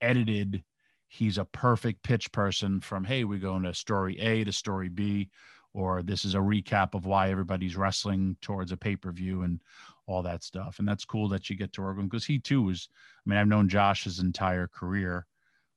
edited 0.00 0.62
he's 1.08 1.38
a 1.38 1.44
perfect 1.46 2.02
pitch 2.02 2.30
person 2.32 2.80
from 2.80 3.04
hey 3.04 3.24
we're 3.24 3.38
going 3.38 3.62
to 3.62 3.72
story 3.72 4.18
a 4.20 4.44
to 4.44 4.52
story 4.52 4.88
b 4.88 5.30
or 5.72 6.02
this 6.02 6.24
is 6.24 6.34
a 6.34 6.38
recap 6.38 6.94
of 6.94 7.06
why 7.06 7.30
everybody's 7.30 7.76
wrestling 7.76 8.36
towards 8.42 8.70
a 8.70 8.76
pay-per-view 8.76 9.42
and 9.42 9.60
all 10.06 10.22
that 10.22 10.44
stuff 10.44 10.78
and 10.78 10.86
that's 10.86 11.06
cool 11.06 11.28
that 11.28 11.48
you 11.48 11.56
get 11.56 11.72
to 11.72 11.80
work 11.80 11.96
with 11.96 12.10
because 12.10 12.26
he 12.26 12.38
too 12.38 12.62
was 12.62 12.88
i 13.24 13.30
mean 13.30 13.38
i've 13.38 13.48
known 13.48 13.68
josh 13.68 14.04
his 14.04 14.18
entire 14.18 14.68
career 14.68 15.26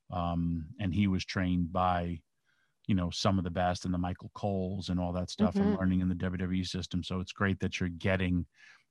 um, 0.09 0.65
and 0.79 0.93
he 0.93 1.07
was 1.07 1.25
trained 1.25 1.71
by 1.71 2.19
you 2.87 2.95
know 2.95 3.09
some 3.09 3.37
of 3.37 3.43
the 3.43 3.51
best 3.51 3.85
and 3.85 3.93
the 3.93 3.97
michael 3.97 4.31
coles 4.33 4.89
and 4.89 4.99
all 4.99 5.13
that 5.13 5.29
stuff 5.29 5.59
and 5.59 5.71
Mhm. 5.71 5.77
learning 5.77 5.99
in 6.01 6.09
the 6.09 6.15
wwe 6.15 6.65
system 6.65 7.03
so 7.03 7.19
it's 7.19 7.31
great 7.33 7.59
that 7.59 7.79
you're 7.79 7.89
getting 7.89 8.45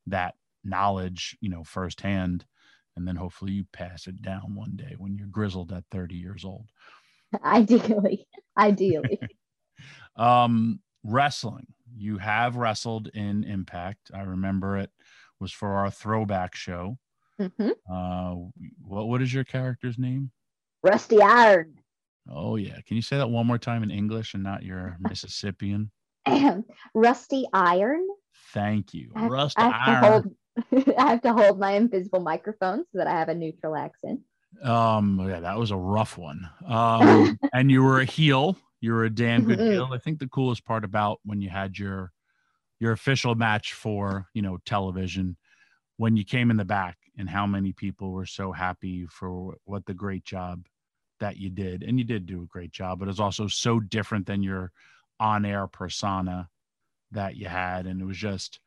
that 0.07 0.35
knowledge 0.65 1.37
you 1.41 1.49
know 1.49 1.65
firsthand 1.65 2.45
and 2.97 3.07
then 3.07 3.17
hopefully 3.17 3.53
you 3.53 3.65
pass 3.73 4.07
it 4.07 4.23
down 4.23 4.55
one 4.55 4.75
day 4.77 4.95
when 4.99 5.17
you're 5.17 5.27
grizzled 5.29 5.73
at 5.73 5.85
30 5.91 6.15
years 6.17 6.45
old 6.45 6.71
Ideally. 7.45 8.27
Ideally. 8.57 9.23
um 10.17 10.81
wrestling 11.05 11.67
you 11.97 12.19
have 12.19 12.57
wrestled 12.57 13.09
in 13.09 13.45
impact 13.45 14.11
i 14.15 14.23
remember 14.23 14.77
it 14.77 14.91
was 15.41 15.53
for 15.53 15.75
our 15.75 15.91
throwback 15.91 16.55
show 16.55 16.99
Mhm. 17.39 17.73
uh 17.91 18.35
what 18.81 19.09
what 19.09 19.23
is 19.23 19.33
your 19.33 19.45
character's 19.45 19.99
name 19.99 20.31
Rusty 20.83 21.21
Iron. 21.21 21.79
Oh 22.31 22.57
yeah 22.57 22.79
can 22.87 22.97
you 22.97 23.03
say 23.03 23.17
that 23.17 23.29
one 23.29 23.47
more 23.47 23.59
time 23.59 23.83
in 23.83 23.91
english 23.91 24.35
and 24.35 24.43
not 24.43 24.62
your 24.62 24.97
mississippian 25.09 25.91
Rusty 26.95 27.47
Iron. 27.53 28.05
thank 28.53 28.93
you 28.93 29.12
I 29.15 29.21
have, 29.21 29.31
rust 29.31 29.59
I 29.59 29.71
iron 29.87 30.05
hold 30.05 30.37
I 30.99 31.11
have 31.11 31.23
to 31.23 31.33
hold 31.33 31.59
my 31.59 31.73
invisible 31.73 32.21
microphone 32.21 32.85
so 32.93 32.99
that 32.99 33.07
I 33.07 33.12
have 33.12 33.29
a 33.29 33.35
neutral 33.35 33.77
accent. 33.77 34.21
Um, 34.62 35.21
yeah, 35.29 35.41
that 35.41 35.59
was 35.59 35.71
a 35.71 35.77
rough 35.77 36.17
one. 36.17 36.49
Um, 36.67 37.39
and 37.53 37.71
you 37.71 37.83
were 37.83 38.01
a 38.01 38.05
heel. 38.05 38.57
You 38.81 38.93
were 38.93 39.05
a 39.05 39.11
damn 39.11 39.45
good 39.45 39.59
heel. 39.59 39.91
I 39.93 39.99
think 39.99 40.19
the 40.19 40.29
coolest 40.29 40.65
part 40.65 40.85
about 40.85 41.21
when 41.25 41.41
you 41.41 41.51
had 41.51 41.79
your 41.79 42.12
your 42.79 42.93
official 42.93 43.35
match 43.35 43.73
for 43.73 44.29
you 44.35 44.43
know 44.43 44.59
television, 44.64 45.37
when 45.97 46.16
you 46.16 46.24
came 46.24 46.51
in 46.51 46.57
the 46.57 46.64
back, 46.64 46.97
and 47.18 47.29
how 47.29 47.47
many 47.47 47.72
people 47.72 48.12
were 48.12 48.27
so 48.27 48.53
happy 48.53 49.07
for 49.07 49.55
what 49.64 49.85
the 49.87 49.95
great 49.95 50.24
job 50.24 50.64
that 51.21 51.37
you 51.37 51.51
did, 51.51 51.83
and 51.83 51.99
you 51.99 52.05
did 52.05 52.27
do 52.27 52.43
a 52.43 52.47
great 52.47 52.73
job. 52.73 52.99
But 52.99 53.09
it's 53.09 53.21
also 53.21 53.47
so 53.47 53.81
different 53.81 54.27
than 54.27 54.43
your 54.43 54.73
on-air 55.19 55.67
persona 55.67 56.49
that 57.12 57.37
you 57.37 57.49
had, 57.49 57.87
and 57.87 58.01
it 58.01 58.05
was 58.05 58.19
just 58.19 58.61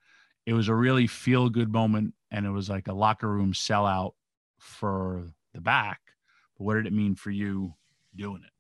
it 0.46 0.54
was 0.54 0.68
a 0.68 0.74
really 0.74 1.06
feel 1.06 1.50
good 1.50 1.72
moment 1.72 2.14
and 2.32 2.46
it 2.46 2.50
was 2.50 2.70
like 2.70 2.88
a 2.88 2.94
locker 2.94 3.28
room 3.28 3.54
sellout 3.54 4.14
for 4.58 5.28
the 5.54 5.62
back 5.62 6.00
but 6.58 6.64
what 6.64 6.74
did 6.74 6.88
it 6.88 6.94
mean 6.94 7.14
for 7.14 7.30
you 7.30 7.76
doing 8.16 8.42
it 8.44 8.52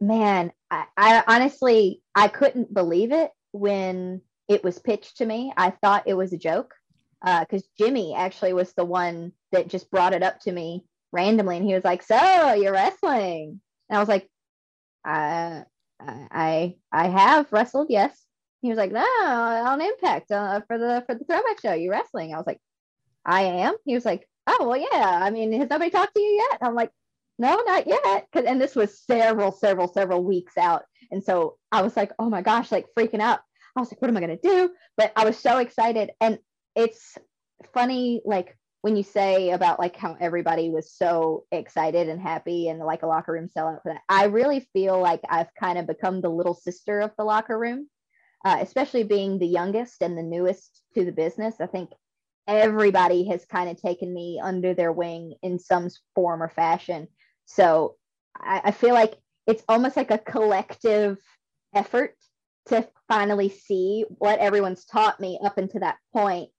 Man, 0.00 0.50
I, 0.70 0.86
I 0.96 1.24
honestly 1.26 2.00
I 2.14 2.28
couldn't 2.28 2.72
believe 2.72 3.12
it 3.12 3.30
when 3.52 4.22
it 4.48 4.64
was 4.64 4.78
pitched 4.78 5.18
to 5.18 5.26
me. 5.26 5.52
I 5.56 5.70
thought 5.70 6.04
it 6.06 6.14
was 6.14 6.32
a 6.32 6.38
joke 6.38 6.74
uh, 7.22 7.40
because 7.40 7.68
Jimmy 7.78 8.14
actually 8.14 8.54
was 8.54 8.72
the 8.72 8.84
one 8.84 9.32
that 9.52 9.68
just 9.68 9.90
brought 9.90 10.14
it 10.14 10.22
up 10.22 10.40
to 10.40 10.52
me 10.52 10.86
randomly, 11.12 11.56
and 11.56 11.66
he 11.66 11.74
was 11.74 11.84
like, 11.84 12.02
"So 12.02 12.54
you're 12.54 12.72
wrestling?" 12.72 13.60
And 13.88 13.96
I 13.96 14.00
was 14.00 14.08
like, 14.08 14.28
"I, 15.04 15.64
I, 16.00 16.76
I 16.92 17.08
have 17.08 17.52
wrestled, 17.52 17.88
yes." 17.90 18.16
He 18.62 18.68
was 18.68 18.76
like, 18.76 18.92
no, 18.92 19.00
on 19.00 19.80
Impact 19.80 20.30
uh, 20.30 20.60
for 20.66 20.76
the 20.76 21.02
for 21.06 21.14
the 21.14 21.24
throwback 21.24 21.60
show. 21.62 21.72
You 21.72 21.90
wrestling? 21.90 22.34
I 22.34 22.36
was 22.36 22.46
like, 22.46 22.60
I 23.24 23.42
am. 23.42 23.74
He 23.84 23.94
was 23.94 24.04
like, 24.04 24.28
oh 24.46 24.66
well, 24.68 24.76
yeah. 24.76 25.20
I 25.22 25.30
mean, 25.30 25.52
has 25.52 25.70
nobody 25.70 25.90
talked 25.90 26.14
to 26.14 26.20
you 26.20 26.46
yet? 26.50 26.58
I'm 26.60 26.74
like, 26.74 26.90
no, 27.38 27.62
not 27.66 27.86
yet. 27.86 28.26
And 28.34 28.60
this 28.60 28.76
was 28.76 29.00
several, 29.00 29.52
several, 29.52 29.88
several 29.88 30.22
weeks 30.22 30.58
out. 30.58 30.82
And 31.10 31.24
so 31.24 31.56
I 31.72 31.82
was 31.82 31.96
like, 31.96 32.12
oh 32.18 32.28
my 32.28 32.42
gosh, 32.42 32.70
like 32.70 32.86
freaking 32.96 33.20
out. 33.20 33.40
I 33.76 33.80
was 33.80 33.90
like, 33.90 34.02
what 34.02 34.10
am 34.10 34.16
I 34.16 34.26
to 34.26 34.36
do? 34.36 34.70
But 34.96 35.12
I 35.16 35.24
was 35.24 35.38
so 35.38 35.58
excited. 35.58 36.10
And 36.20 36.38
it's 36.76 37.16
funny, 37.72 38.20
like 38.24 38.56
when 38.82 38.96
you 38.96 39.02
say 39.02 39.50
about 39.50 39.78
like 39.78 39.96
how 39.96 40.16
everybody 40.20 40.70
was 40.70 40.92
so 40.92 41.44
excited 41.52 42.08
and 42.08 42.20
happy 42.20 42.68
and 42.68 42.80
like 42.80 43.02
a 43.02 43.06
locker 43.06 43.32
room 43.32 43.48
sellout 43.48 43.82
for 43.82 43.92
that. 43.92 44.00
I 44.08 44.26
really 44.26 44.68
feel 44.72 45.00
like 45.00 45.20
I've 45.28 45.52
kind 45.54 45.78
of 45.78 45.86
become 45.86 46.20
the 46.20 46.30
little 46.30 46.54
sister 46.54 47.00
of 47.00 47.10
the 47.18 47.24
locker 47.24 47.58
room, 47.58 47.88
uh, 48.44 48.58
especially 48.60 49.02
being 49.02 49.38
the 49.38 49.46
youngest 49.46 50.02
and 50.02 50.16
the 50.16 50.22
newest 50.22 50.82
to 50.94 51.04
the 51.04 51.12
business. 51.12 51.56
I 51.60 51.66
think 51.66 51.90
everybody 52.48 53.28
has 53.28 53.44
kind 53.44 53.68
of 53.68 53.80
taken 53.80 54.12
me 54.12 54.40
under 54.42 54.72
their 54.72 54.92
wing 54.92 55.34
in 55.42 55.58
some 55.58 55.88
form 56.14 56.42
or 56.42 56.48
fashion. 56.48 57.06
So 57.44 57.96
I, 58.34 58.62
I 58.64 58.70
feel 58.70 58.94
like 58.94 59.14
it's 59.46 59.62
almost 59.68 59.96
like 59.96 60.10
a 60.10 60.18
collective 60.18 61.18
effort 61.74 62.16
to 62.68 62.88
finally 63.08 63.50
see 63.50 64.06
what 64.08 64.38
everyone's 64.38 64.86
taught 64.86 65.20
me 65.20 65.38
up 65.44 65.58
until 65.58 65.80
that 65.80 65.98
point 66.14 66.50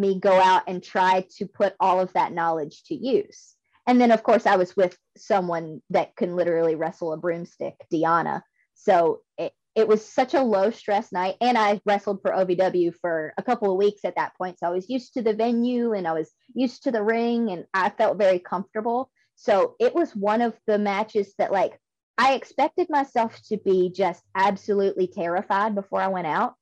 me 0.00 0.18
go 0.18 0.32
out 0.32 0.62
and 0.66 0.82
try 0.82 1.26
to 1.36 1.46
put 1.46 1.74
all 1.78 2.00
of 2.00 2.12
that 2.14 2.32
knowledge 2.32 2.82
to 2.84 2.94
use. 2.94 3.54
And 3.86 4.00
then 4.00 4.10
of 4.10 4.22
course 4.22 4.46
i 4.46 4.56
was 4.56 4.76
with 4.76 4.96
someone 5.16 5.82
that 5.90 6.16
can 6.16 6.36
literally 6.36 6.74
wrestle 6.74 7.12
a 7.12 7.16
broomstick 7.16 7.74
Deonna. 7.92 8.42
So 8.74 9.20
it, 9.38 9.52
it 9.74 9.86
was 9.86 10.04
such 10.04 10.34
a 10.34 10.42
low 10.42 10.70
stress 10.70 11.12
night 11.12 11.36
and 11.40 11.56
i 11.56 11.80
wrestled 11.84 12.22
for 12.22 12.32
ovw 12.32 12.94
for 13.00 13.32
a 13.38 13.42
couple 13.42 13.70
of 13.70 13.78
weeks 13.78 14.04
at 14.04 14.16
that 14.16 14.36
point. 14.36 14.58
So 14.58 14.66
i 14.66 14.70
was 14.70 14.88
used 14.90 15.14
to 15.14 15.22
the 15.22 15.34
venue 15.34 15.92
and 15.92 16.08
i 16.08 16.12
was 16.12 16.30
used 16.54 16.84
to 16.84 16.90
the 16.90 17.02
ring 17.02 17.50
and 17.50 17.64
i 17.74 17.90
felt 17.90 18.18
very 18.18 18.38
comfortable. 18.38 19.10
So 19.36 19.74
it 19.78 19.94
was 19.94 20.14
one 20.14 20.42
of 20.42 20.54
the 20.66 20.78
matches 20.78 21.34
that 21.38 21.52
like 21.52 21.78
I 22.20 22.34
expected 22.34 22.88
myself 22.90 23.40
to 23.48 23.56
be 23.56 23.88
just 23.88 24.22
absolutely 24.34 25.06
terrified 25.06 25.74
before 25.74 26.02
I 26.02 26.08
went 26.08 26.26
out, 26.26 26.52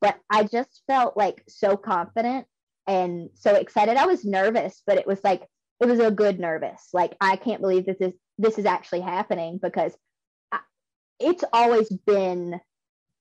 but 0.00 0.18
I 0.30 0.44
just 0.44 0.82
felt 0.86 1.18
like 1.18 1.44
so 1.48 1.76
confident 1.76 2.46
and 2.86 3.30
so 3.34 3.54
excited. 3.54 3.96
I 3.96 4.06
was 4.06 4.24
nervous, 4.24 4.82
but 4.86 4.98
it 4.98 5.06
was 5.06 5.22
like 5.22 5.42
it 5.80 5.86
was 5.86 6.00
a 6.00 6.10
good 6.10 6.38
nervous. 6.38 6.88
Like 6.92 7.16
I 7.20 7.36
can't 7.36 7.60
believe 7.60 7.86
that 7.86 7.98
this 7.98 8.14
this 8.38 8.58
is 8.58 8.66
actually 8.66 9.00
happening 9.00 9.58
because 9.62 9.94
I, 10.50 10.60
it's 11.20 11.44
always 11.52 11.88
been 11.90 12.60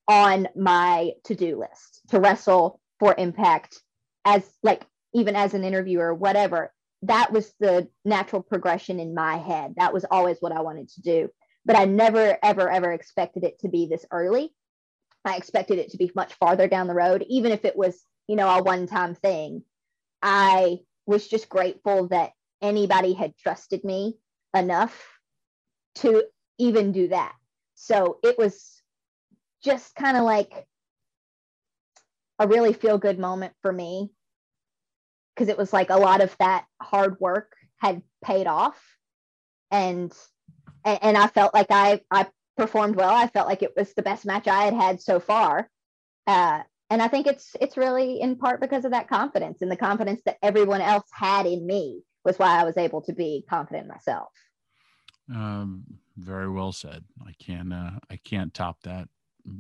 on 0.08 0.48
my 0.56 1.12
to-do 1.26 1.60
list 1.60 2.02
to 2.10 2.20
wrestle 2.20 2.80
for 3.00 3.16
impact 3.18 3.80
as 4.26 4.44
like 4.64 4.84
even 5.14 5.36
as 5.36 5.54
an 5.54 5.64
interviewer 5.64 6.14
whatever 6.14 6.74
that 7.04 7.32
was 7.32 7.54
the 7.60 7.88
natural 8.04 8.42
progression 8.42 9.00
in 9.00 9.14
my 9.14 9.38
head 9.38 9.74
that 9.78 9.94
was 9.94 10.06
always 10.10 10.38
what 10.40 10.52
i 10.52 10.62
wanted 10.62 10.90
to 10.90 11.02
do 11.02 11.30
but 11.66 11.78
I 11.78 11.86
never, 11.86 12.38
ever, 12.42 12.70
ever 12.70 12.92
expected 12.92 13.44
it 13.44 13.60
to 13.60 13.70
be 13.70 13.88
this 13.88 14.06
early. 14.12 14.54
I 15.24 15.36
expected 15.38 15.78
it 15.78 15.92
to 15.92 15.98
be 15.98 16.12
much 16.16 16.34
farther 16.34 16.68
down 16.68 16.88
the 16.88 16.96
road, 16.96 17.26
even 17.30 17.52
if 17.52 17.66
it 17.66 17.76
was, 17.76 18.04
you 18.28 18.36
know, 18.36 18.48
a 18.48 18.64
one 18.64 18.88
time 18.88 19.16
thing. 19.16 19.64
I 20.22 20.80
was 21.06 21.28
just 21.28 21.50
grateful 21.50 22.08
that 22.10 22.32
anybody 22.62 23.14
had 23.14 23.38
trusted 23.38 23.84
me 23.84 24.18
enough 24.56 25.20
to 25.96 26.24
even 26.58 26.92
do 26.92 27.08
that. 27.10 27.34
So 27.76 28.20
it 28.24 28.38
was 28.38 28.82
just 29.64 29.96
kind 29.96 30.18
of 30.18 30.24
like 30.24 30.68
a 32.40 32.48
really 32.48 32.74
feel 32.74 32.98
good 32.98 33.20
moment 33.20 33.54
for 33.62 33.72
me 33.72 34.12
because 35.34 35.50
it 35.50 35.58
was 35.58 35.74
like 35.74 35.90
a 35.90 35.98
lot 35.98 36.22
of 36.22 36.36
that 36.40 36.66
hard 36.82 37.20
work 37.20 37.54
had 37.78 38.02
paid 38.24 38.48
off. 38.48 38.80
And 39.70 40.14
and, 40.84 41.18
I 41.18 41.28
felt 41.28 41.54
like 41.54 41.68
I 41.70 42.02
I 42.10 42.28
performed 42.58 42.96
well. 42.96 43.14
I 43.14 43.28
felt 43.28 43.48
like 43.48 43.64
it 43.64 43.74
was 43.78 43.94
the 43.94 44.02
best 44.02 44.26
match 44.26 44.48
I 44.48 44.64
had 44.64 44.74
had 44.74 45.02
so 45.02 45.20
far. 45.20 45.70
Uh, 46.28 46.62
and 46.92 47.02
I 47.02 47.08
think 47.08 47.26
it's 47.26 47.56
it's 47.62 47.78
really 47.78 48.20
in 48.20 48.36
part 48.36 48.60
because 48.60 48.84
of 48.84 48.92
that 48.92 49.08
confidence 49.08 49.62
and 49.62 49.72
the 49.72 49.78
confidence 49.78 50.22
that 50.26 50.38
everyone 50.44 50.82
else 50.82 51.08
had 51.12 51.46
in 51.46 51.66
me 51.66 52.04
was 52.26 52.38
why 52.38 52.60
I 52.60 52.66
was 52.66 52.78
able 52.78 53.02
to 53.04 53.14
be 53.14 53.46
confident 53.50 53.88
myself. 53.88 54.30
Um, 55.34 55.86
very 56.18 56.50
well 56.50 56.74
said. 56.74 57.06
I 57.26 57.32
can 57.42 57.72
uh, 57.72 57.98
I 58.10 58.18
can't 58.18 58.54
top 58.54 58.82
that 58.84 59.08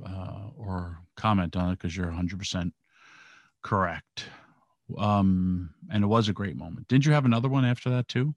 uh, 0.05 0.49
or 0.57 0.99
comment 1.15 1.55
on 1.55 1.69
it 1.71 1.79
because 1.79 1.95
you're 1.95 2.07
100 2.07 2.37
percent 2.37 2.73
correct. 3.63 4.25
Um, 4.97 5.73
and 5.89 6.03
it 6.03 6.07
was 6.07 6.27
a 6.27 6.33
great 6.33 6.57
moment. 6.57 6.89
Didn't 6.89 7.05
you 7.05 7.13
have 7.13 7.23
another 7.23 7.47
one 7.47 7.63
after 7.63 7.89
that 7.91 8.09
too? 8.09 8.35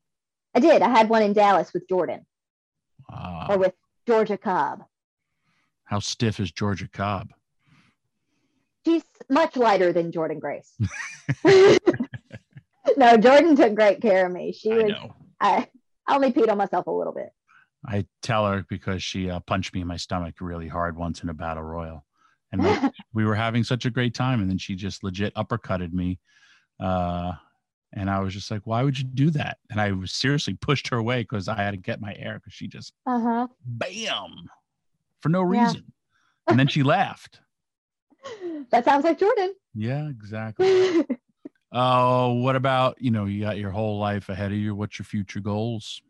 I 0.54 0.60
did. 0.60 0.82
I 0.82 0.88
had 0.88 1.08
one 1.08 1.22
in 1.22 1.32
Dallas 1.32 1.72
with 1.74 1.88
Jordynne. 1.88 2.24
Uh, 3.12 3.48
or 3.50 3.58
with 3.58 3.74
Georgia 4.06 4.38
Cobb. 4.38 4.84
How 5.82 5.98
stiff 5.98 6.38
is 6.38 6.52
Georgia 6.52 6.88
Cobb? 6.88 7.32
Much 9.28 9.56
lighter 9.56 9.92
than 9.92 10.12
Jordynne 10.12 10.40
Grace. 10.40 10.72
no, 11.44 11.78
Jordynne 13.16 13.56
took 13.56 13.74
great 13.74 14.00
care 14.00 14.26
of 14.26 14.32
me. 14.32 14.52
She 14.52 14.70
was. 14.70 14.92
I, 15.40 15.68
I 16.06 16.14
only 16.14 16.32
peed 16.32 16.50
on 16.50 16.58
myself 16.58 16.86
a 16.86 16.90
little 16.90 17.12
bit. 17.12 17.30
I 17.86 18.06
tell 18.22 18.46
her 18.46 18.64
because 18.68 19.02
she 19.02 19.30
uh, 19.30 19.40
punched 19.40 19.74
me 19.74 19.82
in 19.82 19.86
my 19.86 19.96
stomach 19.96 20.36
really 20.40 20.68
hard 20.68 20.96
once 20.96 21.22
in 21.22 21.28
a 21.28 21.34
battle 21.34 21.62
royal, 21.62 22.04
and 22.52 22.62
like, 22.62 22.92
we 23.12 23.24
were 23.24 23.34
having 23.34 23.64
such 23.64 23.84
a 23.84 23.90
great 23.90 24.14
time, 24.14 24.40
and 24.40 24.48
then 24.48 24.58
she 24.58 24.74
just 24.74 25.04
legit 25.04 25.34
uppercutted 25.34 25.92
me, 25.92 26.18
uh, 26.80 27.32
and 27.92 28.10
I 28.10 28.20
was 28.20 28.34
just 28.34 28.50
like, 28.50 28.62
why 28.64 28.82
would 28.82 28.98
you 28.98 29.04
do 29.04 29.30
that? 29.30 29.58
And 29.70 29.80
I 29.80 29.92
was 29.92 30.12
seriously 30.12 30.54
pushed 30.54 30.88
her 30.88 30.96
away 30.96 31.22
because 31.22 31.46
I 31.48 31.56
had 31.56 31.72
to 31.72 31.76
get 31.76 32.00
my 32.00 32.14
air 32.18 32.38
because 32.38 32.52
she 32.52 32.66
just 32.66 32.92
uh-huh. 33.06 33.46
bam 33.64 34.48
for 35.20 35.28
no 35.28 35.42
reason. 35.42 35.84
Yeah. 35.86 36.50
and 36.50 36.58
then 36.58 36.68
she 36.68 36.82
laughed. 36.82 37.40
That 38.70 38.84
sounds 38.84 39.04
like 39.04 39.18
Jordynne. 39.18 39.52
Yeah, 39.74 40.08
exactly. 40.08 41.04
Oh, 41.70 42.30
uh, 42.30 42.34
what 42.34 42.56
about, 42.56 43.00
you 43.00 43.10
know, 43.10 43.26
you 43.26 43.42
got 43.42 43.58
your 43.58 43.70
whole 43.70 43.98
life 43.98 44.28
ahead 44.30 44.52
of 44.52 44.58
you. 44.58 44.74
What's 44.74 44.98
your 44.98 45.04
future 45.04 45.40
goals? 45.40 46.00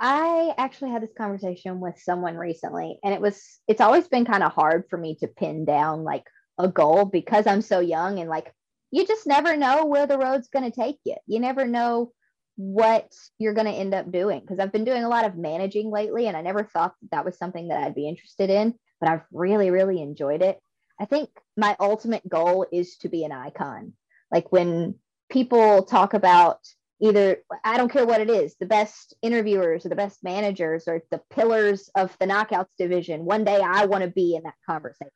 I 0.00 0.52
actually 0.58 0.90
had 0.90 1.02
this 1.02 1.14
conversation 1.16 1.80
with 1.80 1.98
someone 1.98 2.36
recently, 2.36 2.98
and 3.04 3.14
it 3.14 3.20
was, 3.20 3.60
it's 3.68 3.80
always 3.80 4.08
been 4.08 4.24
kind 4.24 4.42
of 4.42 4.52
hard 4.52 4.84
for 4.90 4.98
me 4.98 5.14
to 5.20 5.28
pin 5.28 5.64
down 5.64 6.02
like 6.02 6.24
a 6.58 6.68
goal 6.68 7.04
because 7.04 7.46
I'm 7.46 7.62
so 7.62 7.80
young 7.80 8.18
and 8.18 8.28
like 8.28 8.52
you 8.90 9.06
just 9.06 9.26
never 9.26 9.56
know 9.56 9.86
where 9.86 10.06
the 10.06 10.18
road's 10.18 10.48
going 10.48 10.70
to 10.70 10.80
take 10.80 10.98
you. 11.04 11.16
You 11.26 11.40
never 11.40 11.66
know 11.66 12.12
what 12.56 13.10
you're 13.38 13.54
going 13.54 13.66
to 13.66 13.72
end 13.72 13.94
up 13.94 14.12
doing 14.12 14.40
because 14.40 14.58
I've 14.58 14.72
been 14.72 14.84
doing 14.84 15.02
a 15.02 15.08
lot 15.08 15.24
of 15.24 15.36
managing 15.36 15.90
lately 15.90 16.28
and 16.28 16.36
I 16.36 16.42
never 16.42 16.64
thought 16.64 16.94
that, 17.00 17.10
that 17.10 17.24
was 17.24 17.38
something 17.38 17.68
that 17.68 17.82
I'd 17.82 17.94
be 17.94 18.08
interested 18.08 18.50
in, 18.50 18.74
but 19.00 19.08
I've 19.08 19.22
really, 19.32 19.70
really 19.70 20.00
enjoyed 20.02 20.42
it. 20.42 20.60
I 21.02 21.04
think 21.04 21.30
my 21.56 21.76
ultimate 21.80 22.28
goal 22.28 22.64
is 22.70 22.96
to 22.98 23.08
be 23.08 23.24
an 23.24 23.32
icon. 23.32 23.94
Like 24.30 24.52
when 24.52 24.94
people 25.28 25.82
talk 25.82 26.14
about 26.14 26.60
either, 27.00 27.38
I 27.64 27.76
don't 27.76 27.90
care 27.90 28.06
what 28.06 28.20
it 28.20 28.30
is, 28.30 28.54
the 28.54 28.66
best 28.66 29.12
interviewers 29.20 29.84
or 29.84 29.88
the 29.88 29.96
best 29.96 30.22
managers 30.22 30.86
or 30.86 31.02
the 31.10 31.20
pillars 31.28 31.90
of 31.96 32.16
the 32.20 32.26
knockouts 32.26 32.68
division, 32.78 33.24
one 33.24 33.42
day 33.42 33.60
I 33.60 33.86
want 33.86 34.04
to 34.04 34.10
be 34.10 34.36
in 34.36 34.44
that 34.44 34.54
conversation. 34.64 35.10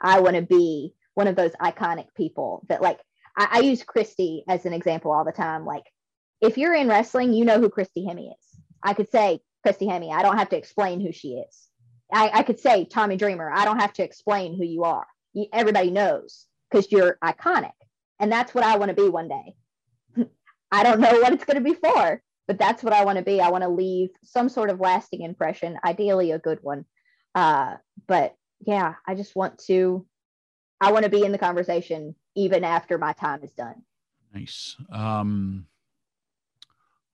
I 0.00 0.20
want 0.20 0.36
to 0.36 0.42
be 0.42 0.94
one 1.12 1.28
of 1.28 1.36
those 1.36 1.52
iconic 1.60 2.06
people 2.16 2.64
that 2.70 2.80
like 2.80 3.00
I, 3.36 3.48
I 3.50 3.58
use 3.58 3.82
Christy 3.82 4.42
as 4.48 4.64
an 4.64 4.72
example 4.72 5.12
all 5.12 5.26
the 5.26 5.32
time. 5.32 5.66
Like, 5.66 5.84
if 6.40 6.56
you're 6.56 6.74
in 6.74 6.88
wrestling, 6.88 7.34
you 7.34 7.44
know 7.44 7.60
who 7.60 7.68
Christy 7.68 8.06
Hemme 8.06 8.30
is. 8.30 8.60
I 8.82 8.94
could 8.94 9.10
say 9.10 9.40
Christy 9.62 9.86
Hemme. 9.86 10.14
I 10.14 10.22
don't 10.22 10.38
have 10.38 10.48
to 10.50 10.56
explain 10.56 10.98
who 10.98 11.12
she 11.12 11.34
is. 11.34 11.68
I, 12.10 12.30
I 12.32 12.42
could 12.42 12.58
say 12.58 12.86
Tommy 12.86 13.18
Dreamer. 13.18 13.50
I 13.52 13.66
don't 13.66 13.80
have 13.80 13.92
to 13.94 14.02
explain 14.02 14.56
who 14.56 14.64
you 14.64 14.84
are. 14.84 15.06
Everybody 15.52 15.90
knows 15.90 16.46
because 16.70 16.90
you're 16.90 17.18
iconic. 17.22 17.72
And 18.18 18.32
that's 18.32 18.54
what 18.54 18.64
I 18.64 18.78
want 18.78 18.88
to 18.90 19.02
be 19.02 19.08
one 19.08 19.28
day. 19.28 19.54
I 20.72 20.82
don't 20.82 21.00
know 21.00 21.20
what 21.20 21.32
it's 21.32 21.44
going 21.44 21.62
to 21.62 21.64
be 21.64 21.74
for, 21.74 22.22
but 22.48 22.58
that's 22.58 22.82
what 22.82 22.92
I 22.92 23.04
want 23.04 23.18
to 23.18 23.24
be. 23.24 23.40
I 23.40 23.50
want 23.50 23.62
to 23.62 23.68
leave 23.68 24.10
some 24.22 24.48
sort 24.48 24.70
of 24.70 24.80
lasting 24.80 25.22
impression, 25.22 25.78
ideally 25.84 26.30
a 26.32 26.38
good 26.38 26.58
one. 26.62 26.84
Uh, 27.34 27.76
but 28.06 28.34
yeah, 28.60 28.94
I 29.06 29.14
just 29.14 29.36
want 29.36 29.58
to, 29.66 30.06
I 30.80 30.92
want 30.92 31.04
to 31.04 31.10
be 31.10 31.24
in 31.24 31.32
the 31.32 31.38
conversation 31.38 32.14
even 32.34 32.64
after 32.64 32.98
my 32.98 33.12
time 33.12 33.42
is 33.42 33.52
done. 33.52 33.82
Nice. 34.34 34.76
Um, 34.90 35.66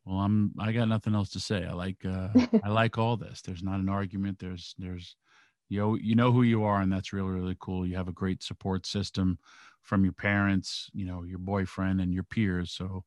well, 0.04 0.18
I'm. 0.18 0.52
I 0.58 0.72
got 0.72 0.88
nothing 0.88 1.14
else 1.14 1.30
to 1.30 1.40
say. 1.40 1.64
I 1.64 1.72
like. 1.72 2.04
Uh, 2.04 2.28
I 2.64 2.68
like 2.68 2.98
all 2.98 3.16
this. 3.16 3.40
There's 3.42 3.62
not 3.62 3.80
an 3.80 3.88
argument. 3.88 4.38
There's. 4.38 4.74
There's. 4.78 5.16
You 5.72 5.78
know. 5.78 5.94
You 5.94 6.14
know 6.14 6.32
who 6.32 6.42
you 6.42 6.64
are, 6.64 6.82
and 6.82 6.92
that's 6.92 7.14
really 7.14 7.30
really 7.30 7.56
cool. 7.58 7.86
You 7.86 7.96
have 7.96 8.08
a 8.08 8.12
great 8.12 8.42
support 8.42 8.84
system 8.86 9.38
from 9.80 10.04
your 10.04 10.12
parents. 10.12 10.90
You 10.92 11.06
know 11.06 11.22
your 11.22 11.38
boyfriend 11.38 12.00
and 12.00 12.12
your 12.12 12.24
peers. 12.24 12.72
So 12.72 13.04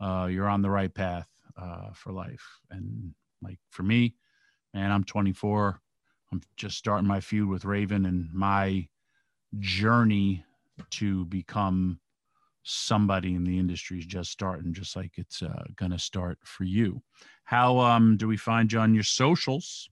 uh, 0.00 0.28
you're 0.30 0.48
on 0.48 0.62
the 0.62 0.70
right 0.70 0.92
path 0.92 1.28
uh, 1.60 1.90
for 1.92 2.12
life. 2.12 2.60
And 2.70 3.12
like 3.42 3.58
for 3.70 3.82
me, 3.82 4.14
man, 4.72 4.90
I'm 4.90 5.04
24. 5.04 5.80
I'm 6.32 6.40
just 6.56 6.78
starting 6.78 7.06
my 7.06 7.20
feud 7.20 7.48
with 7.48 7.66
Raven, 7.66 8.06
and 8.06 8.32
my 8.32 8.88
journey 9.58 10.44
to 10.90 11.26
become 11.26 12.00
somebody 12.62 13.34
in 13.34 13.44
the 13.44 13.58
industry 13.58 13.98
is 13.98 14.06
just 14.06 14.30
starting, 14.30 14.72
just 14.72 14.96
like 14.96 15.12
it's 15.16 15.42
uh, 15.42 15.64
going 15.76 15.92
to 15.92 15.98
start 15.98 16.38
for 16.44 16.64
you. 16.64 17.02
How 17.44 17.78
um, 17.78 18.16
do 18.16 18.28
we 18.28 18.36
find 18.36 18.72
you 18.72 18.78
on 18.78 18.94
your 18.94 19.04
socials? 19.04 19.88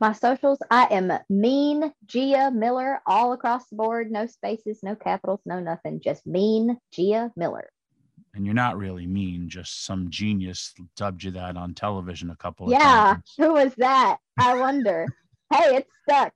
My 0.00 0.12
socials, 0.12 0.58
I 0.70 0.86
am 0.90 1.12
mean 1.28 1.92
Gia 2.06 2.50
Miller 2.50 3.00
all 3.06 3.32
across 3.32 3.68
the 3.68 3.76
board. 3.76 4.10
No 4.10 4.26
spaces, 4.26 4.80
no 4.82 4.94
capitals, 4.94 5.40
no 5.46 5.60
nothing. 5.60 6.00
Just 6.00 6.26
mean 6.26 6.78
Gia 6.92 7.32
Miller. 7.36 7.68
And 8.34 8.44
you're 8.44 8.54
not 8.54 8.76
really 8.76 9.06
mean, 9.06 9.48
just 9.48 9.84
some 9.86 10.10
genius 10.10 10.74
dubbed 10.96 11.22
you 11.22 11.30
that 11.32 11.56
on 11.56 11.72
television 11.74 12.30
a 12.30 12.36
couple 12.36 12.66
of 12.66 12.72
Yeah, 12.72 13.16
who 13.38 13.52
was 13.52 13.74
that? 13.76 14.18
I 14.36 14.58
wonder. 14.58 15.06
hey, 15.52 15.76
it's 15.76 15.90
stuck. 16.08 16.32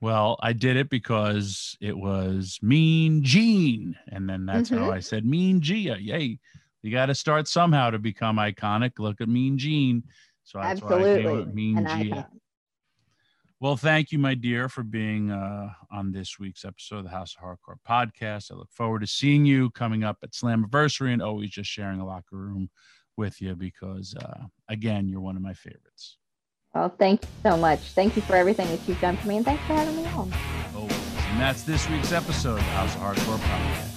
Well, 0.00 0.36
I 0.40 0.52
did 0.52 0.76
it 0.76 0.90
because 0.90 1.76
it 1.80 1.96
was 1.96 2.58
Mean 2.60 3.22
Gene. 3.22 3.96
And 4.08 4.28
then 4.28 4.44
that's 4.46 4.68
how 4.68 4.86
Mhm. 4.86 4.92
I 4.92 5.00
said 5.00 5.24
Mean 5.24 5.60
Gia. 5.60 5.96
Yay. 6.00 6.38
You 6.82 6.90
got 6.90 7.06
to 7.06 7.14
start 7.14 7.48
somehow 7.48 7.90
to 7.90 7.98
become 7.98 8.36
iconic. 8.36 8.98
Look 8.98 9.20
at 9.20 9.28
Mean 9.28 9.58
Gene. 9.58 10.02
So 10.44 10.58
that's 10.58 10.80
why 10.82 10.88
I 10.88 11.14
came 11.14 11.26
Absolutely. 11.26 11.52
Mean 11.54 11.78
An 11.78 11.86
Gia. 11.86 12.30
Well, 13.58 13.78
thank 13.78 14.12
you, 14.12 14.18
my 14.18 14.34
dear, 14.34 14.68
for 14.68 14.82
being 14.82 15.30
uh, 15.30 15.70
on 15.90 16.12
this 16.12 16.38
week's 16.38 16.62
episode 16.66 16.98
of 16.98 17.04
the 17.04 17.10
House 17.10 17.34
of 17.34 17.42
Hardcore 17.42 17.78
podcast. 17.88 18.52
I 18.52 18.54
look 18.54 18.70
forward 18.70 19.00
to 19.00 19.06
seeing 19.06 19.46
you 19.46 19.70
coming 19.70 20.04
up 20.04 20.18
at 20.22 20.32
Slammiversary 20.32 21.14
and 21.14 21.22
always 21.22 21.48
just 21.48 21.70
sharing 21.70 21.98
a 21.98 22.04
locker 22.04 22.36
room 22.36 22.68
with 23.16 23.40
you 23.40 23.54
because, 23.56 24.14
uh, 24.14 24.44
again, 24.68 25.08
you're 25.08 25.20
one 25.20 25.36
of 25.36 25.42
my 25.42 25.54
favorites. 25.54 26.18
Well, 26.74 26.94
thank 26.98 27.22
you 27.22 27.28
so 27.42 27.56
much. 27.56 27.80
Thank 27.80 28.14
you 28.14 28.20
for 28.20 28.36
everything 28.36 28.68
that 28.68 28.86
you've 28.86 29.00
done 29.00 29.16
for 29.16 29.28
me, 29.28 29.38
and 29.38 29.44
thanks 29.46 29.64
for 29.64 29.72
having 29.72 29.96
me 29.96 30.04
on. 30.08 30.30
Always. 30.74 30.92
And 31.30 31.40
that's 31.40 31.62
this 31.62 31.88
week's 31.88 32.12
episode 32.12 32.50
of 32.50 32.56
the 32.58 32.62
House 32.64 32.94
of 32.94 33.00
Hardcore 33.00 33.38
podcast. 33.38 33.95